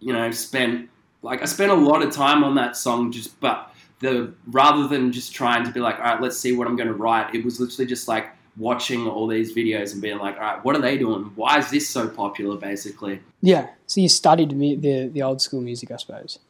you 0.00 0.12
know 0.12 0.30
spent 0.30 0.88
like 1.22 1.42
I 1.42 1.46
spent 1.46 1.72
a 1.72 1.74
lot 1.74 2.02
of 2.02 2.12
time 2.12 2.44
on 2.44 2.54
that 2.56 2.76
song 2.76 3.12
just 3.12 3.38
but 3.40 3.72
the 4.00 4.32
rather 4.48 4.86
than 4.88 5.12
just 5.12 5.34
trying 5.34 5.64
to 5.64 5.72
be 5.72 5.80
like 5.80 5.96
all 5.96 6.04
right 6.04 6.20
let's 6.20 6.38
see 6.38 6.52
what 6.52 6.66
I'm 6.66 6.76
going 6.76 6.88
to 6.88 6.94
write 6.94 7.34
it 7.34 7.44
was 7.44 7.60
literally 7.60 7.86
just 7.86 8.08
like 8.08 8.26
watching 8.56 9.06
all 9.06 9.26
these 9.26 9.54
videos 9.54 9.92
and 9.92 10.00
being 10.00 10.18
like 10.18 10.36
all 10.36 10.42
right 10.42 10.64
what 10.64 10.74
are 10.76 10.80
they 10.80 10.96
doing 10.96 11.30
why 11.34 11.58
is 11.58 11.70
this 11.70 11.88
so 11.88 12.08
popular 12.08 12.56
basically 12.56 13.20
Yeah. 13.46 13.68
So 13.86 14.00
you 14.00 14.08
studied 14.08 14.56
mu- 14.56 14.76
the 14.76 15.08
the 15.08 15.22
old 15.22 15.40
school 15.40 15.60
music, 15.60 15.90
I 15.92 15.96
suppose. 15.96 16.40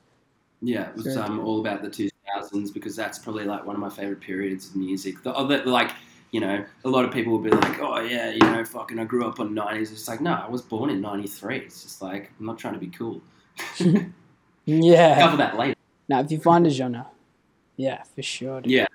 Yeah, 0.63 0.89
it 0.89 0.97
was 0.97 1.05
Very 1.05 1.19
um, 1.19 1.41
all 1.41 1.61
about 1.61 1.83
the 1.83 1.91
2000s 1.91 2.73
because 2.73 2.97
that's 2.97 3.19
probably 3.19 3.45
like 3.45 3.67
one 3.67 3.77
of 3.77 3.81
my 3.81 3.91
favorite 3.91 4.21
periods 4.21 4.71
of 4.71 4.77
music. 4.77 5.23
The 5.23 5.33
other, 5.33 5.63
like, 5.67 5.91
you 6.31 6.41
know, 6.41 6.65
a 6.85 6.89
lot 6.89 7.05
of 7.05 7.13
people 7.13 7.33
will 7.33 7.41
be 7.41 7.51
like, 7.51 7.79
oh, 7.81 8.01
yeah, 8.01 8.31
you 8.31 8.39
know, 8.39 8.65
fucking, 8.65 8.99
I 8.99 9.05
grew 9.05 9.27
up 9.27 9.39
on 9.39 9.55
90s. 9.55 9.93
It's 9.93 10.09
like, 10.09 10.23
no, 10.23 10.33
I 10.33 10.49
was 10.49 10.63
born 10.63 10.89
in 10.89 11.03
93. 11.03 11.59
It's 11.59 11.83
just 11.83 12.01
like, 12.01 12.33
I'm 12.41 12.47
not 12.47 12.59
trying 12.59 12.73
to 12.75 12.81
be 12.81 12.89
cool. 12.89 13.21
Yeah. 14.67 15.21
Cover 15.21 15.37
that 15.37 15.57
later. 15.57 15.77
Now, 16.09 16.21
if 16.21 16.31
you 16.31 16.39
find 16.39 16.67
a 16.67 16.71
genre, 16.71 17.07
yeah, 17.77 18.03
for 18.15 18.23
sure. 18.23 18.61
dude. 18.61 18.73
Yeah. 18.73 18.87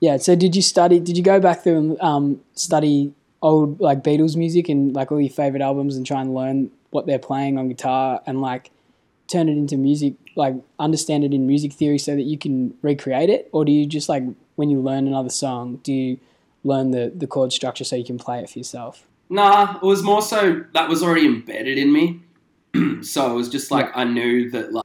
Yeah. 0.00 0.16
So, 0.16 0.34
did 0.34 0.56
you 0.56 0.62
study? 0.62 0.98
Did 0.98 1.16
you 1.16 1.22
go 1.22 1.38
back 1.40 1.62
through 1.62 1.76
and 1.76 2.00
um, 2.00 2.40
study 2.54 3.12
old 3.42 3.80
like 3.80 4.02
Beatles 4.02 4.36
music 4.36 4.68
and 4.68 4.94
like 4.94 5.12
all 5.12 5.20
your 5.20 5.30
favorite 5.30 5.62
albums 5.62 5.96
and 5.96 6.06
try 6.06 6.20
and 6.20 6.34
learn 6.34 6.70
what 6.90 7.06
they're 7.06 7.18
playing 7.18 7.58
on 7.58 7.68
guitar 7.68 8.20
and 8.26 8.40
like 8.40 8.70
turn 9.28 9.48
it 9.48 9.52
into 9.52 9.76
music, 9.76 10.14
like 10.36 10.54
understand 10.78 11.22
it 11.24 11.32
in 11.32 11.46
music 11.46 11.72
theory 11.72 11.98
so 11.98 12.16
that 12.16 12.22
you 12.22 12.36
can 12.36 12.74
recreate 12.82 13.30
it, 13.30 13.48
or 13.52 13.64
do 13.64 13.72
you 13.72 13.86
just 13.86 14.08
like 14.08 14.24
when 14.56 14.70
you 14.70 14.80
learn 14.80 15.06
another 15.06 15.30
song, 15.30 15.80
do 15.82 15.92
you 15.92 16.18
learn 16.64 16.92
the 16.92 17.12
the 17.14 17.26
chord 17.26 17.52
structure 17.52 17.84
so 17.84 17.94
you 17.94 18.04
can 18.04 18.18
play 18.18 18.40
it 18.40 18.48
for 18.48 18.58
yourself? 18.58 19.06
Nah, 19.28 19.76
it 19.76 19.82
was 19.82 20.02
more 20.02 20.22
so 20.22 20.64
that 20.72 20.88
was 20.88 21.02
already 21.02 21.26
embedded 21.26 21.76
in 21.76 21.92
me. 21.92 22.20
so 23.02 23.30
it 23.30 23.34
was 23.34 23.48
just 23.48 23.70
like 23.70 23.90
I 23.94 24.04
knew 24.04 24.50
that 24.50 24.72
like 24.72 24.84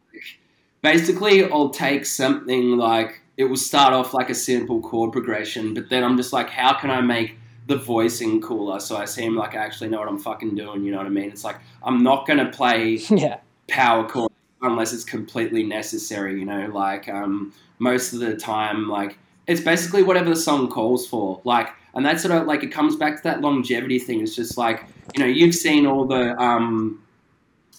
basically 0.82 1.50
I'll 1.50 1.70
take 1.70 2.06
something 2.06 2.78
like 2.78 3.22
it 3.38 3.46
will 3.46 3.58
start 3.58 3.94
off 3.94 4.14
like 4.14 4.30
a 4.30 4.36
simple 4.36 4.82
chord 4.82 5.12
progression, 5.12 5.74
but 5.74 5.90
then 5.90 6.04
I'm 6.04 6.16
just 6.16 6.32
like, 6.32 6.50
how 6.50 6.74
can 6.74 6.90
I 6.90 7.02
make 7.02 7.38
the 7.68 7.78
voicing 7.78 8.42
cooler 8.42 8.80
so 8.80 8.96
I 8.96 9.06
seem 9.06 9.36
like 9.36 9.56
I 9.56 9.58
actually 9.58 9.90
know 9.90 10.00
what 10.00 10.08
I'm 10.08 10.20
fucking 10.20 10.56
doing, 10.56 10.84
you 10.84 10.92
know 10.92 10.98
what 10.98 11.08
I 11.08 11.10
mean? 11.10 11.30
It's 11.30 11.44
like 11.44 11.58
I'm 11.84 12.04
not 12.04 12.28
gonna 12.28 12.52
play 12.52 12.94
yeah. 13.10 13.40
power 13.68 14.08
chord 14.08 14.32
unless 14.62 14.94
it's 14.94 15.04
completely 15.04 15.64
necessary, 15.64 16.40
you 16.40 16.46
know, 16.46 16.68
like 16.68 17.10
um 17.10 17.54
most 17.80 18.14
of 18.14 18.20
the 18.20 18.36
time 18.36 18.88
like 18.88 19.18
it's 19.48 19.62
basically 19.62 20.04
whatever 20.04 20.30
the 20.30 20.36
song 20.36 20.70
calls 20.70 21.08
for. 21.08 21.42
Like 21.44 21.70
and 21.96 22.06
that's 22.06 22.22
sort 22.22 22.36
of 22.36 22.46
like 22.46 22.64
it 22.64 22.72
comes 22.72 22.96
back 22.96 23.18
to 23.18 23.24
that 23.24 23.42
longevity 23.42 24.00
thing. 24.00 24.22
It's 24.22 24.36
just 24.36 24.58
like, 24.58 24.84
you 25.16 25.24
know, 25.24 25.30
you've 25.30 25.56
seen 25.56 25.88
all 25.88 26.06
the 26.06 26.40
um 26.40 27.02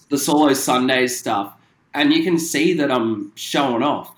the 0.08 0.18
solo 0.18 0.52
Sundays 0.54 1.18
stuff 1.18 1.52
and 1.96 2.12
you 2.12 2.22
can 2.22 2.38
see 2.38 2.74
that 2.74 2.92
I'm 2.92 3.32
showing 3.36 3.82
off. 3.82 4.14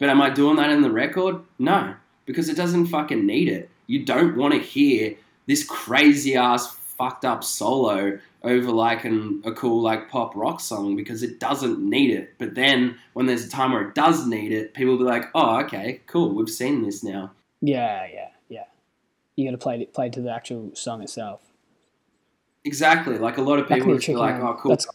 But 0.00 0.08
am 0.08 0.20
I 0.20 0.30
doing 0.30 0.56
that 0.56 0.70
in 0.70 0.82
the 0.82 0.90
record? 0.90 1.36
No, 1.58 1.94
because 2.26 2.48
it 2.48 2.56
doesn't 2.56 2.86
fucking 2.86 3.24
need 3.24 3.48
it. 3.48 3.70
You 3.86 4.04
don't 4.04 4.36
want 4.36 4.52
to 4.52 4.58
hear 4.58 5.14
this 5.46 5.64
crazy 5.64 6.36
ass 6.36 6.74
fucked 6.74 7.24
up 7.24 7.44
solo 7.44 8.18
over 8.42 8.70
like 8.70 9.04
an, 9.04 9.42
a 9.44 9.52
cool 9.52 9.80
like 9.80 10.08
pop 10.08 10.34
rock 10.34 10.58
song 10.60 10.96
because 10.96 11.22
it 11.22 11.38
doesn't 11.38 11.78
need 11.78 12.10
it. 12.10 12.34
But 12.38 12.56
then 12.56 12.98
when 13.12 13.26
there's 13.26 13.46
a 13.46 13.50
time 13.50 13.72
where 13.72 13.82
it 13.82 13.94
does 13.94 14.26
need 14.26 14.50
it, 14.52 14.74
people 14.74 14.92
will 14.92 14.98
be 14.98 15.04
like, 15.04 15.26
"Oh, 15.34 15.60
okay, 15.60 16.00
cool, 16.06 16.34
we've 16.34 16.50
seen 16.50 16.82
this 16.82 17.04
now." 17.04 17.30
Yeah, 17.60 18.06
yeah, 18.12 18.28
yeah. 18.48 18.64
You 19.36 19.46
got 19.46 19.52
to 19.52 19.58
play 19.58 19.80
it, 19.80 19.94
play 19.94 20.08
to 20.10 20.20
the 20.20 20.32
actual 20.32 20.74
song 20.74 21.02
itself. 21.02 21.42
Exactly. 22.64 23.18
Like 23.18 23.38
a 23.38 23.42
lot 23.42 23.58
of 23.58 23.68
people 23.68 23.96
be 23.96 24.14
like, 24.14 24.40
"Oh, 24.40 24.58
cool, 24.60 24.70
That's 24.70 24.86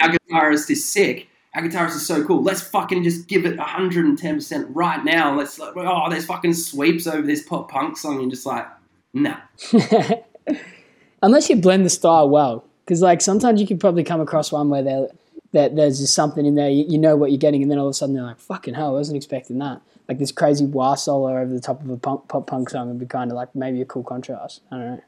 our 0.00 0.10
guitarist 0.10 0.70
is 0.70 0.84
sick. 0.84 1.28
Our 1.54 1.62
guitarist 1.62 1.96
is 1.96 2.06
so 2.06 2.24
cool. 2.24 2.42
Let's 2.42 2.62
fucking 2.62 3.04
just 3.04 3.28
give 3.28 3.46
it 3.46 3.56
110% 3.56 4.66
right 4.70 5.04
now. 5.04 5.36
Let's 5.36 5.58
like, 5.58 5.76
oh, 5.76 6.10
there's 6.10 6.26
fucking 6.26 6.54
sweeps 6.54 7.06
over 7.06 7.26
this 7.26 7.42
pop 7.42 7.70
punk 7.70 7.96
song 7.96 8.22
and 8.22 8.30
just 8.30 8.44
like, 8.44 8.66
nah. 9.12 9.36
unless 11.22 11.48
you 11.48 11.56
blend 11.56 11.86
the 11.86 11.90
style 11.90 12.28
well 12.28 12.64
because 12.84 13.00
like 13.00 13.20
sometimes 13.20 13.60
you 13.60 13.66
could 13.66 13.80
probably 13.80 14.04
come 14.04 14.20
across 14.20 14.52
one 14.52 14.68
where 14.68 14.82
there 14.82 15.08
that 15.52 15.74
there's 15.74 15.98
just 15.98 16.14
something 16.14 16.44
in 16.44 16.54
there 16.54 16.68
you, 16.68 16.84
you 16.86 16.98
know 16.98 17.16
what 17.16 17.30
you're 17.30 17.38
getting 17.38 17.62
and 17.62 17.70
then 17.70 17.78
all 17.78 17.86
of 17.86 17.90
a 17.90 17.94
sudden 17.94 18.14
they're 18.14 18.24
like 18.24 18.38
fucking 18.38 18.74
hell 18.74 18.88
I 18.88 18.92
wasn't 18.92 19.16
expecting 19.16 19.58
that 19.58 19.80
like 20.06 20.18
this 20.18 20.30
crazy 20.30 20.66
wah 20.66 20.94
solo 20.94 21.34
over 21.34 21.52
the 21.52 21.60
top 21.60 21.82
of 21.82 21.88
a 21.88 21.96
punk, 21.96 22.28
pop 22.28 22.46
punk 22.46 22.68
song 22.68 22.88
would 22.88 22.98
be 22.98 23.06
kind 23.06 23.30
of 23.30 23.36
like 23.36 23.54
maybe 23.54 23.80
a 23.80 23.86
cool 23.86 24.02
contrast 24.04 24.60
I 24.70 24.76
don't 24.76 24.86
know 24.86 25.02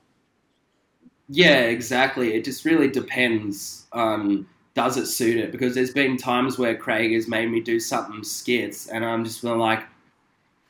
Yeah, 1.29 1.61
exactly. 1.63 2.35
It 2.35 2.45
just 2.45 2.65
really 2.65 2.89
depends. 2.89 3.87
Um, 3.93 4.49
does 4.77 4.97
it 4.97 5.07
suit 5.07 5.39
it? 5.39 5.51
Because 5.51 5.75
there's 5.75 5.91
been 5.93 6.17
times 6.17 6.57
where 6.57 6.77
Craig 6.77 7.13
has 7.13 7.27
made 7.27 7.51
me 7.51 7.61
do 7.61 7.81
something 7.81 8.23
skits, 8.23 8.87
and 8.87 9.05
I'm 9.05 9.25
just 9.25 9.41
feeling 9.41 9.59
like, 9.59 9.83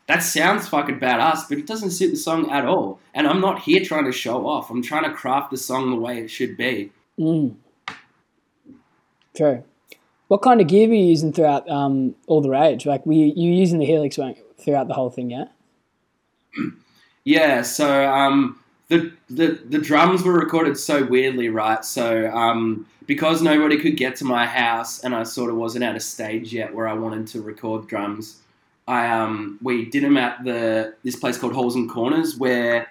that 0.07 0.23
sounds 0.23 0.69
fucking 0.69 1.01
badass, 1.01 1.49
but 1.49 1.59
it 1.59 1.67
doesn't 1.67 1.91
suit 1.91 2.13
the 2.13 2.17
song 2.17 2.51
at 2.51 2.65
all. 2.65 2.99
And 3.13 3.27
I'm 3.27 3.41
not 3.41 3.61
here 3.61 3.85
trying 3.85 4.05
to 4.05 4.13
show 4.13 4.47
off. 4.47 4.71
I'm 4.71 4.83
trying 4.83 5.05
to 5.05 5.13
craft 5.13 5.51
the 5.51 5.59
song 5.59 5.91
the 5.91 5.97
way 5.97 6.19
it 6.21 6.29
should 6.29 6.57
be. 6.57 6.91
mm. 7.19 7.55
true 9.37 9.63
what 10.29 10.43
kind 10.43 10.61
of 10.61 10.67
gear 10.67 10.89
were 10.89 10.95
you 10.95 11.05
using 11.05 11.33
throughout 11.33 11.69
um, 11.69 12.15
all 12.27 12.41
the 12.41 12.51
rage 12.51 12.85
like 12.85 13.05
were 13.07 13.13
you, 13.13 13.33
you 13.37 13.53
using 13.53 13.79
the 13.79 13.87
helix 13.87 14.19
throughout 14.59 14.89
the 14.89 14.95
whole 14.95 15.11
thing 15.11 15.31
yeah 15.31 15.45
Yeah, 17.27 17.63
so 17.63 18.09
um, 18.09 18.61
the, 18.87 19.13
the 19.29 19.61
the 19.69 19.79
drums 19.79 20.23
were 20.23 20.33
recorded 20.33 20.79
so 20.79 21.05
weirdly, 21.05 21.49
right? 21.49 21.85
So 21.85 22.31
um, 22.31 22.87
because 23.07 23.43
nobody 23.43 23.79
could 23.79 23.97
get 23.97 24.17
to 24.17 24.25
my 24.25 24.47
house, 24.47 25.01
and 25.01 25.15
I 25.15 25.23
sort 25.23 25.51
of 25.51 25.57
wasn't 25.57 25.85
at 25.85 25.97
a 25.97 26.01
stage 26.01 26.53
yet 26.53 26.75
where 26.75 26.89
I 26.89 26.93
wanted 26.95 27.27
to 27.29 27.41
record 27.41 27.87
drums, 27.87 28.41
I 28.89 29.09
um, 29.09 29.59
we 29.63 29.85
did 29.87 30.05
them 30.05 30.17
at 30.17 30.45
the 30.45 30.95
this 31.03 31.17
place 31.17 31.39
called 31.39 31.55
Holes 31.55 31.75
and 31.75 31.91
Corners 31.91 32.37
where 32.37 32.89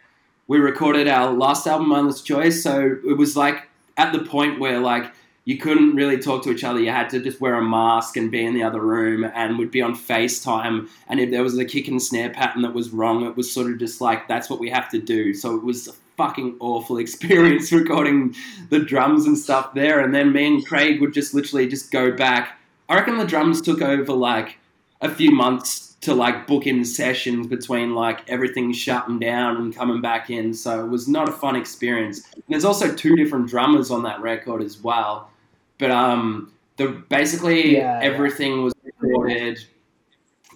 we 0.47 0.57
recorded 0.59 1.07
our 1.07 1.31
last 1.31 1.65
album, 1.67 1.89
Mindless 1.89 2.21
Choice. 2.21 2.61
So 2.61 2.97
it 3.07 3.17
was 3.17 3.35
like 3.35 3.67
at 3.97 4.11
the 4.11 4.19
point 4.19 4.59
where 4.59 4.79
like 4.79 5.11
you 5.45 5.57
couldn't 5.57 5.95
really 5.95 6.17
talk 6.17 6.43
to 6.43 6.51
each 6.51 6.63
other. 6.63 6.79
You 6.79 6.89
had 6.89 7.09
to 7.11 7.19
just 7.21 7.39
wear 7.39 7.55
a 7.55 7.63
mask 7.63 8.17
and 8.17 8.31
be 8.31 8.43
in 8.43 8.53
the 8.53 8.63
other 8.63 8.81
room, 8.81 9.23
and 9.23 9.57
we'd 9.57 9.71
be 9.71 9.81
on 9.81 9.95
FaceTime. 9.95 10.89
And 11.07 11.19
if 11.19 11.29
there 11.29 11.43
was 11.43 11.57
a 11.57 11.65
kick 11.65 11.87
and 11.87 12.01
snare 12.01 12.31
pattern 12.31 12.63
that 12.63 12.73
was 12.73 12.89
wrong, 12.89 13.25
it 13.25 13.37
was 13.37 13.51
sort 13.51 13.71
of 13.71 13.77
just 13.77 14.01
like 14.01 14.27
that's 14.27 14.49
what 14.49 14.59
we 14.59 14.69
have 14.69 14.89
to 14.89 14.99
do. 14.99 15.33
So 15.33 15.55
it 15.55 15.63
was 15.63 15.95
fucking 16.17 16.57
awful 16.59 16.97
experience 17.05 17.71
recording 17.71 18.35
the 18.69 18.79
drums 18.79 19.25
and 19.25 19.37
stuff 19.37 19.73
there. 19.73 19.99
And 19.99 20.13
then 20.13 20.31
me 20.33 20.47
and 20.47 20.65
Craig 20.65 21.01
would 21.01 21.13
just 21.13 21.33
literally 21.33 21.67
just 21.67 21.91
go 21.91 22.11
back. 22.11 22.59
I 22.89 22.95
reckon 22.95 23.17
the 23.17 23.25
drums 23.25 23.61
took 23.61 23.81
over 23.81 24.13
like 24.13 24.57
a 25.01 25.09
few 25.13 25.31
months 25.31 25.95
to 26.01 26.13
like 26.13 26.45
book 26.45 26.67
in 26.67 26.85
sessions 26.85 27.47
between 27.47 27.95
like 27.95 28.29
everything 28.29 28.71
shutting 28.71 29.17
down 29.17 29.57
and 29.57 29.75
coming 29.75 30.01
back 30.01 30.29
in. 30.29 30.53
So 30.53 30.85
it 30.85 30.87
was 30.89 31.07
not 31.07 31.27
a 31.27 31.31
fun 31.31 31.55
experience. 31.55 32.21
And 32.33 32.43
there's 32.47 32.65
also 32.65 32.93
two 32.93 33.15
different 33.15 33.49
drummers 33.49 33.89
on 33.89 34.03
that 34.03 34.21
record 34.21 34.61
as 34.61 34.81
well. 34.81 35.31
But 35.79 35.91
um, 35.91 36.53
the 36.77 36.89
basically 37.09 37.73
Yeah, 37.77 37.99
yeah. 37.99 38.05
everything 38.05 38.63
was 38.63 38.73
recorded 38.83 39.59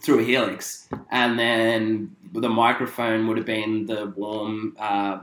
through 0.01 0.19
a 0.19 0.23
Helix, 0.23 0.87
and 1.11 1.37
then 1.37 2.15
the 2.33 2.47
microphone 2.47 3.27
would 3.27 3.37
have 3.37 3.45
been 3.45 3.85
the 3.85 4.13
warm 4.15 4.75
uh, 4.79 5.19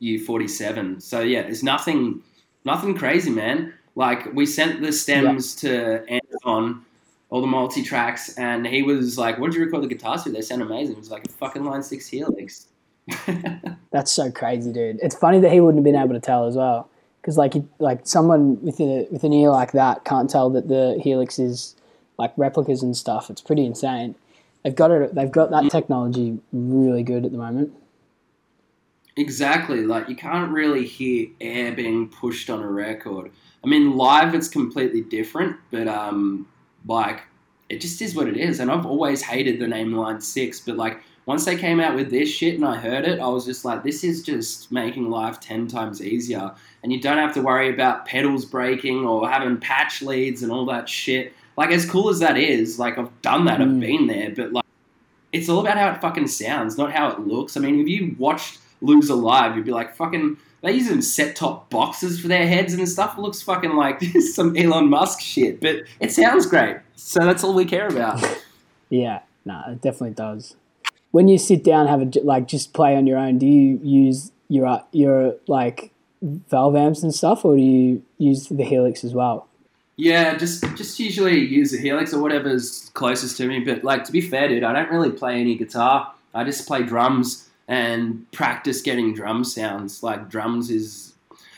U47. 0.00 1.02
So 1.02 1.20
yeah, 1.20 1.42
there's 1.42 1.62
nothing, 1.62 2.22
nothing 2.64 2.96
crazy, 2.96 3.30
man. 3.30 3.72
Like 3.96 4.32
we 4.34 4.44
sent 4.46 4.82
the 4.82 4.92
stems 4.92 5.56
to 5.56 6.04
Anton, 6.08 6.84
all 7.30 7.40
the 7.40 7.46
multi 7.46 7.82
tracks, 7.82 8.36
and 8.36 8.66
he 8.66 8.82
was 8.82 9.16
like, 9.16 9.38
"What 9.38 9.50
did 9.50 9.58
you 9.58 9.64
record 9.64 9.82
the 9.82 9.88
guitars 9.88 10.24
to? 10.24 10.30
They 10.30 10.42
sound 10.42 10.60
amazing." 10.60 10.96
It 10.96 10.98
was 10.98 11.10
like 11.10 11.24
a 11.26 11.30
fucking 11.30 11.64
Line 11.64 11.82
Six 11.82 12.06
Helix. 12.06 12.66
That's 13.90 14.12
so 14.12 14.30
crazy, 14.30 14.70
dude. 14.70 14.98
It's 15.02 15.16
funny 15.16 15.40
that 15.40 15.50
he 15.50 15.60
wouldn't 15.60 15.78
have 15.78 15.84
been 15.84 16.00
able 16.00 16.12
to 16.12 16.20
tell 16.20 16.46
as 16.46 16.56
well, 16.56 16.90
because 17.22 17.38
like 17.38 17.54
he, 17.54 17.64
like 17.78 18.00
someone 18.06 18.62
with 18.62 18.78
a 18.80 19.08
with 19.10 19.24
an 19.24 19.32
ear 19.32 19.48
like 19.48 19.72
that 19.72 20.04
can't 20.04 20.28
tell 20.28 20.50
that 20.50 20.68
the 20.68 21.00
helix 21.02 21.38
is 21.38 21.74
like 22.18 22.32
replicas 22.36 22.82
and 22.82 22.94
stuff. 22.94 23.30
It's 23.30 23.40
pretty 23.40 23.64
insane. 23.64 24.14
they've 24.62 24.74
got 24.74 24.90
it. 24.90 25.14
They've 25.14 25.30
got 25.30 25.50
that 25.52 25.70
technology 25.70 26.38
really 26.52 27.02
good 27.02 27.24
at 27.24 27.32
the 27.32 27.38
moment. 27.38 27.72
Exactly. 29.16 29.86
Like 29.86 30.08
you 30.08 30.16
can't 30.16 30.50
really 30.52 30.86
hear 30.86 31.28
air 31.40 31.72
being 31.72 32.08
pushed 32.08 32.50
on 32.50 32.62
a 32.62 32.68
record. 32.68 33.30
I 33.64 33.68
mean, 33.68 33.96
live 33.96 34.34
it's 34.34 34.48
completely 34.48 35.00
different, 35.00 35.56
but 35.70 35.88
um, 35.88 36.46
like 36.86 37.22
it 37.68 37.80
just 37.80 38.00
is 38.02 38.14
what 38.14 38.28
it 38.28 38.36
is. 38.36 38.60
And 38.60 38.70
I've 38.70 38.86
always 38.86 39.22
hated 39.22 39.58
the 39.58 39.66
name 39.66 39.92
Line 39.92 40.20
Six, 40.20 40.60
but 40.60 40.76
like 40.76 41.00
once 41.24 41.44
they 41.46 41.56
came 41.56 41.80
out 41.80 41.96
with 41.96 42.10
this 42.10 42.28
shit 42.28 42.54
and 42.54 42.64
I 42.64 42.76
heard 42.76 43.04
it, 43.04 43.18
I 43.18 43.26
was 43.26 43.44
just 43.46 43.64
like, 43.64 43.82
this 43.82 44.04
is 44.04 44.22
just 44.22 44.70
making 44.70 45.10
life 45.10 45.40
ten 45.40 45.66
times 45.66 46.02
easier. 46.02 46.52
And 46.82 46.92
you 46.92 47.00
don't 47.00 47.18
have 47.18 47.34
to 47.34 47.42
worry 47.42 47.72
about 47.72 48.04
pedals 48.06 48.44
breaking 48.44 49.04
or 49.04 49.28
having 49.28 49.56
patch 49.58 50.02
leads 50.02 50.42
and 50.42 50.52
all 50.52 50.66
that 50.66 50.88
shit. 50.88 51.32
Like 51.56 51.70
as 51.70 51.86
cool 51.88 52.10
as 52.10 52.18
that 52.18 52.36
is, 52.36 52.78
like 52.78 52.98
I've 52.98 53.22
done 53.22 53.46
that, 53.46 53.62
I've 53.62 53.68
Mm. 53.68 53.80
been 53.80 54.06
there, 54.08 54.30
but 54.36 54.52
like 54.52 54.64
it's 55.32 55.48
all 55.48 55.60
about 55.60 55.78
how 55.78 55.90
it 55.90 56.00
fucking 56.02 56.28
sounds, 56.28 56.76
not 56.78 56.92
how 56.92 57.08
it 57.10 57.20
looks. 57.20 57.56
I 57.56 57.60
mean, 57.60 57.80
if 57.80 57.88
you 57.88 58.14
watched 58.18 58.58
Loser 58.80 59.14
live, 59.14 59.56
you'd 59.56 59.64
be 59.64 59.70
like, 59.70 59.94
fucking, 59.94 60.36
they're 60.62 60.72
using 60.72 61.00
set 61.00 61.36
top 61.36 61.70
boxes 61.70 62.20
for 62.20 62.28
their 62.28 62.46
heads 62.46 62.74
and 62.74 62.88
stuff. 62.88 63.16
It 63.16 63.20
looks 63.20 63.42
fucking 63.42 63.74
like 63.74 64.02
some 64.34 64.56
Elon 64.56 64.88
Musk 64.88 65.20
shit, 65.20 65.60
but 65.60 65.82
it 66.00 66.12
sounds 66.12 66.46
great. 66.46 66.78
So 66.96 67.20
that's 67.20 67.44
all 67.44 67.54
we 67.54 67.64
care 67.64 67.88
about. 67.88 68.22
Yeah, 68.88 69.20
no, 69.44 69.62
it 69.68 69.80
definitely 69.80 70.14
does. 70.14 70.56
When 71.10 71.28
you 71.28 71.38
sit 71.38 71.64
down, 71.64 71.86
have 71.86 72.02
a 72.02 72.20
like 72.20 72.48
just 72.48 72.72
play 72.72 72.96
on 72.96 73.06
your 73.06 73.18
own. 73.18 73.38
Do 73.38 73.46
you 73.46 73.80
use 73.82 74.32
your 74.48 74.66
uh, 74.66 74.82
your 74.92 75.36
like 75.46 75.92
valve 76.22 76.76
amps 76.76 77.02
and 77.02 77.14
stuff, 77.14 77.44
or 77.44 77.56
do 77.56 77.62
you 77.62 78.02
use 78.18 78.48
the 78.48 78.64
Helix 78.64 79.04
as 79.04 79.14
well? 79.14 79.48
Yeah, 79.96 80.36
just 80.36 80.62
just 80.76 80.98
usually 80.98 81.38
use 81.38 81.70
the 81.70 81.78
Helix 81.78 82.12
or 82.12 82.20
whatever's 82.20 82.90
closest 82.94 83.36
to 83.38 83.46
me. 83.46 83.60
But 83.60 83.82
like 83.82 84.04
to 84.04 84.12
be 84.12 84.20
fair, 84.20 84.48
dude, 84.48 84.62
I 84.62 84.72
don't 84.72 84.90
really 84.90 85.10
play 85.10 85.40
any 85.40 85.54
guitar. 85.54 86.12
I 86.34 86.44
just 86.44 86.66
play 86.66 86.82
drums 86.82 87.45
and 87.68 88.30
practice 88.32 88.82
getting 88.82 89.14
drum 89.14 89.44
sounds. 89.44 90.02
Like 90.02 90.28
drums 90.28 90.70
is, 90.70 91.14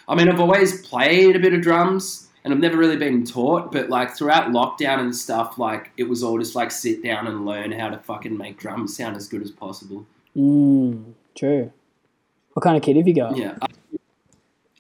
I 0.09 0.15
mean, 0.15 0.29
I've 0.29 0.41
always 0.41 0.87
played 0.87 1.37
a 1.37 1.39
bit 1.39 1.55
of 1.55 1.63
drums 1.63 2.29
and 2.45 2.53
I've 2.53 2.61
never 2.61 2.77
really 2.77 2.97
been 2.97 3.25
taught. 3.25 3.73
But 3.73 3.91
like 3.91 4.17
throughout 4.17 4.51
lockdown 4.51 5.01
and 5.01 5.15
stuff, 5.15 5.59
like 5.59 5.91
it 5.97 6.05
was 6.05 6.23
all 6.23 6.39
just 6.39 6.55
like 6.55 6.71
sit 6.71 7.03
down 7.03 7.27
and 7.27 7.45
learn 7.45 7.73
how 7.73 7.89
to 7.89 7.99
fucking 7.99 8.37
make 8.37 8.59
drums 8.59 8.97
sound 8.97 9.17
as 9.17 9.29
good 9.29 9.43
as 9.43 9.51
possible. 9.51 10.07
Mm, 10.37 11.13
true. 11.37 11.73
What 12.55 12.63
kind 12.63 12.77
of 12.77 12.83
kit 12.83 12.97
have 12.97 13.07
you 13.07 13.15
got? 13.15 13.37
Yeah. 13.37 13.57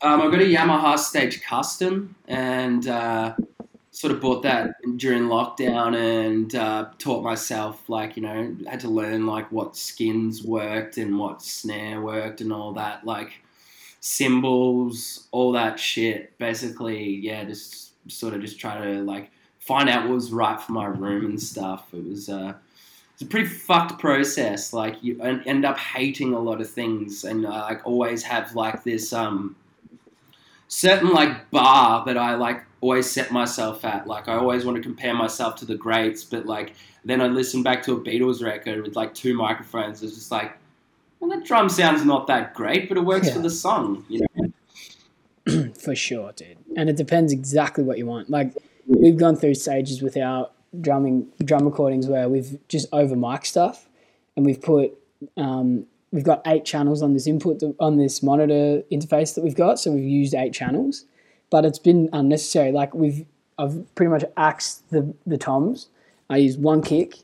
Um, 0.00 0.22
I 0.22 0.30
got 0.30 0.40
a 0.40 0.44
Yamaha 0.44 0.98
Stage 0.98 1.42
Custom 1.42 2.14
and 2.28 2.86
uh, 2.86 3.34
sort 3.98 4.12
of 4.12 4.20
bought 4.20 4.44
that 4.44 4.76
during 4.96 5.24
lockdown 5.24 5.96
and 5.96 6.54
uh, 6.54 6.88
taught 6.98 7.24
myself, 7.24 7.88
like, 7.88 8.16
you 8.16 8.22
know, 8.22 8.56
had 8.68 8.78
to 8.78 8.88
learn, 8.88 9.26
like, 9.26 9.50
what 9.50 9.76
skins 9.76 10.44
worked 10.44 10.98
and 10.98 11.18
what 11.18 11.42
snare 11.42 12.00
worked 12.00 12.40
and 12.40 12.52
all 12.52 12.72
that, 12.72 13.04
like, 13.04 13.32
cymbals, 13.98 15.26
all 15.32 15.50
that 15.50 15.80
shit. 15.80 16.38
Basically, 16.38 17.16
yeah, 17.16 17.42
just 17.42 17.90
sort 18.08 18.34
of 18.34 18.40
just 18.40 18.60
try 18.60 18.80
to, 18.80 19.02
like, 19.02 19.32
find 19.58 19.88
out 19.88 20.04
what 20.04 20.14
was 20.14 20.30
right 20.30 20.60
for 20.60 20.70
my 20.70 20.86
room 20.86 21.24
and 21.24 21.42
stuff. 21.42 21.92
It 21.92 22.04
was, 22.04 22.28
uh, 22.28 22.52
it's 23.14 23.22
a 23.22 23.26
pretty 23.26 23.48
fucked 23.48 23.98
process. 23.98 24.72
Like 24.72 25.02
you 25.02 25.20
end 25.20 25.64
up 25.64 25.76
hating 25.76 26.34
a 26.34 26.38
lot 26.38 26.60
of 26.60 26.70
things, 26.70 27.24
and 27.24 27.44
I 27.44 27.62
like 27.62 27.84
always 27.84 28.22
have 28.22 28.54
like 28.54 28.84
this 28.84 29.12
um 29.12 29.56
certain 30.68 31.10
like 31.12 31.50
bar 31.50 32.04
that 32.06 32.16
I 32.16 32.34
like 32.36 32.64
always 32.80 33.10
set 33.10 33.32
myself 33.32 33.84
at. 33.84 34.06
Like 34.06 34.28
I 34.28 34.34
always 34.36 34.64
want 34.64 34.76
to 34.76 34.82
compare 34.82 35.14
myself 35.14 35.56
to 35.56 35.64
the 35.64 35.74
greats, 35.74 36.22
but 36.24 36.46
like 36.46 36.74
then 37.04 37.20
I 37.20 37.26
listen 37.26 37.62
back 37.62 37.82
to 37.84 37.94
a 37.94 38.00
Beatles 38.00 38.42
record 38.44 38.82
with 38.82 38.94
like 38.96 39.14
two 39.14 39.34
microphones. 39.34 40.02
It's 40.02 40.14
just 40.14 40.30
like, 40.30 40.56
well, 41.20 41.30
that 41.30 41.44
drum 41.44 41.68
sounds 41.68 42.04
not 42.04 42.26
that 42.28 42.54
great, 42.54 42.88
but 42.88 42.96
it 42.98 43.04
works 43.04 43.28
Yeah. 43.28 43.34
for 43.34 43.40
the 43.40 43.50
song. 43.50 44.04
You 44.08 44.26
know? 44.36 45.72
For 45.80 45.94
sure, 45.94 46.32
dude. 46.32 46.58
And 46.76 46.90
it 46.90 46.96
depends 46.96 47.32
exactly 47.32 47.82
what 47.82 47.96
you 47.96 48.04
want. 48.06 48.28
Like 48.28 48.52
we've 48.86 49.16
gone 49.16 49.34
through 49.36 49.54
stages 49.54 50.02
with 50.02 50.16
our 50.16 50.50
drumming 50.78 51.26
drum 51.42 51.64
recordings 51.64 52.06
where 52.06 52.28
we've 52.28 52.58
just 52.68 52.86
over 52.92 53.16
mic 53.16 53.46
stuff, 53.46 53.88
and 54.36 54.44
we've 54.44 54.60
put 54.60 54.92
um, 55.38 55.86
we've 56.12 56.24
got 56.24 56.42
eight 56.46 56.64
channels 56.64 57.02
on 57.02 57.12
this 57.12 57.26
input 57.26 57.62
on 57.78 57.96
this 57.96 58.22
monitor 58.22 58.82
interface 58.90 59.34
that 59.34 59.42
we've 59.42 59.54
got. 59.54 59.78
So 59.78 59.92
we've 59.92 60.04
used 60.04 60.34
eight 60.34 60.52
channels, 60.52 61.04
but 61.50 61.64
it's 61.64 61.78
been 61.78 62.08
unnecessary. 62.12 62.72
Like 62.72 62.94
we've 62.94 63.26
I've 63.58 63.94
pretty 63.94 64.10
much 64.10 64.24
axed 64.36 64.88
the 64.90 65.14
the 65.26 65.38
toms. 65.38 65.88
I 66.30 66.38
use 66.38 66.56
one 66.56 66.82
kick, 66.82 67.16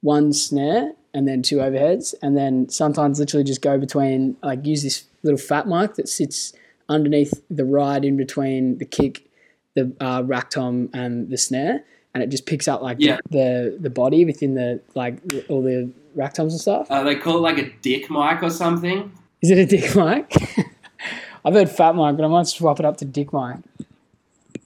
one 0.00 0.32
snare, 0.32 0.92
and 1.14 1.26
then 1.26 1.42
two 1.42 1.56
overheads, 1.56 2.14
and 2.22 2.36
then 2.36 2.68
sometimes 2.68 3.18
literally 3.18 3.44
just 3.44 3.62
go 3.62 3.78
between 3.78 4.36
like 4.42 4.64
use 4.66 4.82
this 4.82 5.04
little 5.22 5.38
fat 5.38 5.66
mic 5.66 5.94
that 5.94 6.08
sits 6.08 6.52
underneath 6.88 7.42
the 7.50 7.64
ride 7.64 8.04
in 8.04 8.16
between 8.16 8.78
the 8.78 8.84
kick, 8.84 9.28
the 9.74 9.94
uh, 10.00 10.22
rack 10.24 10.50
tom, 10.50 10.90
and 10.92 11.30
the 11.30 11.38
snare, 11.38 11.84
and 12.14 12.22
it 12.22 12.28
just 12.28 12.46
picks 12.46 12.66
up 12.68 12.82
like 12.82 12.96
Yeah. 13.00 13.18
the 13.30 13.76
the 13.80 13.90
body 13.90 14.24
within 14.24 14.54
the 14.54 14.80
like 14.94 15.16
all 15.48 15.62
the 15.62 15.90
rack 16.14 16.34
toms 16.34 16.52
and 16.52 16.60
stuff. 16.60 16.90
Uh, 16.90 17.02
they 17.04 17.14
call 17.16 17.36
it 17.38 17.40
like 17.40 17.58
a 17.58 17.70
dick 17.82 18.10
mic 18.10 18.42
or 18.42 18.50
something. 18.50 19.12
Is 19.42 19.50
it 19.50 19.58
a 19.58 19.66
dick 19.66 19.94
mic? 19.96 20.34
I've 21.44 21.54
heard 21.54 21.70
fat 21.70 21.94
mic, 21.94 22.16
but 22.16 22.24
I 22.24 22.28
might 22.28 22.46
swap 22.46 22.78
it 22.80 22.84
up 22.86 22.96
to 22.98 23.04
dick 23.04 23.32
mic. 23.32 23.56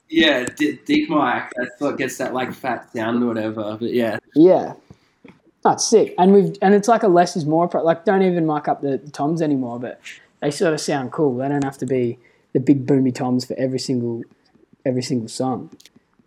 Yeah, 0.08 0.44
di- 0.44 0.78
dick 0.84 1.08
mic. 1.10 1.44
That's 1.56 1.78
what 1.80 1.98
gets 1.98 2.18
that 2.18 2.34
like 2.34 2.52
fat 2.52 2.92
sound 2.92 3.22
or 3.22 3.26
whatever. 3.26 3.76
But 3.80 3.92
yeah, 3.92 4.18
Yeah. 4.34 4.74
That's 5.62 5.82
sick. 5.88 6.14
And 6.18 6.32
we've 6.34 6.56
and 6.60 6.74
it's 6.74 6.88
like 6.88 7.02
a 7.02 7.08
less 7.08 7.36
is 7.36 7.46
more 7.46 7.66
pro- 7.68 7.82
like 7.82 8.04
don't 8.04 8.22
even 8.22 8.46
mic 8.46 8.68
up 8.68 8.82
the, 8.82 8.98
the 8.98 9.10
toms 9.10 9.40
anymore, 9.40 9.78
but 9.80 9.98
they 10.40 10.50
sort 10.50 10.74
of 10.74 10.80
sound 10.80 11.10
cool. 11.10 11.36
They 11.38 11.48
don't 11.48 11.64
have 11.64 11.78
to 11.78 11.86
be 11.86 12.18
the 12.52 12.60
big 12.60 12.84
boomy 12.86 13.14
toms 13.14 13.46
for 13.46 13.54
every 13.58 13.78
single 13.78 14.22
every 14.84 15.02
single 15.02 15.28
song. 15.28 15.70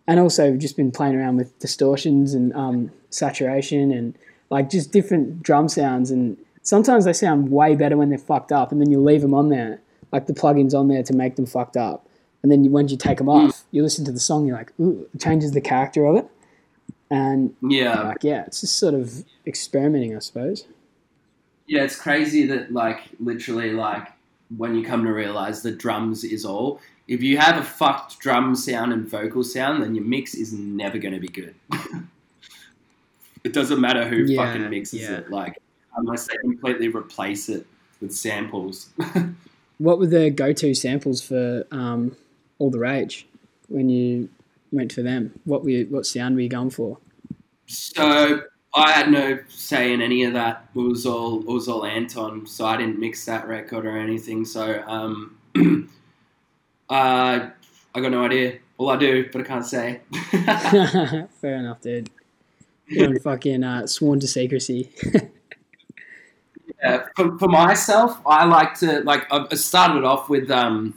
And 0.08 0.18
also 0.18 0.56
just 0.56 0.76
been 0.76 0.90
playing 0.90 1.14
around 1.14 1.36
with 1.36 1.56
distortions 1.60 2.34
and 2.34 2.52
um, 2.54 2.90
saturation 3.10 3.92
and 3.92 4.18
like 4.50 4.70
just 4.70 4.90
different 4.90 5.42
drum 5.42 5.68
sounds 5.68 6.10
and 6.10 6.36
sometimes 6.62 7.04
they 7.04 7.12
sound 7.12 7.50
way 7.50 7.76
better 7.76 7.96
when 7.96 8.08
they're 8.08 8.18
fucked 8.18 8.50
up 8.50 8.72
and 8.72 8.80
then 8.80 8.90
you 8.90 9.00
leave 9.00 9.20
them 9.20 9.34
on 9.34 9.50
there 9.50 9.80
like 10.10 10.26
the 10.26 10.32
plugins 10.32 10.74
on 10.74 10.88
there 10.88 11.02
to 11.02 11.12
make 11.12 11.36
them 11.36 11.44
fucked 11.44 11.76
up 11.76 12.08
and 12.42 12.50
then 12.50 12.64
you, 12.64 12.70
once 12.70 12.90
you 12.90 12.96
take 12.96 13.18
them 13.18 13.28
off 13.28 13.64
you 13.70 13.82
listen 13.82 14.04
to 14.06 14.12
the 14.12 14.18
song 14.18 14.46
you're 14.46 14.56
like 14.56 14.72
ooh 14.80 15.06
it 15.14 15.20
changes 15.20 15.52
the 15.52 15.60
character 15.60 16.06
of 16.06 16.16
it 16.16 16.26
and 17.10 17.54
yeah. 17.62 18.00
like 18.00 18.24
yeah 18.24 18.44
it's 18.46 18.62
just 18.62 18.78
sort 18.78 18.94
of 18.94 19.22
experimenting 19.46 20.16
i 20.16 20.18
suppose 20.18 20.64
Yeah, 21.68 21.82
it's 21.82 21.96
crazy 21.96 22.46
that 22.46 22.72
like 22.72 23.10
literally 23.20 23.72
like 23.72 24.08
when 24.56 24.74
you 24.74 24.82
come 24.82 25.04
to 25.04 25.12
realize 25.12 25.62
that 25.62 25.76
drums 25.76 26.24
is 26.24 26.44
all. 26.44 26.80
If 27.08 27.22
you 27.22 27.38
have 27.38 27.58
a 27.58 27.64
fucked 27.64 28.20
drum 28.20 28.54
sound 28.54 28.92
and 28.92 29.08
vocal 29.08 29.42
sound, 29.42 29.82
then 29.82 29.94
your 29.94 30.04
mix 30.04 30.34
is 30.34 30.52
never 30.52 30.98
going 30.98 31.14
to 31.14 31.20
be 31.20 31.28
good. 31.28 31.54
it 33.44 33.52
doesn't 33.52 33.80
matter 33.80 34.06
who 34.06 34.16
Yeah, 34.24 34.44
fucking 34.44 34.70
mixes 34.70 35.00
yeah. 35.00 35.16
it, 35.18 35.30
like 35.30 35.58
unless 35.96 36.28
they 36.28 36.36
completely 36.42 36.88
replace 36.88 37.48
it 37.48 37.66
with 38.00 38.14
samples. 38.14 38.90
what 39.78 39.98
were 39.98 40.06
the 40.06 40.30
go-to 40.30 40.74
samples 40.74 41.22
for 41.22 41.66
um, 41.70 42.16
all 42.58 42.70
the 42.70 42.78
rage 42.78 43.26
when 43.68 43.88
you 43.88 44.28
went 44.70 44.92
for 44.92 45.02
them 45.02 45.32
what 45.44 45.62
were 45.62 45.70
you, 45.70 45.86
what 45.86 46.04
sound 46.04 46.34
were 46.34 46.42
you 46.42 46.48
going 46.48 46.68
for 46.68 46.98
so 47.66 48.42
I 48.74 48.92
had 48.92 49.10
no 49.10 49.38
say 49.48 49.92
in 49.92 50.00
any 50.00 50.24
of 50.24 50.34
that. 50.34 50.68
It 50.74 50.78
was 50.78 51.06
all 51.06 51.40
it 51.40 51.46
was 51.46 51.68
all 51.68 51.84
Anton, 51.84 52.46
so 52.46 52.66
I 52.66 52.76
didn't 52.76 52.98
mix 52.98 53.24
that 53.24 53.48
record 53.48 53.86
or 53.86 53.96
anything. 53.96 54.44
So 54.44 54.82
um, 54.86 55.38
uh, 56.90 57.50
I 57.94 58.00
got 58.00 58.10
no 58.10 58.24
idea. 58.24 58.58
All 58.76 58.90
I 58.90 58.96
do, 58.96 59.28
but 59.32 59.40
I 59.40 59.44
can't 59.44 59.66
say. 59.66 60.00
fair 61.40 61.56
enough 61.56 61.80
dude 61.80 62.10
you're 62.88 63.18
fucking 63.20 63.62
uh, 63.62 63.86
sworn 63.86 64.20
to 64.20 64.28
secrecy 64.28 64.90
Yeah, 66.82 67.06
for, 67.16 67.36
for 67.38 67.48
myself, 67.48 68.20
I 68.24 68.44
like 68.44 68.78
to 68.78 69.00
like 69.00 69.26
I 69.32 69.52
started 69.56 70.04
off 70.04 70.28
with 70.28 70.48
um, 70.48 70.94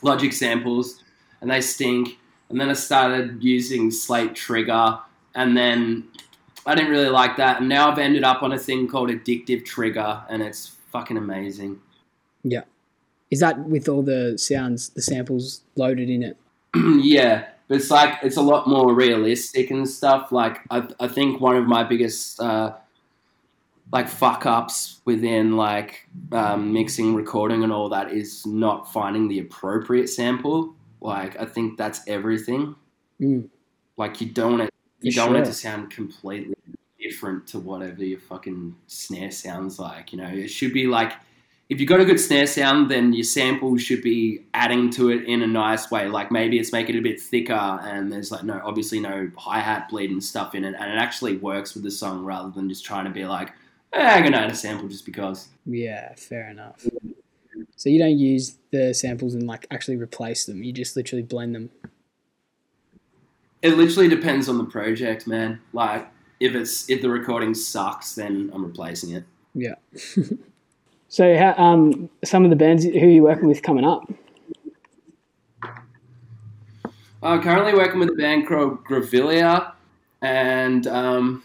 Logic 0.00 0.32
samples, 0.32 1.02
and 1.42 1.50
they 1.50 1.60
stink. 1.60 2.18
And 2.48 2.58
then 2.58 2.70
I 2.70 2.72
started 2.72 3.42
using 3.44 3.90
Slate 3.90 4.34
Trigger, 4.34 4.98
and 5.34 5.54
then 5.54 6.08
I 6.64 6.74
didn't 6.74 6.90
really 6.90 7.10
like 7.10 7.36
that. 7.36 7.60
And 7.60 7.68
now 7.68 7.90
I've 7.90 7.98
ended 7.98 8.24
up 8.24 8.42
on 8.42 8.52
a 8.52 8.58
thing 8.58 8.88
called 8.88 9.10
Addictive 9.10 9.66
Trigger, 9.66 10.22
and 10.30 10.42
it's 10.42 10.68
fucking 10.90 11.18
amazing. 11.18 11.80
Is 13.32 13.40
that 13.40 13.58
with 13.68 13.88
all 13.88 14.02
the 14.02 14.38
sounds 14.38 14.90
the 14.90 15.02
samples 15.02 15.62
loaded 15.74 16.08
in 16.08 16.22
it 16.22 16.36
yeah, 17.00 17.48
but 17.68 17.76
it's 17.76 17.90
like 17.90 18.18
it's 18.22 18.36
a 18.36 18.42
lot 18.42 18.66
more 18.66 18.94
realistic 18.94 19.70
and 19.70 19.88
stuff. 19.88 20.32
Like 20.32 20.60
I, 20.70 20.88
I 21.00 21.08
think 21.08 21.40
one 21.40 21.56
of 21.56 21.66
my 21.66 21.84
biggest 21.84 22.40
uh, 22.40 22.74
like 23.92 24.08
fuck 24.08 24.46
ups 24.46 25.00
within 25.04 25.56
like 25.56 26.08
um, 26.32 26.72
mixing, 26.72 27.14
recording, 27.14 27.62
and 27.62 27.72
all 27.72 27.90
that 27.90 28.10
is 28.10 28.46
not 28.46 28.90
finding 28.90 29.28
the 29.28 29.40
appropriate 29.40 30.08
sample. 30.08 30.74
Like 31.00 31.38
I 31.38 31.44
think 31.44 31.76
that's 31.76 32.00
everything. 32.08 32.74
Mm. 33.20 33.48
Like 33.98 34.20
you 34.20 34.28
don't 34.28 34.52
want 34.52 34.62
it, 34.64 34.70
you 35.02 35.12
For 35.12 35.16
don't 35.16 35.34
want 35.34 35.44
it 35.44 35.46
to 35.46 35.52
sound 35.52 35.90
completely 35.90 36.54
different 36.98 37.46
to 37.48 37.58
whatever 37.58 38.02
your 38.02 38.20
fucking 38.20 38.74
snare 38.86 39.30
sounds 39.30 39.78
like. 39.78 40.12
You 40.12 40.20
know, 40.22 40.28
it 40.28 40.48
should 40.48 40.72
be 40.72 40.86
like 40.86 41.12
if 41.72 41.80
you've 41.80 41.88
got 41.88 42.00
a 42.00 42.04
good 42.04 42.20
snare 42.20 42.46
sound, 42.46 42.90
then 42.90 43.14
your 43.14 43.24
sample 43.24 43.78
should 43.78 44.02
be 44.02 44.44
adding 44.52 44.90
to 44.90 45.08
it 45.08 45.24
in 45.24 45.40
a 45.40 45.46
nice 45.46 45.90
way. 45.90 46.06
Like 46.06 46.30
maybe 46.30 46.58
it's 46.58 46.70
making 46.70 46.96
it 46.96 46.98
a 46.98 47.02
bit 47.02 47.18
thicker 47.18 47.54
and 47.54 48.12
there's 48.12 48.30
like 48.30 48.44
no, 48.44 48.60
obviously 48.62 49.00
no 49.00 49.30
hi 49.38 49.58
hat 49.58 49.88
bleed 49.88 50.10
and 50.10 50.22
stuff 50.22 50.54
in 50.54 50.66
it, 50.66 50.74
and 50.78 50.92
it 50.92 50.98
actually 50.98 51.38
works 51.38 51.72
with 51.72 51.82
the 51.82 51.90
song 51.90 52.26
rather 52.26 52.50
than 52.50 52.68
just 52.68 52.84
trying 52.84 53.06
to 53.06 53.10
be 53.10 53.24
like, 53.24 53.52
eh, 53.94 54.06
I'm 54.06 54.22
gonna 54.22 54.36
add 54.36 54.50
a 54.50 54.54
sample 54.54 54.86
just 54.86 55.06
because. 55.06 55.48
Yeah, 55.64 56.14
fair 56.14 56.50
enough. 56.50 56.86
So 57.76 57.88
you 57.88 57.98
don't 57.98 58.18
use 58.18 58.58
the 58.70 58.92
samples 58.92 59.34
and 59.34 59.46
like 59.46 59.66
actually 59.70 59.96
replace 59.96 60.44
them. 60.44 60.62
You 60.62 60.74
just 60.74 60.94
literally 60.94 61.22
blend 61.22 61.54
them. 61.54 61.70
It 63.62 63.78
literally 63.78 64.10
depends 64.10 64.46
on 64.46 64.58
the 64.58 64.64
project, 64.64 65.26
man. 65.26 65.58
Like 65.72 66.06
if 66.38 66.54
it's 66.54 66.90
if 66.90 67.00
the 67.00 67.08
recording 67.08 67.54
sucks, 67.54 68.14
then 68.14 68.50
I'm 68.52 68.62
replacing 68.62 69.12
it. 69.12 69.24
Yeah. 69.54 69.76
so 71.12 71.36
how, 71.36 71.54
um, 71.62 72.08
some 72.24 72.42
of 72.42 72.48
the 72.48 72.56
bands 72.56 72.84
who 72.84 72.90
are 72.90 73.10
you 73.10 73.22
working 73.22 73.46
with 73.46 73.60
coming 73.62 73.84
up? 73.84 74.10
I'm 77.22 77.42
currently 77.42 77.74
working 77.74 78.00
with 78.00 78.08
a 78.08 78.14
band 78.14 78.48
called 78.48 78.82
Gravilia, 78.82 79.74
and 80.22 80.86
um, 80.86 81.42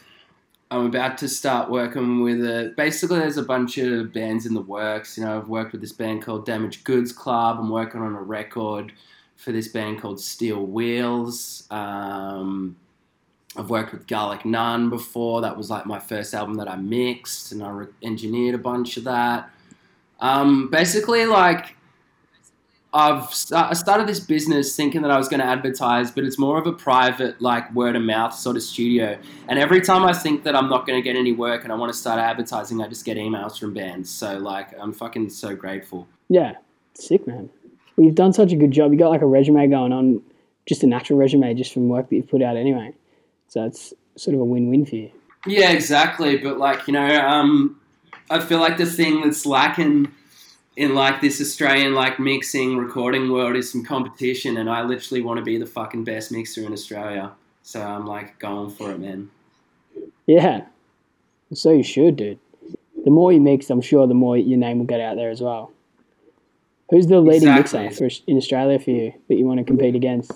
I'm 0.71 0.85
about 0.85 1.17
to 1.17 1.27
start 1.27 1.69
working 1.69 2.21
with 2.21 2.39
a. 2.45 2.73
Basically, 2.77 3.19
there's 3.19 3.35
a 3.35 3.43
bunch 3.43 3.77
of 3.77 4.13
bands 4.13 4.45
in 4.45 4.53
the 4.53 4.61
works. 4.61 5.17
You 5.17 5.25
know, 5.25 5.37
I've 5.37 5.49
worked 5.49 5.73
with 5.73 5.81
this 5.81 5.91
band 5.91 6.21
called 6.21 6.45
Damaged 6.45 6.85
Goods 6.85 7.11
Club. 7.11 7.57
I'm 7.59 7.69
working 7.69 7.99
on 7.99 8.15
a 8.15 8.21
record 8.21 8.93
for 9.35 9.51
this 9.51 9.67
band 9.67 9.99
called 9.99 10.21
Steel 10.21 10.65
Wheels. 10.65 11.67
Um, 11.71 12.77
I've 13.57 13.69
worked 13.69 13.91
with 13.91 14.07
Garlic 14.07 14.45
Nun 14.45 14.89
before. 14.89 15.41
That 15.41 15.57
was 15.57 15.69
like 15.69 15.85
my 15.85 15.99
first 15.99 16.33
album 16.33 16.55
that 16.55 16.69
I 16.69 16.77
mixed, 16.77 17.51
and 17.51 17.61
I 17.61 17.69
re- 17.69 17.87
engineered 18.01 18.55
a 18.55 18.59
bunch 18.59 18.95
of 18.95 19.03
that. 19.03 19.49
Um, 20.19 20.69
basically, 20.69 21.25
like 21.25 21.75
I've 22.93 23.31
st- 23.33 23.61
I 23.61 23.73
started 23.73 24.07
this 24.07 24.19
business 24.19 24.75
thinking 24.75 25.01
that 25.01 25.11
I 25.11 25.17
was 25.17 25.27
going 25.27 25.39
to 25.39 25.45
advertise, 25.45 26.09
but 26.09 26.23
it's 26.23 26.39
more 26.39 26.57
of 26.57 26.65
a 26.65 26.71
private, 26.71 27.39
like 27.41 27.71
word 27.75 27.95
of 27.95 28.01
mouth 28.01 28.33
sort 28.33 28.55
of 28.55 28.63
studio. 28.63 29.17
And 29.47 29.59
every 29.59 29.81
time 29.81 30.03
I 30.03 30.13
think 30.13 30.43
that 30.43 30.55
I'm 30.55 30.69
not 30.69 30.87
going 30.87 30.97
to 30.97 31.03
get 31.03 31.17
any 31.17 31.33
work 31.33 31.63
and 31.63 31.71
I 31.71 31.75
want 31.75 31.91
to 31.91 31.97
start 31.97 32.19
advertising, 32.19 32.81
I 32.81 32.87
just 32.87 33.05
get 33.05 33.17
emails 33.17 33.59
from 33.59 33.73
bands. 33.73 34.09
So 34.09 34.37
like, 34.37 34.69
I'm 34.79 34.93
fucking 34.93 35.29
so 35.29 35.55
grateful. 35.55 36.07
Yeah, 36.29 36.53
sick 36.93 37.27
man. 37.27 37.49
Well, 37.95 38.05
you've 38.05 38.15
done 38.15 38.33
such 38.33 38.51
a 38.51 38.55
good 38.55 38.71
job. 38.71 38.91
You 38.93 38.97
got 38.97 39.09
like 39.09 39.21
a 39.21 39.27
resume 39.27 39.67
going 39.67 39.91
on, 39.91 40.21
just 40.65 40.83
a 40.83 40.87
natural 40.87 41.19
resume, 41.19 41.53
just 41.53 41.73
from 41.73 41.89
work 41.89 42.09
that 42.09 42.15
you've 42.15 42.29
put 42.29 42.41
out 42.41 42.55
anyway. 42.55 42.93
So 43.49 43.65
it's 43.65 43.93
sort 44.15 44.33
of 44.33 44.41
a 44.41 44.45
win-win 44.45 44.85
for 44.85 44.95
you. 44.95 45.11
Yeah, 45.45 45.71
exactly. 45.71 46.37
But 46.37 46.57
like, 46.57 46.87
you 46.87 46.93
know, 46.93 47.07
um, 47.27 47.79
I 48.29 48.39
feel 48.39 48.59
like 48.59 48.77
the 48.77 48.85
thing 48.85 49.21
that's 49.21 49.45
lacking 49.45 50.11
in 50.75 50.93
like 50.93 51.21
this 51.21 51.41
Australian 51.41 51.93
like 51.95 52.19
mixing 52.19 52.77
recording 52.77 53.31
world 53.31 53.55
is 53.55 53.71
some 53.71 53.83
competition, 53.83 54.57
and 54.57 54.69
I 54.69 54.83
literally 54.83 55.21
want 55.21 55.37
to 55.39 55.43
be 55.43 55.57
the 55.57 55.65
fucking 55.65 56.03
best 56.03 56.31
mixer 56.31 56.61
in 56.65 56.73
Australia. 56.73 57.31
So 57.63 57.81
I'm 57.81 58.05
like 58.05 58.37
going 58.39 58.69
for 58.69 58.91
it, 58.91 58.99
man. 58.99 59.29
Yeah, 60.25 60.65
so 61.53 61.71
you 61.71 61.83
should, 61.83 62.15
dude. 62.17 62.39
The 63.03 63.11
more 63.11 63.31
you 63.31 63.39
mix, 63.39 63.69
I'm 63.69 63.81
sure 63.81 64.05
the 64.07 64.13
more 64.13 64.35
your 64.37 64.57
name 64.57 64.79
will 64.79 64.85
get 64.85 64.99
out 64.99 65.15
there 65.15 65.29
as 65.29 65.41
well. 65.41 65.71
Who's 66.89 67.07
the 67.07 67.19
leading 67.19 67.47
Exactly. 67.49 67.83
mixer 67.83 68.09
for, 68.09 68.29
in 68.31 68.37
Australia 68.37 68.79
for 68.79 68.91
you 68.91 69.13
that 69.29 69.35
you 69.35 69.45
want 69.45 69.59
to 69.59 69.63
compete 69.63 69.95
against? 69.95 70.31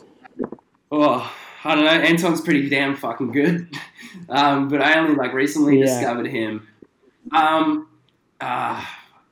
Oh, 0.92 1.32
I 1.64 1.76
don't 1.76 1.84
know. 1.86 1.92
Anton's 1.92 2.42
pretty 2.42 2.68
damn 2.70 2.96
fucking 2.96 3.32
good, 3.32 3.68
um, 4.30 4.68
but 4.70 4.82
I 4.82 4.98
only 5.00 5.16
like 5.16 5.34
recently 5.34 5.80
Yeah. 5.80 5.86
discovered 5.86 6.28
him. 6.28 6.68
Um, 7.32 7.88
uh, 8.40 8.84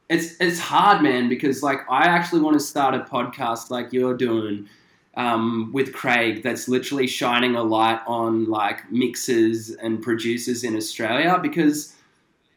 it's 0.09 0.35
it's 0.39 0.59
hard, 0.59 1.01
man, 1.01 1.29
because 1.29 1.61
like 1.61 1.79
I 1.89 2.05
actually 2.05 2.41
want 2.41 2.55
to 2.55 2.59
start 2.59 2.95
a 2.95 2.99
podcast 2.99 3.69
like 3.69 3.93
you're 3.93 4.15
doing 4.15 4.67
um, 5.15 5.71
with 5.73 5.93
Craig. 5.93 6.43
That's 6.43 6.67
literally 6.67 7.07
shining 7.07 7.55
a 7.55 7.63
light 7.63 8.01
on 8.07 8.45
like 8.45 8.91
mixers 8.91 9.69
and 9.69 10.01
producers 10.01 10.63
in 10.63 10.75
Australia 10.75 11.39
because. 11.41 11.95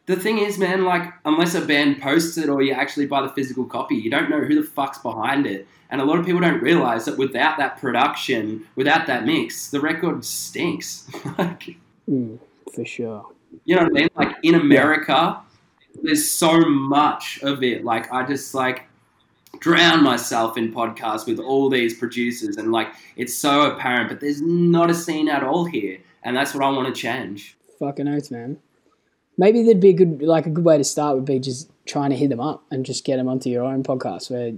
The 0.05 0.17
thing 0.17 0.39
is, 0.39 0.57
man, 0.57 0.83
like, 0.83 1.13
unless 1.23 1.55
a 1.55 1.61
band 1.61 2.01
posts 2.01 2.37
it 2.37 2.49
or 2.49 2.61
you 2.61 2.73
actually 2.73 3.05
buy 3.05 3.21
the 3.21 3.29
physical 3.29 3.63
copy, 3.63 3.95
you 3.95 4.11
don't 4.11 4.29
know 4.29 4.41
who 4.41 4.55
the 4.55 4.67
fuck's 4.67 4.97
behind 4.97 5.47
it. 5.47 5.65
And 5.89 6.01
a 6.01 6.03
lot 6.03 6.19
of 6.19 6.25
people 6.25 6.41
don't 6.41 6.61
realize 6.61 7.05
that 7.05 7.17
without 7.17 7.57
that 7.57 7.77
production, 7.79 8.67
without 8.75 9.07
that 9.07 9.25
mix, 9.25 9.69
the 9.69 9.79
record 9.79 10.25
stinks. 10.25 11.09
like, 11.37 11.77
Mm, 12.09 12.39
for 12.73 12.85
sure. 12.85 13.32
You 13.65 13.75
know 13.75 13.83
what 13.83 13.91
I 13.91 13.93
mean? 13.93 14.09
Like 14.15 14.35
in 14.43 14.55
America, 14.55 15.39
there's 16.01 16.29
so 16.29 16.59
much 16.61 17.39
of 17.43 17.63
it. 17.63 17.83
Like 17.83 18.11
I 18.11 18.25
just 18.25 18.53
like 18.53 18.83
drown 19.59 20.03
myself 20.03 20.57
in 20.57 20.73
podcasts 20.73 21.25
with 21.25 21.39
all 21.39 21.69
these 21.69 21.97
producers, 21.97 22.57
and 22.57 22.71
like 22.71 22.89
it's 23.15 23.33
so 23.33 23.71
apparent, 23.71 24.09
but 24.09 24.19
there's 24.19 24.41
not 24.41 24.89
a 24.89 24.93
scene 24.93 25.29
at 25.29 25.43
all 25.43 25.65
here, 25.65 25.99
and 26.23 26.35
that's 26.35 26.53
what 26.53 26.63
I 26.63 26.69
want 26.69 26.93
to 26.93 26.99
change. 26.99 27.55
Fucking 27.79 28.07
oath, 28.07 28.31
man. 28.31 28.59
Maybe 29.37 29.63
there'd 29.63 29.79
be 29.79 29.89
a 29.89 29.93
good, 29.93 30.21
like 30.21 30.45
a 30.45 30.51
good 30.51 30.63
way 30.63 30.77
to 30.77 30.83
start 30.83 31.15
would 31.15 31.25
be 31.25 31.39
just 31.39 31.69
trying 31.85 32.11
to 32.11 32.15
hit 32.15 32.29
them 32.29 32.39
up 32.39 32.63
and 32.69 32.85
just 32.85 33.03
get 33.03 33.17
them 33.17 33.27
onto 33.27 33.49
your 33.49 33.63
own 33.63 33.83
podcast, 33.83 34.29
where, 34.29 34.53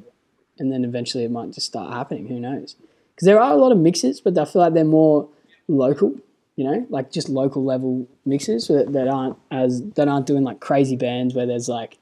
and 0.59 0.71
then 0.71 0.83
eventually 0.83 1.23
it 1.23 1.31
might 1.31 1.51
just 1.51 1.67
start 1.67 1.93
happening. 1.93 2.27
Who 2.27 2.39
knows? 2.39 2.75
Because 3.13 3.25
there 3.25 3.39
are 3.39 3.53
a 3.53 3.55
lot 3.55 3.71
of 3.71 3.77
mixes, 3.77 4.19
but 4.19 4.37
I 4.37 4.43
feel 4.43 4.61
like 4.61 4.73
they're 4.73 4.83
more 4.83 5.29
local. 5.67 6.15
You 6.55 6.63
know, 6.63 6.85
like 6.89 7.11
just 7.11 7.27
local 7.27 7.65
level 7.65 8.07
mixes 8.25 8.67
that, 8.69 8.93
that 8.93 9.07
aren't 9.07 9.37
as 9.51 9.81
that 9.91 10.07
aren't 10.07 10.25
doing 10.25 10.43
like 10.43 10.61
crazy 10.61 10.95
bands 10.95 11.35
where 11.35 11.45
there's 11.45 11.67
like, 11.67 11.97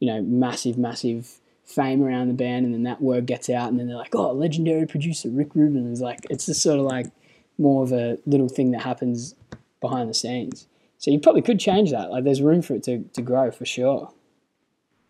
you 0.00 0.08
know, 0.08 0.22
massive, 0.22 0.78
massive 0.78 1.40
fame 1.64 2.02
around 2.02 2.28
the 2.28 2.34
band, 2.34 2.64
and 2.64 2.72
then 2.72 2.84
that 2.84 3.02
word 3.02 3.26
gets 3.26 3.50
out, 3.50 3.68
and 3.68 3.78
then 3.78 3.86
they're 3.86 3.96
like, 3.96 4.14
oh, 4.14 4.32
legendary 4.32 4.86
producer 4.86 5.28
Rick 5.28 5.54
Rubin 5.54 5.92
is 5.92 6.00
like, 6.00 6.20
it's 6.30 6.46
just 6.46 6.62
sort 6.62 6.78
of 6.78 6.86
like 6.86 7.06
more 7.58 7.82
of 7.82 7.92
a 7.92 8.16
little 8.24 8.48
thing 8.48 8.70
that 8.70 8.82
happens 8.82 9.34
behind 9.80 10.08
the 10.08 10.14
scenes. 10.14 10.66
So 10.98 11.10
you 11.10 11.20
probably 11.20 11.42
could 11.42 11.60
change 11.60 11.90
that. 11.90 12.10
Like 12.10 12.24
there's 12.24 12.40
room 12.40 12.62
for 12.62 12.74
it 12.74 12.82
to, 12.84 13.04
to 13.12 13.22
grow 13.22 13.50
for 13.50 13.66
sure. 13.66 14.12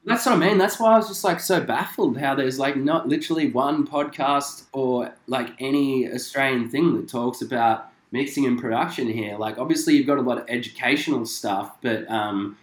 That's 0.04 0.26
what 0.26 0.34
I 0.34 0.38
mean. 0.38 0.58
That's 0.58 0.80
why 0.80 0.94
I 0.94 0.96
was 0.96 1.08
just 1.08 1.24
like 1.24 1.40
so 1.40 1.60
baffled 1.60 2.18
how 2.18 2.34
there's 2.34 2.58
like 2.58 2.76
not 2.76 3.08
literally 3.08 3.50
one 3.50 3.86
podcast 3.86 4.64
or 4.72 5.14
like 5.26 5.50
any 5.58 6.10
Australian 6.10 6.68
thing 6.68 6.96
that 6.96 7.08
talks 7.08 7.42
about 7.42 7.90
mixing 8.10 8.46
and 8.46 8.58
production 8.58 9.08
here. 9.08 9.36
Like 9.36 9.58
obviously 9.58 9.96
you've 9.96 10.06
got 10.06 10.18
a 10.18 10.22
lot 10.22 10.38
of 10.38 10.44
educational 10.48 11.26
stuff, 11.26 11.76
but 11.82 12.08
um, 12.10 12.56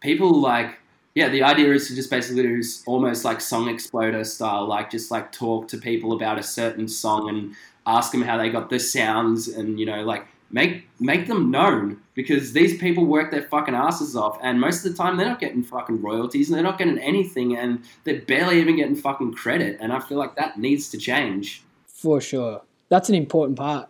people 0.00 0.40
like 0.40 0.78
yeah, 1.14 1.30
the 1.30 1.42
idea 1.42 1.72
is 1.72 1.88
to 1.88 1.94
just 1.94 2.10
basically 2.10 2.42
do 2.42 2.62
almost 2.84 3.24
like 3.24 3.40
song 3.40 3.70
exploder 3.70 4.22
style, 4.22 4.66
like 4.66 4.90
just 4.90 5.10
like 5.10 5.32
talk 5.32 5.66
to 5.68 5.78
people 5.78 6.12
about 6.12 6.38
a 6.38 6.42
certain 6.42 6.86
song 6.88 7.30
and 7.30 7.54
ask 7.86 8.12
them 8.12 8.20
how 8.20 8.36
they 8.36 8.50
got 8.50 8.68
the 8.68 8.78
sounds 8.78 9.48
and 9.48 9.80
you 9.80 9.86
know 9.86 10.02
like 10.02 10.26
make 10.50 10.88
make 11.00 11.26
them 11.26 11.50
known 11.50 12.00
because 12.14 12.52
these 12.52 12.76
people 12.78 13.04
work 13.04 13.30
their 13.30 13.42
fucking 13.42 13.74
asses 13.74 14.14
off 14.14 14.38
and 14.42 14.60
most 14.60 14.84
of 14.84 14.92
the 14.92 14.98
time 14.98 15.16
they're 15.16 15.26
not 15.26 15.40
getting 15.40 15.62
fucking 15.62 16.00
royalties 16.02 16.48
and 16.48 16.56
they're 16.56 16.64
not 16.64 16.78
getting 16.78 16.98
anything 16.98 17.56
and 17.56 17.82
they're 18.04 18.20
barely 18.22 18.60
even 18.60 18.76
getting 18.76 18.94
fucking 18.94 19.32
credit 19.32 19.76
and 19.80 19.92
I 19.92 20.00
feel 20.00 20.18
like 20.18 20.36
that 20.36 20.58
needs 20.58 20.88
to 20.90 20.98
change. 20.98 21.62
For 21.86 22.20
sure. 22.20 22.62
That's 22.88 23.08
an 23.08 23.14
important 23.14 23.58
part. 23.58 23.88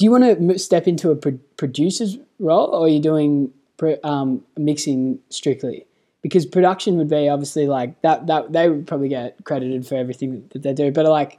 Do 0.00 0.06
you 0.06 0.12
want 0.12 0.24
to 0.24 0.58
step 0.58 0.88
into 0.88 1.10
a 1.10 1.14
pro- 1.14 1.38
producer's 1.58 2.16
role 2.38 2.68
or 2.68 2.86
are 2.86 2.88
you 2.88 3.00
doing 3.00 3.52
um, 4.02 4.42
mixing 4.56 5.18
strictly? 5.28 5.84
Because 6.22 6.46
production 6.46 6.96
would 6.96 7.10
be 7.10 7.28
obviously 7.28 7.66
like 7.66 8.00
that, 8.00 8.26
that 8.26 8.50
they 8.50 8.70
would 8.70 8.86
probably 8.86 9.10
get 9.10 9.36
credited 9.44 9.86
for 9.86 9.96
everything 9.96 10.48
that 10.52 10.62
they 10.62 10.72
do. 10.72 10.90
But 10.90 11.04
like 11.04 11.38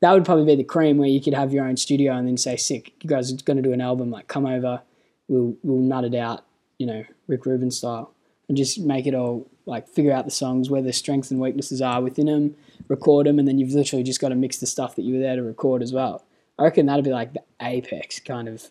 that 0.00 0.14
would 0.14 0.24
probably 0.24 0.46
be 0.46 0.56
the 0.56 0.64
cream 0.64 0.96
where 0.96 1.10
you 1.10 1.20
could 1.20 1.34
have 1.34 1.52
your 1.52 1.66
own 1.66 1.76
studio 1.76 2.14
and 2.14 2.26
then 2.26 2.38
say, 2.38 2.56
sick, 2.56 2.94
you 3.02 3.10
guys 3.10 3.30
are 3.30 3.36
going 3.44 3.58
to 3.58 3.62
do 3.62 3.74
an 3.74 3.82
album, 3.82 4.10
like 4.10 4.26
come 4.26 4.46
over, 4.46 4.80
we'll, 5.28 5.54
we'll 5.62 5.82
nut 5.82 6.04
it 6.04 6.14
out, 6.14 6.46
you 6.78 6.86
know, 6.86 7.04
Rick 7.26 7.44
Rubin 7.44 7.70
style 7.70 8.14
and 8.48 8.56
just 8.56 8.80
make 8.80 9.06
it 9.06 9.14
all 9.14 9.46
like 9.66 9.86
figure 9.86 10.12
out 10.12 10.24
the 10.24 10.30
songs 10.30 10.70
where 10.70 10.80
the 10.80 10.94
strengths 10.94 11.30
and 11.30 11.40
weaknesses 11.40 11.82
are 11.82 12.00
within 12.00 12.24
them, 12.24 12.56
record 12.88 13.26
them, 13.26 13.38
and 13.38 13.46
then 13.46 13.58
you've 13.58 13.72
literally 13.72 14.02
just 14.02 14.18
got 14.18 14.30
to 14.30 14.34
mix 14.34 14.56
the 14.56 14.66
stuff 14.66 14.96
that 14.96 15.02
you 15.02 15.12
were 15.12 15.20
there 15.20 15.36
to 15.36 15.42
record 15.42 15.82
as 15.82 15.92
well. 15.92 16.24
I 16.58 16.64
reckon 16.64 16.86
that'd 16.86 17.04
be 17.04 17.10
like 17.10 17.32
the 17.32 17.42
apex 17.62 18.20
kind 18.20 18.48
of 18.48 18.68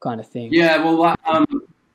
kind 0.00 0.20
of 0.20 0.28
thing. 0.28 0.52
Yeah, 0.52 0.84
well, 0.84 1.16
um, 1.24 1.46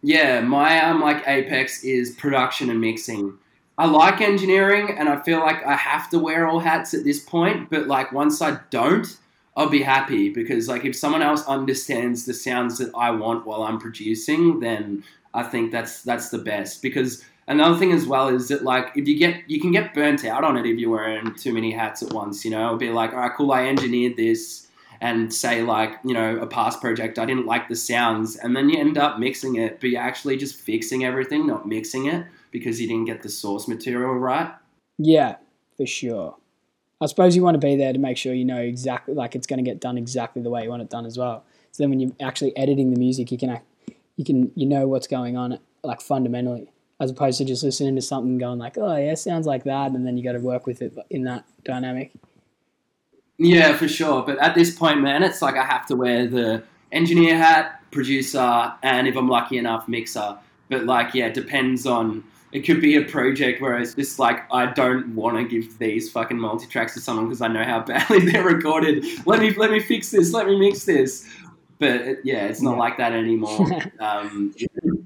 yeah, 0.02 0.42
my 0.42 0.84
um, 0.84 1.02
like 1.02 1.24
apex 1.28 1.84
is 1.84 2.12
production 2.12 2.70
and 2.70 2.82
mixing. 2.82 3.38
I 3.78 3.86
like 3.86 4.20
engineering, 4.20 4.98
and 4.98 5.08
I 5.08 5.22
feel 5.22 5.40
like 5.40 5.66
I 5.66 5.76
have 5.76 6.10
to 6.10 6.20
wear 6.20 6.48
all 6.48 6.60
hats 6.60 6.94
at 6.94 7.06
this 7.06 7.22
point. 7.22 7.70
But 7.70 7.88
like, 7.88 8.12
once 8.12 8.42
I 8.42 8.60
don't, 8.70 9.08
I'll 9.56 9.70
be 9.70 9.82
happy 9.82 10.30
because 10.30 10.68
like, 10.68 10.84
if 10.84 10.96
someone 10.96 11.22
else 11.22 11.46
understands 11.46 12.26
the 12.26 12.34
sounds 12.34 12.78
that 12.80 12.92
I 12.94 13.12
want 13.12 13.46
while 13.46 13.64
I'm 13.64 13.80
producing, 13.80 14.60
then 14.60 15.04
I 15.34 15.44
think 15.44 15.72
that's 15.72 16.02
that's 16.02 16.30
the 16.30 16.40
best. 16.40 16.82
Because 16.82 17.24
another 17.48 17.78
thing 17.78 17.94
as 17.94 18.06
well 18.06 18.28
is 18.28 18.50
that 18.50 18.64
like, 18.64 18.92
if 18.98 19.08
you 19.08 19.18
get 19.18 19.50
you 19.50 19.62
can 19.62 19.72
get 19.72 19.94
burnt 19.94 20.26
out 20.26 20.44
on 20.44 20.58
it 20.58 20.66
if 20.66 20.78
you're 20.78 20.90
wearing 20.90 21.34
too 21.36 21.54
many 21.54 21.72
hats 21.72 22.04
at 22.04 22.12
once. 22.12 22.44
You 22.44 22.52
know, 22.52 22.66
it'll 22.66 22.78
be 22.78 22.90
like, 22.90 23.14
all 23.14 23.20
right, 23.20 23.32
cool, 23.34 23.54
I 23.54 23.68
engineered 23.68 24.18
this 24.18 24.68
and 25.02 25.34
say 25.34 25.62
like 25.62 25.98
you 26.04 26.14
know 26.14 26.38
a 26.38 26.48
past 26.48 26.82
project 26.82 27.20
I 27.20 27.26
didn't 27.26 27.46
like 27.46 27.70
the 27.70 27.76
sounds, 27.76 28.36
and 28.36 28.56
then 28.56 28.70
you 28.70 28.80
end 28.80 28.98
up 28.98 29.20
mixing 29.20 29.56
it, 29.56 29.80
but 29.80 29.90
you're 29.90 30.02
actually 30.02 30.38
just 30.38 30.56
fixing 30.56 31.06
everything, 31.06 31.48
not 31.48 31.68
mixing 31.68 32.06
it 32.06 32.26
because 32.52 32.82
you 32.82 32.88
didn't 32.88 33.06
get 33.06 33.22
the 33.22 33.30
source 33.30 33.68
material 33.68 34.14
right. 34.14 34.52
Yeah, 34.98 35.38
for 35.78 35.86
sure. 35.86 36.36
I 37.02 37.06
suppose 37.06 37.36
you 37.36 37.44
want 37.44 37.56
to 37.56 37.66
be 37.66 37.78
there 37.78 37.94
to 37.94 38.00
make 38.00 38.18
sure 38.18 38.34
you 38.34 38.44
know 38.44 38.60
exactly, 38.60 39.14
like 39.14 39.36
it's 39.36 39.48
going 39.48 39.64
to 39.64 39.70
get 39.70 39.80
done 39.80 39.98
exactly 39.98 40.42
the 40.42 40.50
way 40.50 40.64
you 40.64 40.70
want 40.70 40.82
it 40.82 40.90
done 40.90 41.06
as 41.06 41.18
well. 41.18 41.46
So 41.72 41.84
then 41.84 41.90
when 41.92 42.00
you're 42.00 42.12
actually 42.20 42.56
editing 42.58 42.92
the 42.94 43.00
music, 43.00 43.32
you 43.32 43.38
can 43.38 43.60
you 44.18 44.26
can 44.26 44.52
you 44.56 44.66
know 44.66 44.88
what's 44.88 45.08
going 45.08 45.38
on 45.38 45.60
like 45.84 46.02
fundamentally, 46.02 46.72
as 47.00 47.12
opposed 47.12 47.38
to 47.38 47.46
just 47.46 47.64
listening 47.64 47.96
to 47.96 48.02
something 48.02 48.38
going 48.38 48.60
like, 48.60 48.78
oh 48.78 48.98
yeah, 48.98 49.14
sounds 49.14 49.48
like 49.48 49.64
that, 49.64 49.92
and 49.92 50.06
then 50.06 50.18
you 50.18 50.24
got 50.24 50.34
to 50.34 50.40
work 50.40 50.68
with 50.68 50.82
it 50.82 50.98
in 51.10 51.24
that 51.24 51.46
dynamic. 51.64 52.12
Yeah, 53.40 53.76
for 53.76 53.88
sure. 53.88 54.22
But 54.22 54.38
at 54.40 54.54
this 54.54 54.76
point, 54.76 55.02
man, 55.02 55.24
it's 55.24 55.42
like 55.42 55.56
I 55.56 55.64
have 55.66 55.86
to 55.88 55.96
wear 55.96 56.28
the 56.28 56.62
engineer 56.92 57.38
hat, 57.38 57.82
producer, 57.92 58.74
and 58.84 59.08
if 59.08 59.16
I'm 59.16 59.30
lucky 59.30 59.58
enough, 59.58 59.88
mixer. 59.88 60.38
But 60.70 60.86
like, 60.86 61.14
yeah, 61.16 61.28
it 61.28 61.34
depends 61.34 61.86
on. 61.88 62.24
It 62.52 62.62
could 62.62 62.82
be 62.82 62.96
a 62.96 63.04
project 63.04 63.62
where 63.62 63.78
it's 63.78 63.94
just 63.94 64.18
like 64.18 64.52
I 64.52 64.66
don't 64.66 65.14
want 65.16 65.38
to 65.38 65.44
give 65.48 65.78
these 65.78 66.12
fucking 66.12 66.38
multi 66.40 66.66
tracks 66.66 66.96
to 66.96 67.00
someone 67.00 67.28
because 67.28 67.42
I 67.42 67.48
know 67.48 67.64
how 67.64 67.80
badly 67.86 68.32
they're 68.32 68.44
recorded. 68.44 69.06
Let 69.26 69.40
me 69.40 69.52
let 69.54 69.72
me 69.72 69.80
fix 69.80 70.10
this. 70.12 70.34
Let 70.34 70.48
me 70.48 70.58
mix 70.60 70.84
this. 70.84 71.30
But 71.78 72.02
it, 72.02 72.20
yeah, 72.24 72.46
it's 72.48 72.60
not 72.62 72.72
Yeah. 72.74 72.78
like 72.80 72.98
that 72.98 73.14
anymore. 73.14 73.62
um, 74.00 74.54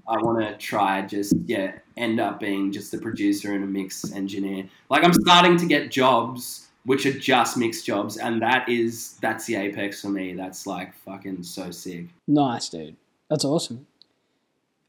I 0.08 0.18
want 0.18 0.40
to 0.40 0.58
try 0.58 1.02
just 1.02 1.34
yeah 1.46 1.74
end 1.98 2.20
up 2.22 2.40
being 2.40 2.72
just 2.72 2.94
a 2.94 2.98
producer 2.98 3.54
and 3.54 3.64
a 3.64 3.68
mix 3.68 4.10
engineer. 4.14 4.64
Like 4.90 5.04
I'm 5.04 5.14
starting 5.14 5.58
to 5.58 5.66
get 5.66 5.92
jobs 5.92 6.70
which 6.86 7.06
are 7.06 7.18
just 7.18 7.58
mixed 7.58 7.86
jobs, 7.86 8.18
and 8.18 8.42
that 8.42 8.68
is 8.68 9.18
that's 9.22 9.46
the 9.46 9.56
apex 9.56 10.02
for 10.02 10.10
me. 10.10 10.34
That's 10.34 10.68
like 10.68 10.94
fucking 11.06 11.44
so 11.44 11.72
sick. 11.72 12.06
Nice, 12.28 12.70
dude. 12.70 12.96
That's 13.30 13.46
awesome. 13.46 13.88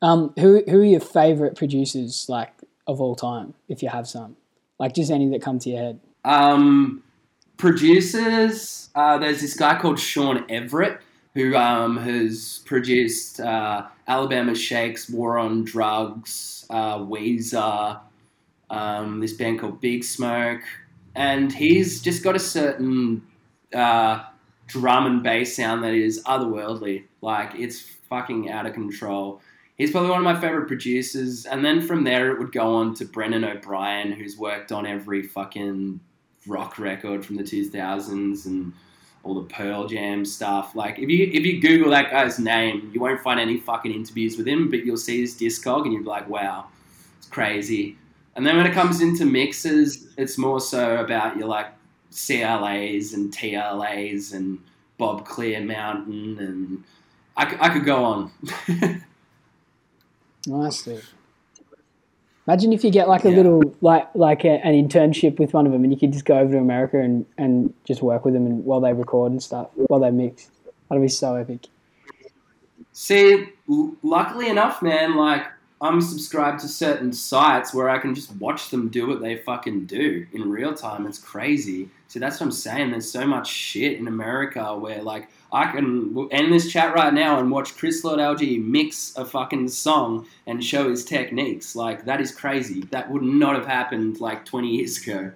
Um, 0.02 0.34
who 0.38 0.62
who 0.68 0.80
are 0.80 0.84
your 0.84 1.00
favorite 1.00 1.56
producers 1.56 2.28
like 2.28 2.52
of 2.86 3.00
all 3.00 3.14
time, 3.14 3.54
if 3.68 3.82
you 3.82 3.88
have 3.88 4.08
some? 4.08 4.36
Like 4.78 4.94
just 4.94 5.10
any 5.10 5.28
that 5.30 5.42
come 5.42 5.58
to 5.60 5.70
your 5.70 5.78
head. 5.78 6.00
Um, 6.24 7.02
producers, 7.56 8.90
uh, 8.94 9.18
there's 9.18 9.40
this 9.40 9.54
guy 9.54 9.78
called 9.78 9.98
Shawn 9.98 10.44
Everett 10.48 11.00
who 11.34 11.56
um, 11.56 11.96
has 11.96 12.60
produced 12.64 13.40
uh, 13.40 13.86
Alabama 14.06 14.54
Shakes, 14.54 15.10
War 15.10 15.36
on 15.38 15.64
Drugs, 15.64 16.64
uh, 16.70 16.98
Weezer, 16.98 18.00
um, 18.70 19.20
this 19.20 19.32
band 19.32 19.60
called 19.60 19.80
Big 19.80 20.04
Smoke, 20.04 20.62
and 21.14 21.52
he's 21.52 22.00
just 22.00 22.22
got 22.22 22.36
a 22.36 22.40
certain 22.40 23.22
uh, 23.74 24.24
drum 24.66 25.06
and 25.06 25.22
bass 25.22 25.56
sound 25.56 25.84
that 25.84 25.94
is 25.94 26.22
otherworldly. 26.24 27.04
Like 27.20 27.54
it's 27.54 27.80
fucking 28.08 28.50
out 28.50 28.66
of 28.66 28.74
control. 28.74 29.40
He's 29.76 29.90
probably 29.90 30.10
one 30.10 30.18
of 30.18 30.24
my 30.24 30.40
favorite 30.40 30.68
producers, 30.68 31.46
and 31.46 31.64
then 31.64 31.80
from 31.80 32.04
there 32.04 32.30
it 32.30 32.38
would 32.38 32.52
go 32.52 32.76
on 32.76 32.94
to 32.94 33.04
Brendan 33.04 33.44
O'Brien, 33.44 34.12
who's 34.12 34.36
worked 34.36 34.70
on 34.70 34.86
every 34.86 35.22
fucking 35.22 35.98
rock 36.46 36.78
record 36.78 37.24
from 37.24 37.36
the 37.36 37.42
2000s 37.42 38.46
and 38.46 38.72
all 39.24 39.34
the 39.34 39.48
Pearl 39.48 39.88
Jam 39.88 40.24
stuff. 40.24 40.76
Like 40.76 40.98
if 40.98 41.08
you 41.08 41.30
if 41.32 41.44
you 41.44 41.60
Google 41.60 41.90
that 41.90 42.10
guy's 42.10 42.38
name, 42.38 42.90
you 42.92 43.00
won't 43.00 43.20
find 43.20 43.40
any 43.40 43.58
fucking 43.58 43.92
interviews 43.92 44.36
with 44.36 44.46
him, 44.46 44.70
but 44.70 44.84
you'll 44.84 44.96
see 44.96 45.20
his 45.20 45.34
discog 45.34 45.84
and 45.84 45.92
you'll 45.92 46.02
be 46.02 46.08
like, 46.08 46.28
wow, 46.28 46.66
it's 47.18 47.26
crazy. 47.26 47.96
And 48.36 48.46
then 48.46 48.56
when 48.56 48.66
it 48.66 48.72
comes 48.72 49.00
into 49.00 49.24
mixes, 49.24 50.08
it's 50.16 50.36
more 50.38 50.60
so 50.60 50.96
about 50.96 51.36
your 51.36 51.46
like 51.46 51.68
CLAs 52.10 53.12
and 53.12 53.32
TLAs 53.32 54.32
and 54.34 54.58
Bob 54.98 55.26
Clearmountain 55.26 56.38
and 56.38 56.82
I 57.36 57.68
could 57.70 57.84
go 57.84 58.04
on. 58.04 58.30
Nice, 60.46 60.82
dude. 60.82 61.02
Imagine 62.46 62.72
if 62.74 62.84
you 62.84 62.90
get 62.90 63.08
like 63.08 63.24
a 63.24 63.30
Yeah. 63.30 63.36
little 63.36 63.74
like 63.80 64.06
like 64.14 64.44
a, 64.44 64.60
an 64.64 64.74
internship 64.74 65.38
with 65.38 65.54
one 65.54 65.64
of 65.66 65.72
them, 65.72 65.82
and 65.82 65.92
you 65.92 65.98
could 65.98 66.12
just 66.12 66.26
go 66.26 66.38
over 66.38 66.52
to 66.52 66.58
America 66.58 67.00
and 67.00 67.24
and 67.38 67.72
just 67.84 68.02
work 68.02 68.24
with 68.24 68.34
them 68.34 68.44
and 68.46 68.64
while 68.64 68.80
they 68.80 68.92
record 68.92 69.32
and 69.32 69.42
stuff, 69.42 69.68
while 69.74 70.00
they 70.00 70.10
mix. 70.10 70.50
That'd 70.88 71.00
be 71.02 71.08
so 71.08 71.34
epic. 71.36 71.68
See, 72.92 73.46
l- 73.70 73.96
luckily 74.02 74.50
enough, 74.50 74.82
man, 74.82 75.16
like 75.16 75.46
I'm 75.84 76.00
subscribed 76.00 76.60
to 76.60 76.68
certain 76.68 77.12
sites 77.12 77.74
where 77.74 77.90
I 77.90 77.98
can 77.98 78.14
just 78.14 78.34
watch 78.36 78.70
them 78.70 78.88
do 78.88 79.06
what 79.06 79.20
they 79.20 79.36
fucking 79.36 79.84
do 79.84 80.26
in 80.32 80.50
real 80.50 80.72
time. 80.72 81.06
It's 81.06 81.18
crazy. 81.18 81.90
See, 82.08 82.18
that's 82.18 82.40
what 82.40 82.46
I'm 82.46 82.52
saying. 82.52 82.90
There's 82.90 83.10
so 83.10 83.26
much 83.26 83.50
shit 83.50 83.98
in 83.98 84.08
America 84.08 84.74
where 84.78 85.02
like 85.02 85.28
I 85.52 85.70
can 85.70 86.26
end 86.30 86.50
this 86.50 86.72
chat 86.72 86.94
right 86.94 87.12
now 87.12 87.38
and 87.38 87.50
watch 87.50 87.76
Chris 87.76 88.02
Lord-Alge 88.02 88.64
mix 88.64 89.14
a 89.14 89.26
fucking 89.26 89.68
song 89.68 90.26
and 90.46 90.64
show 90.64 90.88
his 90.88 91.04
techniques. 91.04 91.76
Like 91.76 92.06
that 92.06 92.18
is 92.18 92.34
crazy. 92.34 92.80
That 92.90 93.10
would 93.10 93.22
not 93.22 93.54
have 93.54 93.66
happened 93.66 94.20
like 94.20 94.46
20 94.46 94.68
years 94.68 95.06
ago. 95.06 95.32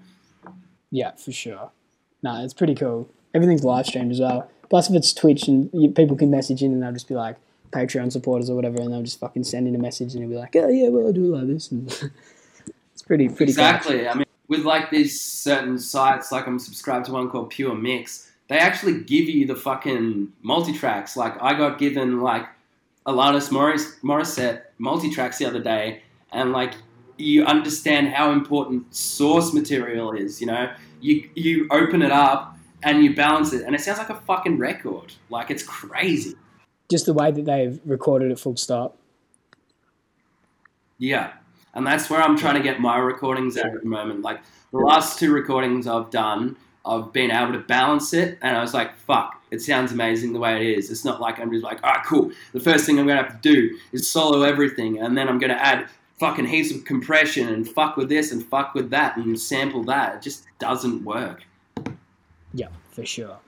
Yeah, 0.90 1.10
for 1.16 1.30
sure. 1.30 1.72
No, 2.22 2.42
it's 2.42 2.54
pretty 2.54 2.74
cool. 2.74 3.10
Everything's 3.34 3.64
live 3.64 3.84
streamed 3.84 4.12
as 4.12 4.20
well. 4.20 4.50
Plus, 4.70 4.88
if 4.88 4.96
it's 4.96 5.12
Twitch 5.12 5.46
and 5.46 5.70
people 5.94 6.16
can 6.16 6.30
message 6.30 6.62
in 6.62 6.72
and 6.72 6.82
they'll 6.82 6.92
just 6.92 7.06
be 7.06 7.14
like 7.14 7.36
Patreon 7.70 8.12
supporters 8.12 8.50
or 8.50 8.56
whatever, 8.56 8.80
and 8.80 8.92
they'll 8.92 9.02
just 9.02 9.20
fucking 9.20 9.44
send 9.44 9.68
in 9.68 9.74
a 9.74 9.78
message 9.78 10.12
and 10.12 10.22
you'll 10.22 10.30
be 10.30 10.36
like, 10.36 10.54
oh 10.56 10.68
yeah, 10.68 10.88
well 10.88 11.08
I 11.08 11.12
do 11.12 11.34
like 11.34 11.46
this, 11.46 11.70
and 11.72 11.88
it's 12.92 13.02
pretty 13.02 13.28
pretty. 13.28 13.52
Exactly. 13.52 14.08
I 14.08 14.14
mean, 14.14 14.26
with 14.48 14.64
like 14.64 14.90
these 14.90 15.20
certain 15.20 15.78
sites, 15.78 16.32
like 16.32 16.46
I'm 16.46 16.58
subscribed 16.58 17.06
to 17.06 17.12
one 17.12 17.30
called 17.30 17.50
Pure 17.50 17.76
Mix. 17.76 18.30
They 18.48 18.58
actually 18.58 19.00
give 19.02 19.28
you 19.28 19.46
the 19.46 19.54
fucking 19.54 20.32
multi 20.42 20.72
tracks. 20.72 21.16
Like 21.16 21.40
I 21.42 21.52
got 21.52 21.78
given 21.78 22.20
like 22.20 22.46
Alanis 23.06 23.52
Morris 23.52 23.96
Morissette 24.02 24.62
multi 24.78 25.10
tracks 25.10 25.38
the 25.38 25.46
other 25.46 25.62
day, 25.62 26.02
and 26.32 26.52
like 26.52 26.74
you 27.18 27.44
understand 27.44 28.08
how 28.08 28.32
important 28.32 28.94
source 28.94 29.52
material 29.52 30.12
is. 30.12 30.40
You 30.40 30.46
know, 30.46 30.72
you 31.00 31.28
you 31.34 31.68
open 31.70 32.02
it 32.02 32.10
up 32.10 32.56
and 32.82 33.04
you 33.04 33.14
balance 33.14 33.52
it, 33.52 33.64
and 33.64 33.74
it 33.74 33.80
sounds 33.80 33.98
like 33.98 34.10
a 34.10 34.20
fucking 34.20 34.58
record. 34.58 35.12
Like 35.30 35.50
it's 35.50 35.62
crazy. 35.62 36.34
Just 36.90 37.06
the 37.06 37.12
way 37.12 37.30
that 37.30 37.44
they've 37.44 37.80
recorded 37.84 38.30
it 38.30 38.38
full 38.38 38.56
stop. 38.56 38.96
Yeah. 40.98 41.32
And 41.74 41.86
that's 41.86 42.10
where 42.10 42.20
I'm 42.20 42.36
trying 42.36 42.56
to 42.56 42.62
get 42.62 42.80
my 42.80 42.96
recordings 42.98 43.56
at 43.56 43.66
at 43.66 43.82
the 43.82 43.88
moment. 43.88 44.22
Like 44.22 44.40
the 44.72 44.78
last 44.78 45.18
two 45.18 45.32
recordings 45.32 45.86
I've 45.86 46.10
done, 46.10 46.56
I've 46.84 47.12
been 47.12 47.30
able 47.30 47.52
to 47.52 47.58
balance 47.58 48.14
it, 48.14 48.38
and 48.40 48.56
I 48.56 48.62
was 48.62 48.72
like, 48.72 48.96
fuck, 48.96 49.42
it 49.50 49.60
sounds 49.60 49.92
amazing 49.92 50.32
the 50.32 50.38
way 50.38 50.56
it 50.56 50.78
is. 50.78 50.90
It's 50.90 51.04
not 51.04 51.20
like 51.20 51.38
I'm 51.38 51.52
just 51.52 51.64
like, 51.64 51.80
ah, 51.84 52.02
cool. 52.06 52.32
The 52.52 52.60
first 52.60 52.86
thing 52.86 52.98
I'm 52.98 53.06
going 53.06 53.18
to 53.18 53.24
have 53.24 53.40
to 53.40 53.52
do 53.52 53.78
is 53.92 54.10
solo 54.10 54.42
everything, 54.42 54.98
and 54.98 55.16
then 55.16 55.28
I'm 55.28 55.38
going 55.38 55.50
to 55.50 55.62
add 55.62 55.88
fucking 56.18 56.46
heaps 56.46 56.74
of 56.74 56.84
compression 56.84 57.48
and 57.48 57.68
fuck 57.68 57.96
with 57.96 58.08
this 58.08 58.32
and 58.32 58.44
fuck 58.44 58.74
with 58.74 58.90
that 58.90 59.16
and 59.16 59.38
sample 59.38 59.84
that. 59.84 60.16
It 60.16 60.22
just 60.22 60.44
doesn't 60.58 61.04
work. 61.04 61.44
Yeah, 62.54 62.68
for 62.90 63.04
sure. 63.04 63.38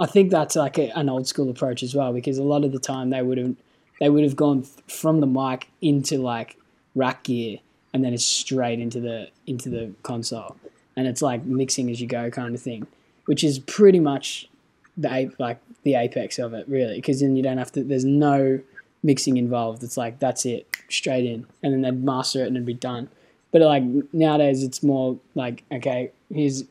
I 0.00 0.06
think 0.06 0.30
that's 0.30 0.56
like 0.56 0.78
a, 0.78 0.90
an 0.98 1.08
old 1.08 1.26
school 1.26 1.50
approach 1.50 1.82
as 1.82 1.94
well 1.94 2.12
because 2.12 2.38
a 2.38 2.42
lot 2.44 2.64
of 2.64 2.72
the 2.72 2.78
time 2.78 3.10
they 3.10 3.22
would 3.22 3.38
have 3.38 3.56
they 4.00 4.08
would 4.08 4.22
have 4.22 4.36
gone 4.36 4.62
th- 4.62 4.74
from 4.86 5.20
the 5.20 5.26
mic 5.26 5.68
into 5.82 6.18
like 6.18 6.56
rack 6.94 7.24
gear 7.24 7.58
and 7.92 8.04
then 8.04 8.14
it's 8.14 8.24
straight 8.24 8.78
into 8.78 9.00
the 9.00 9.28
into 9.46 9.68
the 9.68 9.92
console 10.02 10.56
and 10.96 11.06
it's 11.06 11.22
like 11.22 11.44
mixing 11.44 11.90
as 11.90 12.00
you 12.00 12.08
go 12.08 12.28
kind 12.28 12.54
of 12.56 12.60
thing, 12.60 12.86
which 13.26 13.44
is 13.44 13.60
pretty 13.60 14.00
much 14.00 14.48
the 14.96 15.32
like 15.38 15.60
the 15.84 15.94
apex 15.94 16.38
of 16.38 16.52
it 16.54 16.68
really 16.68 16.96
because 16.96 17.20
then 17.20 17.36
you 17.36 17.42
don't 17.42 17.58
have 17.58 17.72
to. 17.72 17.84
There's 17.84 18.04
no 18.04 18.60
mixing 19.04 19.36
involved. 19.36 19.82
It's 19.84 19.96
like 19.96 20.18
that's 20.18 20.44
it 20.44 20.66
straight 20.88 21.24
in 21.24 21.46
and 21.62 21.72
then 21.72 21.82
they'd 21.82 22.04
master 22.04 22.42
it 22.42 22.48
and 22.48 22.56
it'd 22.56 22.66
be 22.66 22.74
done. 22.74 23.08
But 23.52 23.62
like 23.62 23.84
nowadays, 24.12 24.62
it's 24.62 24.82
more 24.82 25.18
like 25.34 25.62
okay, 25.72 26.10
here's 26.32 26.64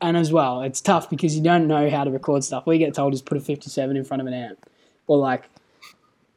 and 0.00 0.16
as 0.16 0.32
well, 0.32 0.62
it's 0.62 0.80
tough 0.80 1.08
because 1.08 1.36
you 1.36 1.42
don't 1.42 1.66
know 1.66 1.88
how 1.88 2.04
to 2.04 2.10
record 2.10 2.44
stuff. 2.44 2.66
We 2.66 2.78
get 2.78 2.94
told 2.94 3.14
is 3.14 3.22
put 3.22 3.38
a 3.38 3.40
57 3.40 3.96
in 3.96 4.04
front 4.04 4.20
of 4.20 4.26
an 4.26 4.34
amp, 4.34 4.66
or 5.06 5.18
like 5.18 5.48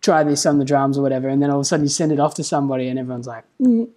try 0.01 0.23
this 0.23 0.45
on 0.45 0.59
the 0.59 0.65
drums 0.65 0.97
or 0.97 1.01
whatever, 1.01 1.27
and 1.27 1.41
then 1.41 1.49
all 1.49 1.57
of 1.57 1.61
a 1.61 1.65
sudden 1.65 1.85
you 1.85 1.89
send 1.89 2.11
it 2.11 2.19
off 2.19 2.35
to 2.35 2.43
somebody, 2.43 2.87
and 2.87 2.97
everyone's 2.97 3.27
like, 3.27 3.43
mm, 3.61 3.89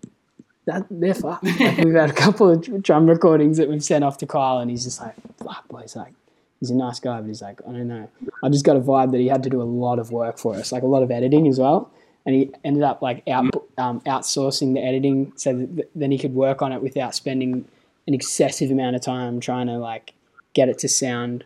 that 0.66 0.86
they're 0.90 1.14
fucked. 1.14 1.44
Like, 1.60 1.78
we've 1.78 1.94
had 1.94 2.10
a 2.10 2.14
couple 2.14 2.50
of 2.50 2.82
drum 2.82 3.08
recordings 3.08 3.56
that 3.58 3.68
we've 3.68 3.84
sent 3.84 4.04
off 4.04 4.18
to 4.18 4.26
Kyle, 4.26 4.58
and 4.58 4.70
he's 4.70 4.84
just 4.84 5.00
like, 5.00 5.14
fuck, 5.38 5.68
boy, 5.68 5.82
he's 5.82 5.96
like, 5.96 6.14
he's 6.60 6.70
a 6.70 6.74
nice 6.74 7.00
guy, 7.00 7.20
but 7.20 7.26
he's 7.26 7.42
like, 7.42 7.60
I 7.68 7.72
don't 7.72 7.88
know. 7.88 8.08
I 8.42 8.48
just 8.48 8.64
got 8.64 8.76
a 8.76 8.80
vibe 8.80 9.12
that 9.12 9.18
he 9.18 9.28
had 9.28 9.42
to 9.44 9.50
do 9.50 9.60
a 9.60 9.64
lot 9.64 9.98
of 9.98 10.12
work 10.12 10.38
for 10.38 10.54
us, 10.54 10.72
like 10.72 10.82
a 10.82 10.86
lot 10.86 11.02
of 11.02 11.10
editing 11.10 11.48
as 11.48 11.58
well. 11.58 11.90
And 12.24 12.36
he 12.36 12.52
ended 12.62 12.84
up 12.84 13.02
like 13.02 13.26
out, 13.28 13.52
um, 13.78 14.00
outsourcing 14.02 14.74
the 14.74 14.80
editing 14.80 15.32
so 15.34 15.56
that 15.56 15.90
then 15.96 16.12
he 16.12 16.18
could 16.18 16.34
work 16.34 16.62
on 16.62 16.70
it 16.70 16.80
without 16.80 17.16
spending 17.16 17.64
an 18.06 18.14
excessive 18.14 18.70
amount 18.70 18.96
of 18.96 19.02
time 19.02 19.40
trying 19.40 19.66
to 19.66 19.78
like 19.78 20.14
get 20.54 20.68
it 20.68 20.78
to 20.78 20.88
sound 20.88 21.44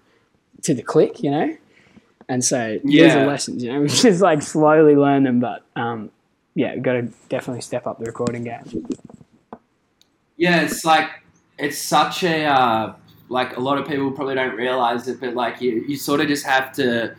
to 0.62 0.74
the 0.74 0.82
click, 0.82 1.22
you 1.22 1.30
know. 1.30 1.57
And 2.28 2.44
so 2.44 2.78
yeah. 2.84 3.04
these 3.04 3.14
are 3.14 3.26
lessons, 3.26 3.62
you 3.62 3.72
know. 3.72 3.80
We 3.82 3.88
just 3.88 4.20
like 4.20 4.42
slowly 4.42 4.96
learn 4.96 5.24
them, 5.24 5.40
but 5.40 5.64
um, 5.76 6.11
yeah, 6.54 6.74
we've 6.74 6.82
got 6.82 6.94
to 6.94 7.02
definitely 7.28 7.61
step 7.61 7.86
up 7.86 7.98
the 7.98 8.07
recording 8.07 8.44
game. 8.44 8.88
Yeah, 10.36 10.62
it's 10.62 10.84
like 10.84 11.09
it's 11.59 11.78
such 11.78 12.24
a 12.24 12.44
uh, 12.44 12.94
like 13.28 13.57
a 13.57 13.61
lot 13.61 13.78
of 13.78 13.86
people 13.86 14.11
probably 14.12 14.34
don't 14.34 14.57
realize 14.57 15.09
it, 15.09 15.20
but 15.20 15.34
like 15.34 15.61
you, 15.61 15.84
you 15.86 15.96
sort 15.96 16.20
of 16.20 16.28
just 16.28 16.44
have 16.46 16.72
to, 16.72 17.14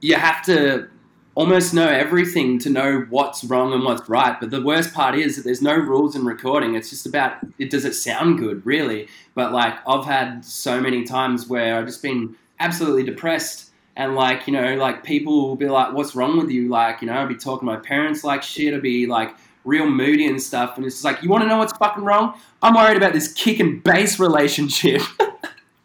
you 0.00 0.16
have 0.16 0.44
to 0.46 0.88
almost 1.36 1.74
know 1.74 1.86
everything 1.86 2.58
to 2.58 2.70
know 2.70 3.06
what's 3.10 3.44
wrong 3.44 3.74
and 3.74 3.84
what's 3.84 4.08
right. 4.08 4.40
But 4.40 4.50
the 4.50 4.62
worst 4.62 4.94
part 4.94 5.14
is 5.14 5.36
that 5.36 5.42
there's 5.44 5.62
no 5.62 5.76
rules 5.76 6.16
in 6.16 6.24
recording. 6.24 6.74
It's 6.74 6.90
just 6.90 7.06
about 7.06 7.36
it 7.58 7.70
does 7.70 7.84
it 7.84 7.94
sound 7.94 8.38
good, 8.38 8.64
really. 8.66 9.06
But 9.34 9.52
like 9.52 9.74
I've 9.86 10.06
had 10.06 10.44
so 10.44 10.80
many 10.80 11.04
times 11.04 11.46
where 11.46 11.76
I've 11.78 11.86
just 11.86 12.02
been 12.02 12.34
absolutely 12.58 13.04
depressed 13.04 13.70
and 13.96 14.14
like, 14.14 14.46
you 14.46 14.52
know, 14.54 14.74
like 14.76 15.04
people 15.04 15.46
will 15.46 15.56
be 15.56 15.68
like, 15.68 15.92
What's 15.92 16.16
wrong 16.16 16.38
with 16.38 16.50
you? 16.50 16.68
Like, 16.68 17.02
you 17.02 17.06
know, 17.06 17.12
I'll 17.12 17.28
be 17.28 17.36
talking 17.36 17.68
to 17.68 17.74
my 17.74 17.80
parents 17.80 18.24
like 18.24 18.42
shit, 18.42 18.74
I'll 18.74 18.80
be 18.80 19.06
like 19.06 19.36
real 19.64 19.88
moody 19.88 20.26
and 20.26 20.40
stuff, 20.40 20.76
and 20.76 20.86
it's 20.86 20.96
just 20.96 21.04
like, 21.04 21.22
You 21.22 21.28
wanna 21.28 21.46
know 21.46 21.58
what's 21.58 21.74
fucking 21.74 22.02
wrong? 22.02 22.40
I'm 22.62 22.74
worried 22.74 22.96
about 22.96 23.12
this 23.12 23.32
kick 23.32 23.60
and 23.60 23.84
bass 23.84 24.18
relationship. 24.18 25.02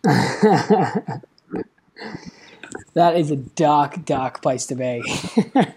that 2.94 3.16
is 3.18 3.32
a 3.32 3.36
dark, 3.36 4.06
dark 4.06 4.42
place 4.42 4.66
to 4.68 4.76
be. 4.76 5.02
when 5.54 5.74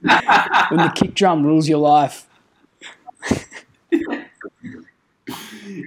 the 0.00 0.92
kick 0.94 1.14
drum 1.14 1.44
rules 1.44 1.68
your 1.68 1.78
life. 1.78 2.28
yeah, 4.00 4.24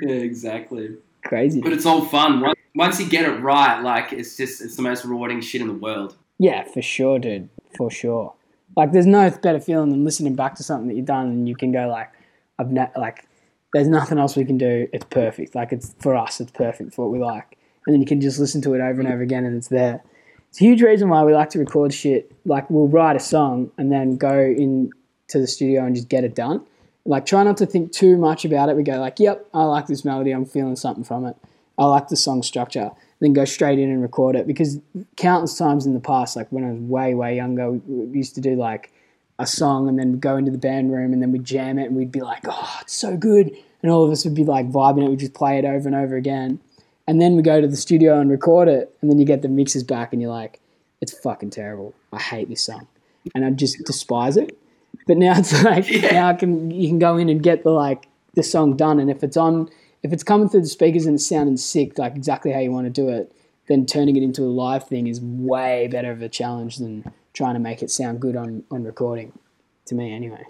exactly. 0.10 0.98
Crazy. 1.24 1.62
But 1.62 1.74
it's 1.74 1.86
all 1.86 2.06
fun. 2.06 2.44
Once- 2.76 3.00
you 3.00 3.10
get 3.10 3.26
it 3.26 3.40
right, 3.42 3.82
like 3.82 4.14
it's 4.14 4.38
just 4.38 4.62
it's 4.62 4.76
the 4.76 4.82
most 4.82 5.04
rewarding 5.06 5.42
shit 5.42 5.62
in 5.62 5.68
the 5.68 5.74
world. 5.74 6.16
Yeah, 6.38 6.64
for 6.64 6.82
sure, 6.82 7.20
dude. 7.20 7.50
For 7.78 7.92
sure. 7.92 8.34
Like, 8.78 8.94
there's 8.94 9.06
no 9.06 9.30
better 9.30 9.60
feeling 9.60 9.90
than 9.90 10.06
listening 10.06 10.36
back 10.36 10.56
to 10.56 10.64
something 10.64 10.88
that 10.88 10.96
you've 10.96 11.06
done 11.06 11.28
and 11.28 11.50
you 11.50 11.56
can 11.56 11.72
go 11.72 11.88
like, 11.90 12.10
I've 12.58 12.72
ne- 12.72 12.92
like, 12.96 13.28
there's 13.74 13.90
nothing 13.90 14.18
else 14.18 14.36
we 14.38 14.46
can 14.46 14.58
do. 14.58 14.88
It's 14.94 15.06
perfect. 15.06 15.54
Like, 15.54 15.74
it's 15.74 15.94
for 16.00 16.16
us. 16.16 16.40
It's 16.40 16.52
perfect 16.52 16.94
for 16.94 17.06
what 17.06 17.12
we 17.12 17.20
like. 17.20 17.58
And 17.90 17.96
then 17.96 18.02
you 18.02 18.06
can 18.06 18.22
just 18.22 18.38
listen 18.38 18.62
to 18.62 18.76
it 18.76 18.82
over 18.82 19.02
and 19.02 19.12
over 19.12 19.24
again, 19.24 19.46
and 19.46 19.58
it's 19.58 19.70
there. 19.70 20.04
It's 20.50 20.62
a 20.62 20.64
huge 20.64 20.84
reason 20.84 21.10
why 21.10 21.24
we 21.24 21.34
like 21.34 21.50
to 21.50 21.58
record 21.58 21.92
shit. 21.92 22.32
Like, 22.46 22.70
we'll 22.70 22.88
write 22.88 23.16
a 23.16 23.20
song 23.20 23.72
and 23.80 23.92
then 23.92 24.16
go 24.16 24.40
in 24.40 24.92
to 25.30 25.40
the 25.40 25.48
studio 25.48 25.84
and 25.86 25.96
just 25.96 26.08
get 26.08 26.24
it 26.24 26.36
done. 26.36 26.64
Like, 27.04 27.26
try 27.26 27.42
not 27.42 27.58
to 27.58 27.66
think 27.66 27.92
too 27.92 28.16
much 28.16 28.46
about 28.46 28.70
it. 28.70 28.76
We 28.76 28.84
go 28.84 29.00
like, 29.00 29.20
"Yep, 29.20 29.48
I 29.56 29.64
like 29.64 29.88
this 29.88 30.06
melody. 30.06 30.30
I'm 30.30 30.46
feeling 30.46 30.76
something 30.76 31.04
from 31.04 31.26
it. 31.26 31.36
I 31.80 31.86
like 31.88 32.10
the 32.10 32.16
song 32.16 32.44
structure." 32.44 32.92
Then 33.22 33.34
go 33.34 33.44
straight 33.44 33.80
in 33.80 33.90
and 33.90 34.04
record 34.04 34.36
it 34.36 34.46
because 34.46 34.80
countless 35.16 35.58
times 35.58 35.88
in 35.88 35.96
the 35.96 36.00
past, 36.00 36.36
like 36.36 36.52
when 36.52 36.64
I 36.64 36.74
was 36.74 36.80
way 36.82 37.16
way 37.16 37.36
younger, 37.38 37.72
we, 37.72 38.20
used 38.20 38.36
to 38.36 38.42
do 38.42 38.56
like 38.56 38.92
a 39.40 39.48
song 39.48 39.90
and 39.90 39.98
then 39.98 40.12
we'd 40.12 40.22
go 40.22 40.38
into 40.38 40.52
the 40.52 40.60
band 40.60 40.92
room 40.92 41.12
and 41.12 41.24
then 41.24 41.32
we'd 41.32 41.44
jam 41.44 41.80
it 41.80 41.86
and 41.86 41.96
we'd 41.96 42.12
be 42.12 42.22
like, 42.22 42.46
"Oh, 42.48 42.78
it's 42.82 42.94
so 42.94 43.18
good," 43.18 43.52
and 43.82 43.92
all 43.92 44.04
of 44.06 44.12
us 44.12 44.26
would 44.26 44.36
be 44.36 44.46
like 44.46 44.70
vibing 44.70 45.06
it. 45.06 45.10
We'd 45.10 45.20
just 45.20 45.34
play 45.34 45.58
it 45.58 45.66
over 45.66 45.88
and 45.88 45.96
over 45.96 46.16
again, 46.16 46.60
and 47.10 47.20
then 47.20 47.36
we 47.36 47.42
go 47.42 47.60
to 47.60 47.68
the 47.68 47.76
studio 47.76 48.20
and 48.20 48.30
record 48.30 48.68
it, 48.68 48.96
and 49.02 49.10
then 49.10 49.18
you 49.18 49.26
get 49.26 49.42
the 49.42 49.48
mixes 49.50 49.84
back 49.84 50.14
and 50.14 50.22
you're 50.22 50.30
like, 50.32 50.60
"It's 51.02 51.12
fucking 51.12 51.50
terrible. 51.50 51.96
I 52.14 52.20
hate 52.20 52.50
this 52.50 52.62
song," 52.62 52.86
and 53.34 53.44
I 53.44 53.50
just 53.50 53.84
despise 53.84 54.38
it. 54.38 54.56
But 55.08 55.18
now 55.18 55.34
it's 55.40 55.64
like 55.64 55.90
Yeah. 55.90 56.12
now 56.12 56.28
I 56.30 56.34
can 56.36 56.70
you 56.70 56.88
can 56.88 57.00
go 57.00 57.18
in 57.18 57.28
and 57.28 57.42
get 57.42 57.64
the 57.64 57.72
like 57.72 58.08
the 58.36 58.44
song 58.44 58.78
done, 58.78 59.00
and 59.00 59.10
if 59.10 59.24
it's 59.24 59.38
on 59.38 59.70
if 60.04 60.14
it's 60.14 60.22
coming 60.22 60.48
through 60.50 60.62
the 60.62 60.68
speakers 60.68 61.08
and 61.08 61.16
it's 61.16 61.26
sounding 61.26 61.58
sick, 61.58 61.98
like 61.98 62.16
exactly 62.16 62.52
how 62.52 62.60
you 62.60 62.72
want 62.72 62.86
to 62.86 62.92
do 62.92 63.10
it, 63.10 63.34
then 63.68 63.88
turning 63.88 64.16
it 64.16 64.22
into 64.22 64.44
a 64.44 64.54
live 64.64 64.88
thing 64.88 65.08
is 65.08 65.20
way 65.20 65.88
better 65.88 66.12
of 66.12 66.22
a 66.22 66.30
challenge 66.30 66.78
than 66.78 67.04
trying 67.34 67.56
to 67.56 67.60
make 67.60 67.82
it 67.82 67.90
sound 67.90 68.20
good 68.20 68.36
on 68.36 68.64
on 68.70 68.84
recording. 68.84 69.34
To 69.88 69.96
me, 69.96 70.14
anyway. 70.14 70.44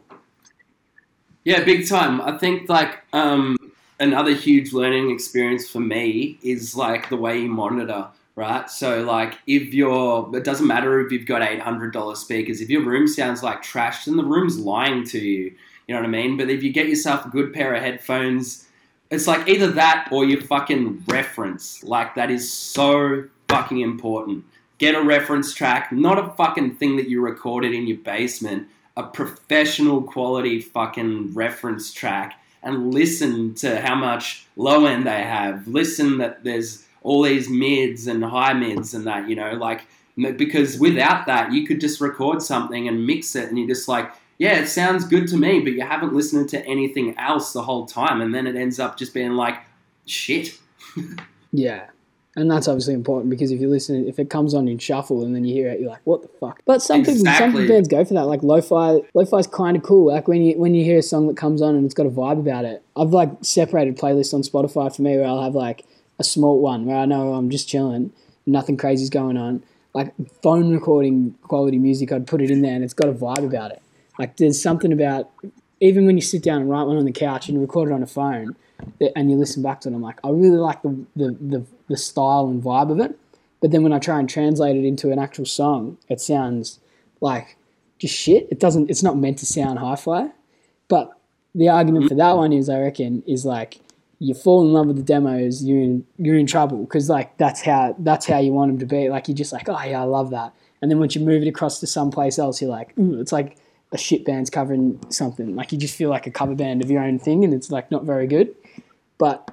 Yeah, 1.46 1.64
big 1.64 1.88
time. 1.88 2.20
I 2.20 2.38
think 2.38 2.68
like 2.68 3.00
um, 3.14 3.56
another 4.00 4.34
huge 4.34 4.74
learning 4.74 5.12
experience 5.12 5.70
for 5.70 5.80
me 5.80 6.40
is 6.42 6.76
like 6.76 7.10
the 7.10 7.18
way 7.18 7.40
you 7.42 7.50
monitor, 7.50 8.08
right? 8.36 8.70
So 8.70 9.04
like 9.04 9.38
if 9.48 9.74
you're, 9.74 10.30
it 10.36 10.44
doesn't 10.44 10.68
matter 10.68 11.00
if 11.00 11.12
you've 11.12 11.26
got 11.26 11.42
eight 11.42 11.62
hundred 11.62 11.94
dollar 11.94 12.16
speakers. 12.16 12.62
If 12.62 12.70
your 12.70 12.84
room 12.84 13.08
sounds 13.08 13.44
like 13.44 13.62
trash, 13.62 14.06
then 14.06 14.18
the 14.18 14.24
room's 14.24 14.58
lying 14.58 15.04
to 15.06 15.20
you. 15.20 15.54
You 15.88 15.96
know 15.96 16.02
what 16.02 16.08
I 16.08 16.12
mean? 16.12 16.38
But 16.38 16.50
if 16.50 16.64
you 16.64 16.72
get 16.72 16.88
yourself 16.88 17.26
a 17.26 17.30
good 17.30 17.54
pair 17.54 17.74
of 17.74 17.82
headphones, 17.82 18.68
it's 19.10 19.28
like 19.28 19.48
either 19.48 19.72
that 19.72 20.10
or 20.12 20.24
your 20.24 20.42
fucking 20.42 21.04
reference. 21.08 21.84
Like 21.84 22.16
that 22.16 22.30
is 22.30 22.52
so 22.52 23.26
fucking 23.48 23.80
important. 23.80 24.46
Get 24.78 24.96
a 24.96 25.02
reference 25.02 25.54
track, 25.54 25.92
not 25.92 26.20
a 26.20 26.32
fucking 26.36 26.76
thing 26.76 26.96
that 26.98 27.10
you 27.10 27.22
recorded 27.22 27.74
in 27.74 27.88
your 27.88 27.98
basement 27.98 28.70
a 29.00 29.04
professional 29.04 30.02
quality 30.02 30.60
fucking 30.60 31.34
reference 31.34 31.94
track 31.94 32.39
and 32.64 32.94
listen 32.94 33.54
to 33.56 33.80
how 33.82 33.96
much 33.96 34.46
low 34.56 34.86
end 34.86 35.06
they 35.06 35.22
have. 35.22 35.68
Listen 35.68 36.18
that 36.18 36.44
there's 36.44 36.86
all 37.02 37.24
these 37.24 37.50
mids 37.50 38.08
and 38.08 38.24
high 38.24 38.54
mids 38.54 38.94
and 38.94 39.08
that, 39.08 39.30
you 39.30 39.36
know, 39.36 39.54
like 39.54 39.86
because 40.16 40.78
without 40.78 41.26
that 41.28 41.54
you 41.54 41.66
could 41.66 41.80
just 41.80 42.02
record 42.02 42.42
something 42.42 42.90
and 42.90 43.08
mix 43.08 43.36
it 43.36 43.48
and 43.48 43.58
you're 43.58 43.68
just 43.68 43.88
like, 43.88 44.12
yeah, 44.38 44.60
it 44.60 44.68
sounds 44.68 45.06
good 45.06 45.28
to 45.30 45.38
me, 45.38 45.60
but 45.62 45.74
you 45.74 45.82
haven't 45.82 46.14
listened 46.14 46.50
to 46.50 46.66
anything 46.66 47.18
else 47.18 47.54
the 47.54 47.64
whole 47.64 47.86
time 47.86 48.22
and 48.22 48.34
then 48.36 48.48
it 48.48 48.56
ends 48.56 48.80
up 48.80 48.98
just 48.98 49.14
being 49.14 49.32
like 49.32 49.56
shit. 50.06 50.58
Yeah. 51.52 51.88
And 52.36 52.50
that's 52.50 52.68
obviously 52.68 52.94
important 52.94 53.32
because 53.32 53.52
if 53.52 53.60
you 53.60 53.68
listen, 53.68 54.08
if 54.08 54.20
it 54.20 54.30
comes 54.30 54.54
on 54.54 54.68
in 54.68 54.78
shuffle 54.78 55.24
and 55.26 55.36
then 55.36 55.46
you 55.46 55.54
hear 55.54 55.70
it, 55.70 55.80
you're 55.80 55.90
like, 55.90 56.06
"What 56.06 56.22
the 56.22 56.28
fuck?" 56.28 56.62
But 56.64 56.82
some 56.82 57.04
people, 57.04 57.26
some 57.26 57.54
bands 57.68 57.88
go 57.88 58.06
for 58.06 58.14
that. 58.14 58.28
Like 58.28 58.44
lo-fi, 58.44 59.02
lo-fi's 59.16 59.48
kind 59.48 59.76
of 59.76 59.82
cool. 59.82 60.14
Like 60.14 60.28
when 60.28 60.44
you 60.44 60.58
when 60.58 60.76
you 60.76 60.84
hear 60.84 61.00
a 61.00 61.02
song 61.02 61.28
that 61.28 61.38
comes 61.38 61.62
on 61.62 61.76
and 61.76 61.86
it's 61.86 61.96
got 61.96 62.06
a 62.06 62.10
vibe 62.10 62.40
about 62.40 62.66
it. 62.66 62.84
I've 62.96 63.10
like 63.10 63.32
separated 63.42 63.98
playlists 63.98 64.34
on 64.34 64.44
Spotify 64.44 64.96
for 64.96 65.02
me 65.02 65.18
where 65.18 65.26
I'll 65.26 65.42
have 65.42 65.56
like 65.56 65.86
a 66.20 66.24
small 66.24 66.60
one 66.60 66.86
where 66.86 66.98
I 66.98 67.06
know 67.06 67.34
I'm 67.34 67.50
just 67.50 67.68
chilling, 67.68 68.12
nothing 68.46 68.78
crazy's 68.78 69.10
going 69.10 69.38
on. 69.38 69.64
Like 69.94 70.14
phone 70.44 70.72
recording 70.72 71.36
quality 71.44 71.80
music, 71.80 72.12
I'd 72.12 72.28
put 72.28 72.42
it 72.42 72.52
in 72.52 72.62
there 72.62 72.76
and 72.76 72.84
it's 72.84 72.94
got 72.94 73.10
a 73.10 73.14
vibe 73.14 73.46
about 73.46 73.72
it. 73.72 73.82
Like 74.20 74.38
there's 74.38 74.62
something 74.62 74.94
about 74.94 75.32
even 75.80 76.06
when 76.06 76.18
you 76.18 76.22
sit 76.22 76.44
down 76.44 76.62
and 76.62 76.70
write 76.70 76.84
one 76.84 76.98
on 76.98 77.06
the 77.06 77.12
couch 77.12 77.50
and 77.50 77.60
record 77.60 77.90
it 77.90 77.94
on 77.94 78.04
a 78.04 78.08
phone 78.08 78.56
and 79.16 79.32
you 79.32 79.38
listen 79.38 79.64
back 79.64 79.82
to 79.82 79.90
it, 79.90 79.96
I'm 79.96 80.02
like, 80.02 80.20
I 80.24 80.30
really 80.30 80.58
like 80.58 80.82
the, 80.82 81.06
the, 81.16 81.38
the, 81.40 81.66
the 81.90 81.98
style 81.98 82.48
and 82.48 82.64
vibe 82.64 82.92
of 82.92 83.00
it. 83.00 83.18
But 83.62 83.72
then 83.72 83.84
when 83.84 83.92
I 83.92 84.00
try 84.00 84.20
and 84.20 84.30
translate 84.30 84.78
it 84.78 84.86
into 84.86 85.12
an 85.12 85.20
actual 85.20 85.46
song, 85.46 85.98
it 86.08 86.22
sounds 86.22 86.80
like 87.20 87.58
just 87.98 88.16
shit. 88.16 88.48
It 88.50 88.60
doesn't. 88.60 88.90
It's 88.90 89.04
not 89.04 89.18
meant 89.18 89.40
to 89.40 89.46
sound 89.46 89.80
hi-fi. 89.80 90.30
But 90.88 91.12
the 91.54 91.68
argument 91.70 92.08
for 92.08 92.16
that 92.16 92.38
one 92.38 92.54
is, 92.54 92.70
I 92.70 92.80
reckon, 92.80 93.24
is 93.28 93.46
like 93.46 93.82
you 94.20 94.34
fall 94.34 94.62
in 94.62 94.74
love 94.74 94.88
with 94.88 94.98
the 94.98 95.04
demos, 95.04 95.64
you're 95.64 95.82
in 95.82 96.06
you're 96.18 96.38
in 96.38 96.46
trouble 96.46 96.84
because 96.84 97.10
like 97.10 97.38
that's 97.38 97.62
how 97.62 97.96
that's 98.00 98.26
how 98.26 98.40
you 98.40 98.54
want 98.54 98.72
them 98.72 98.80
to 98.80 98.86
be. 98.86 99.10
Like 99.10 99.28
you're 99.28 99.38
just 99.38 99.52
like, 99.52 99.68
oh 99.68 99.82
yeah, 99.84 100.02
I 100.02 100.06
love 100.06 100.30
that. 100.32 100.54
And 100.82 100.90
then 100.90 101.00
once 101.00 101.16
you 101.16 101.22
move 101.22 101.42
it 101.42 101.48
across 101.48 101.80
to 101.82 101.88
someplace 101.88 102.40
else, 102.40 102.62
you're 102.62 102.70
like, 102.70 102.98
Ooh, 102.98 103.20
it's 103.20 103.32
like 103.32 103.58
a 103.92 103.98
shit 103.98 104.24
band's 104.24 104.50
covering 104.50 105.00
something. 105.10 105.56
Like 105.56 105.72
you 105.72 105.78
just 105.78 105.96
feel 105.96 106.10
like 106.10 106.28
a 106.28 106.32
cover 106.32 106.56
band 106.56 106.82
of 106.82 106.92
your 106.92 107.02
own 107.02 107.20
thing, 107.20 107.44
and 107.44 107.54
it's 107.54 107.72
like 107.72 107.92
not 107.92 108.04
very 108.04 108.28
good. 108.28 108.56
But 109.18 109.52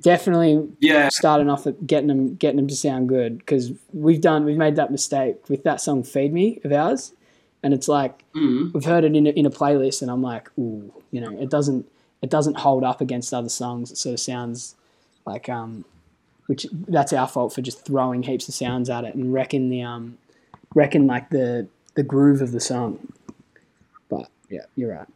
definitely 0.00 0.68
Yeah. 0.80 1.08
starting 1.08 1.50
off 1.50 1.66
at 1.66 1.86
getting 1.86 2.08
them 2.08 2.34
getting 2.36 2.56
them 2.56 2.68
to 2.68 2.76
sound 2.76 3.08
good 3.08 3.38
because 3.38 3.72
we've 3.92 4.20
done 4.20 4.44
we've 4.44 4.56
made 4.56 4.76
that 4.76 4.90
mistake 4.90 5.48
with 5.48 5.64
that 5.64 5.80
song 5.80 6.02
"Feed 6.02 6.32
Me" 6.32 6.60
of 6.64 6.72
ours, 6.72 7.12
and 7.62 7.74
it's 7.74 7.88
like 7.88 8.24
Mm. 8.34 8.72
we've 8.72 8.84
heard 8.84 9.04
it 9.04 9.14
in 9.16 9.26
a, 9.26 9.30
in 9.30 9.46
a 9.46 9.50
playlist, 9.50 10.02
and 10.02 10.10
I'm 10.10 10.22
like, 10.22 10.48
ooh, 10.58 10.92
you 11.10 11.20
know, 11.20 11.30
it 11.40 11.50
doesn't 11.50 11.86
it 12.22 12.30
doesn't 12.30 12.58
hold 12.58 12.84
up 12.84 13.00
against 13.00 13.34
other 13.34 13.48
songs. 13.48 13.90
It 13.90 13.98
sort 13.98 14.14
of 14.14 14.20
sounds 14.20 14.74
like 15.26 15.48
um, 15.48 15.84
which 16.46 16.66
that's 16.88 17.12
our 17.12 17.26
fault 17.28 17.52
for 17.52 17.62
just 17.62 17.84
throwing 17.84 18.22
heaps 18.22 18.48
of 18.48 18.54
sounds 18.54 18.88
at 18.90 19.04
it 19.04 19.14
and 19.14 19.32
wrecking 19.32 19.70
the 19.70 19.82
um, 19.82 20.18
wrecking 20.74 21.06
like 21.06 21.30
the 21.30 21.66
the 21.96 22.02
groove 22.02 22.40
of 22.42 22.52
the 22.52 22.60
song. 22.60 22.98
But 24.08 24.28
yeah, 24.50 24.62
you're 24.76 24.92
right. 24.94 25.06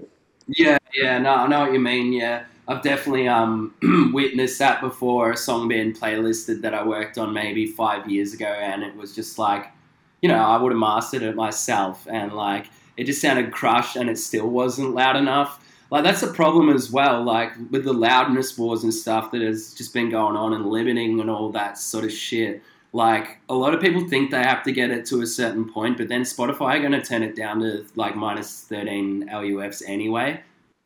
Yeah, 0.49 0.79
yeah, 0.95 1.19
no, 1.19 1.31
I 1.31 1.47
know 1.47 1.61
what 1.61 1.73
you 1.73 1.81
mean. 1.81 2.13
Yeah, 2.13 2.45
I've 2.69 2.83
definitely 2.83 3.27
um, 3.27 3.75
witnessed 4.13 4.59
that 4.59 4.83
before. 4.83 5.33
A 5.33 5.37
song 5.37 5.69
being 5.69 5.95
playlisted 5.95 6.61
that 6.61 6.75
I 6.75 6.87
worked 6.87 7.17
on 7.17 7.33
maybe 7.33 7.67
five 7.67 8.09
years 8.09 8.35
ago, 8.35 8.45
and 8.45 8.83
it 8.83 8.95
was 8.95 9.15
just 9.15 9.39
like, 9.39 9.73
you 10.21 10.29
know, 10.29 10.37
I 10.37 10.59
would 10.59 10.73
have 10.73 10.79
mastered 10.79 11.23
it 11.23 11.35
myself, 11.35 12.07
and 12.11 12.35
like 12.35 12.67
it 12.99 13.05
just 13.05 13.23
sounded 13.23 13.53
crushed, 13.53 13.97
and 13.97 14.11
it 14.11 14.19
still 14.19 14.49
wasn't 14.49 14.95
loud 14.95 15.17
enough. 15.17 15.65
Like 15.91 16.05
that's 16.05 16.23
a 16.23 16.31
problem 16.31 16.69
as 16.69 16.91
well. 16.91 17.25
Like 17.25 17.53
with 17.71 17.85
the 17.85 17.95
loudness 17.95 18.59
wars 18.59 18.85
and 18.85 18.93
stuff 18.93 19.31
that 19.33 19.41
has 19.41 19.73
just 19.73 19.95
been 19.95 20.11
going 20.11 20.37
on, 20.37 20.53
and 20.53 20.67
limiting 20.67 21.21
and 21.21 21.31
all 21.31 21.51
that 21.53 21.79
sort 21.79 22.05
of 22.05 22.13
shit. 22.13 22.63
Like 22.93 23.39
a 23.49 23.55
lot 23.55 23.75
of 23.75 23.81
people 23.81 24.07
think 24.09 24.31
they 24.31 24.43
have 24.43 24.63
to 24.65 24.73
get 24.73 24.91
it 24.91 25.07
to 25.07 25.23
a 25.23 25.27
certain 25.27 25.71
point, 25.71 25.97
but 25.97 26.09
then 26.09 26.23
Spotify 26.23 26.77
are 26.77 26.81
going 26.81 26.93
to 26.93 27.03
turn 27.03 27.23
it 27.23 27.35
down 27.35 27.61
to 27.61 27.87
like 27.95 28.15
minus 28.15 28.65
thirteen 28.65 29.27
LUFS 29.33 29.83
anyway. 29.87 30.43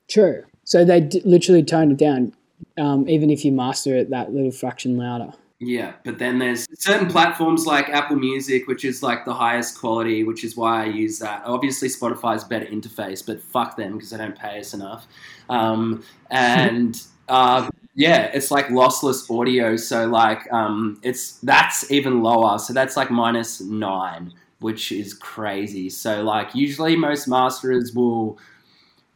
True. 0.09 0.45
So 0.73 0.87
they 0.87 1.03
d- 1.03 1.21
literally 1.27 1.63
tone 1.63 1.91
it 1.91 1.99
down, 1.99 2.33
um, 2.79 3.07
even 3.07 3.29
if 3.29 3.45
you 3.45 3.53
master 3.53 3.95
it 3.95 4.09
that 4.09 4.33
little 4.33 4.51
fraction 4.51 4.97
louder. 4.97 5.35
Yeah, 5.59 5.93
but 6.03 6.19
then 6.19 6.39
there's 6.39 6.67
certain 6.81 7.09
platforms 7.09 7.67
like 7.67 7.91
Apple 7.91 8.17
Music, 8.17 8.67
which 8.67 8.83
is 8.83 9.03
like 9.03 9.27
the 9.27 9.35
highest 9.35 9.79
quality, 9.79 10.25
which 10.25 10.45
is 10.45 10.57
why 10.57 10.85
I 10.85 10.87
use 10.87 11.19
that. 11.19 11.43
Obviously, 11.45 11.89
Spotify's 11.89 12.43
better 12.45 12.65
interface, 12.65 13.23
but 13.25 13.43
fuck 13.43 13.77
them 13.77 13.99
because 13.99 14.09
they 14.09 14.17
don't 14.17 14.35
pay 14.35 14.61
us 14.61 14.73
enough. 14.73 15.07
Um, 15.51 16.05
and 16.31 16.99
uh, 17.29 17.69
yeah, 17.95 18.31
it's 18.33 18.51
like 18.51 18.69
lossless 18.69 19.31
audio. 19.31 19.77
So 19.77 20.07
like, 20.07 20.51
um, 20.55 20.99
it's 21.03 21.33
that's 21.41 21.91
even 21.91 22.23
lower. 22.23 22.59
So 22.59 22.73
that's 22.73 22.97
like 22.97 23.11
minus 23.11 23.61
nine, 23.61 24.33
which 24.61 24.91
is 24.91 25.13
crazy. 25.13 25.91
So 25.91 26.23
like, 26.23 26.55
usually 26.55 26.97
most 26.97 27.29
masterers 27.29 27.93
will 27.93 28.39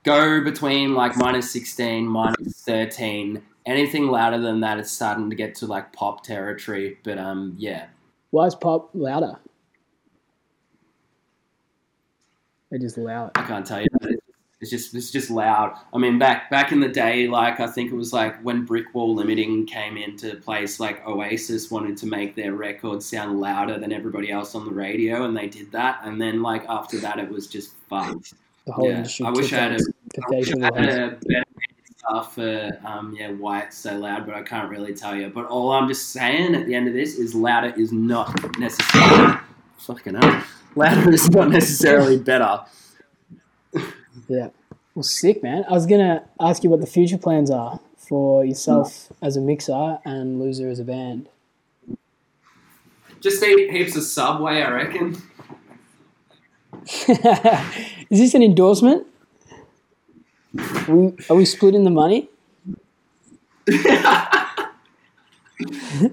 go 0.07 0.43
between 0.43 0.95
like 0.95 1.17
minus 1.17 1.51
sixteen, 1.51 2.07
minus 2.07 2.63
thirteen. 2.63 3.43
Anything 3.67 4.07
louder 4.07 4.39
than 4.39 4.61
that, 4.61 4.79
it's 4.79 4.93
starting 4.93 5.29
to 5.29 5.37
get 5.37 5.55
to 5.57 5.67
like 5.67 5.93
pop 5.93 6.23
territory. 6.23 6.99
But 7.03 7.19
um, 7.19 7.55
yeah, 7.59 7.89
Why 8.31 8.47
is 8.47 8.55
pop 8.55 8.91
louder? 8.95 9.37
They're 12.71 12.79
just 12.79 12.97
loud. 12.97 13.33
I 13.35 13.43
can't 13.43 13.67
tell 13.67 13.83
you. 13.83 13.89
It's 14.61 14.71
just 14.71 14.95
it's 14.95 15.11
just 15.11 15.31
loud. 15.31 15.77
I 15.93 15.99
mean, 15.99 16.19
back 16.19 16.49
back 16.51 16.73
in 16.73 16.81
the 16.81 16.89
day, 16.89 17.29
like 17.29 17.61
I 17.61 17.67
think 17.67 17.93
it 17.93 17.95
was 17.95 18.13
like 18.13 18.41
when 18.43 18.65
Brick 18.65 18.95
Wall 18.95 19.15
Limiting 19.15 19.67
came 19.67 19.97
into 19.97 20.37
place, 20.37 20.81
like 20.81 21.07
Oasis 21.07 21.71
wanted 21.71 21.97
to 21.99 22.07
make 22.07 22.35
their 22.35 22.55
records 22.55 23.05
sound 23.05 23.39
louder 23.39 23.79
than 23.79 23.93
everybody 23.93 24.31
else 24.31 24.55
on 24.55 24.65
the 24.65 24.73
radio, 24.73 25.25
and 25.25 25.37
they 25.37 25.49
did 25.49 25.71
that. 25.73 26.01
And 26.05 26.21
then 26.21 26.41
like 26.41 26.65
after 26.69 26.99
that, 27.01 27.19
it 27.19 27.29
was 27.29 27.47
just 27.47 27.75
fucked. 27.89 28.33
The 28.67 28.73
whole 28.73 28.89
Yeah, 28.89 28.97
industry. 28.97 29.27
I 29.27 29.31
wish 29.31 29.53
I 29.53 29.57
had 29.57 29.73
a, 29.73 29.85
wish 30.31 30.53
I 30.53 30.65
had 30.65 30.89
a 30.89 31.19
better 31.21 31.45
stuff 31.97 32.35
for 32.35 32.79
um, 32.85 33.15
yeah 33.19 33.31
why 33.31 33.61
it's 33.61 33.77
so 33.77 33.97
loud, 33.97 34.27
but 34.27 34.35
I 34.35 34.43
can't 34.43 34.71
really 34.71 34.95
tell 34.95 35.15
you. 35.17 35.29
But 35.29 35.47
all 35.47 35.71
I'm 35.73 35.89
just 35.89 36.11
saying 36.11 36.55
at 36.55 36.67
the 36.67 36.75
end 36.75 36.89
of 36.89 36.95
this 36.95 37.17
is 37.17 37.35
louder 37.35 37.73
is 37.77 37.93
not 37.93 38.59
necessarily 38.59 39.39
fucking 39.79 40.15
hell. 40.15 40.43
Louder 40.75 41.11
is 41.13 41.29
not 41.31 41.49
necessarily 41.51 42.19
better. 42.19 42.61
Yeah. 44.29 44.49
Well, 44.95 45.03
sick, 45.03 45.43
man. 45.43 45.65
I 45.69 45.73
was 45.73 45.87
gonna 45.87 46.25
ask 46.41 46.65
you 46.65 46.71
what 46.71 46.81
the 46.81 46.87
future 46.87 47.19
plans 47.19 47.51
are 47.51 47.81
for 47.97 48.45
yourself 48.45 49.13
as 49.23 49.37
a 49.37 49.41
mixer 49.41 49.99
and 50.05 50.41
Loser 50.41 50.69
as 50.69 50.79
a 50.79 50.85
band. 50.85 51.29
Just 53.21 53.43
eat 53.43 53.71
heaps 53.71 53.97
of 53.97 54.03
Subway, 54.05 54.63
I 54.63 54.71
reckon. 54.71 55.21
Is 57.09 58.19
this 58.21 58.35
an 58.35 58.43
endorsement? 58.43 59.07
Are 60.89 60.95
we, 60.95 61.13
are 61.29 61.37
we 61.37 61.45
splitting 61.45 61.85
the 61.85 61.91
money? 61.91 62.29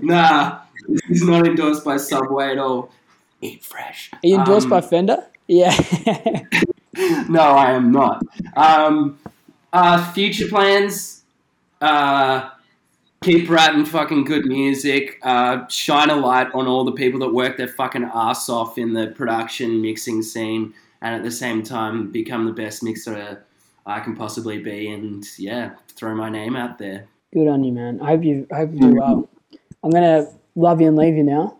nah, 0.01 0.61
he's 1.07 1.23
not 1.23 1.45
endorsed 1.47 1.85
by 1.85 1.97
Subway 1.97 2.51
at 2.51 2.57
all. 2.57 2.89
Eat 3.41 3.63
fresh. 3.63 4.09
Are 4.13 4.19
you 4.27 4.37
endorsed 4.39 4.65
Um, 4.65 4.69
by 4.71 4.81
Fender? 4.81 5.23
Yeah. 5.47 5.75
no, 7.29 7.41
I 7.41 7.71
am 7.73 7.91
not. 7.91 8.23
Um, 8.55 9.19
uh, 9.71 10.11
future 10.13 10.47
plans. 10.47 11.23
Uh, 11.81 12.49
keep 13.23 13.49
writing 13.49 13.85
fucking 13.85 14.25
good 14.25 14.45
music. 14.45 15.19
Uh, 15.23 15.67
shine 15.67 16.09
a 16.09 16.15
light 16.15 16.47
on 16.53 16.67
all 16.67 16.83
the 16.83 16.91
people 16.91 17.19
that 17.21 17.33
work 17.33 17.57
their 17.57 17.67
fucking 17.67 18.09
ass 18.13 18.49
off 18.49 18.77
in 18.77 18.93
the 18.93 19.07
production 19.07 19.81
mixing 19.81 20.21
scene, 20.21 20.73
and 21.01 21.15
at 21.15 21.23
the 21.23 21.31
same 21.31 21.63
time 21.63 22.11
become 22.11 22.45
the 22.45 22.51
best 22.51 22.83
mixer 22.83 23.43
I 23.85 23.99
can 23.99 24.15
possibly 24.15 24.59
be. 24.59 24.89
And 24.89 25.25
yeah, 25.37 25.75
throw 25.95 26.15
my 26.15 26.29
name 26.29 26.55
out 26.55 26.77
there. 26.77 27.07
Good 27.33 27.47
on 27.47 27.63
you, 27.63 27.71
man. 27.71 27.99
I 28.01 28.07
hope 28.07 28.23
you 28.23 28.47
I 28.51 28.57
hope 28.57 28.71
you 28.73 28.95
well. 28.95 29.29
I'm 29.83 29.89
gonna 29.89 30.27
love 30.55 30.81
you 30.81 30.87
and 30.87 30.97
leave 30.97 31.15
you 31.15 31.23
now. 31.23 31.57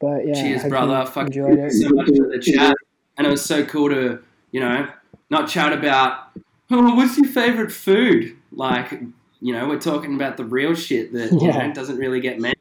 But 0.00 0.26
yeah, 0.26 0.34
Cheers, 0.34 0.64
brother. 0.64 1.06
Fuck 1.06 1.28
enjoyed 1.28 1.58
you 1.58 1.64
it. 1.64 1.72
so 1.72 1.88
much 1.90 2.06
for 2.06 2.28
the 2.28 2.38
chat. 2.40 2.74
And 3.16 3.26
it 3.26 3.30
was 3.30 3.44
so 3.44 3.64
cool 3.64 3.88
to, 3.88 4.22
you 4.52 4.60
know, 4.60 4.88
not 5.28 5.48
chat 5.48 5.72
about, 5.72 6.30
oh, 6.70 6.94
what's 6.94 7.16
your 7.18 7.26
favorite 7.26 7.72
food? 7.72 8.36
Like, 8.52 9.02
you 9.40 9.52
know, 9.52 9.68
we're 9.68 9.78
talking 9.80 10.14
about 10.14 10.36
the 10.36 10.44
real 10.44 10.74
shit 10.74 11.12
that 11.12 11.32
you 11.32 11.46
Yeah. 11.48 11.66
know, 11.68 11.74
doesn't 11.74 11.96
really 11.96 12.20
get 12.20 12.40
mentioned. 12.40 12.54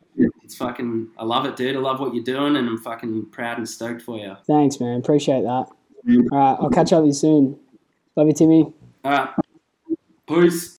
It's 0.43 0.55
fucking, 0.55 1.09
I 1.17 1.25
love 1.25 1.45
it, 1.45 1.55
dude. 1.55 1.75
I 1.75 1.79
love 1.79 1.99
what 1.99 2.13
you're 2.15 2.23
doing, 2.23 2.55
and 2.55 2.67
I'm 2.67 2.77
fucking 2.77 3.27
proud 3.31 3.57
and 3.57 3.67
stoked 3.67 4.01
for 4.01 4.17
you. 4.17 4.35
Thanks, 4.45 4.79
man. 4.79 4.99
Appreciate 4.99 5.41
that. 5.43 5.67
Mm. 6.07 6.27
All 6.31 6.37
right, 6.37 6.57
I'll 6.59 6.69
catch 6.69 6.93
up 6.93 7.01
with 7.01 7.07
you 7.09 7.13
soon. 7.13 7.59
Love 8.15 8.27
you, 8.27 8.33
Timmy. 8.33 8.73
All 9.03 9.11
right. 9.11 9.29
Peace. 10.27 10.75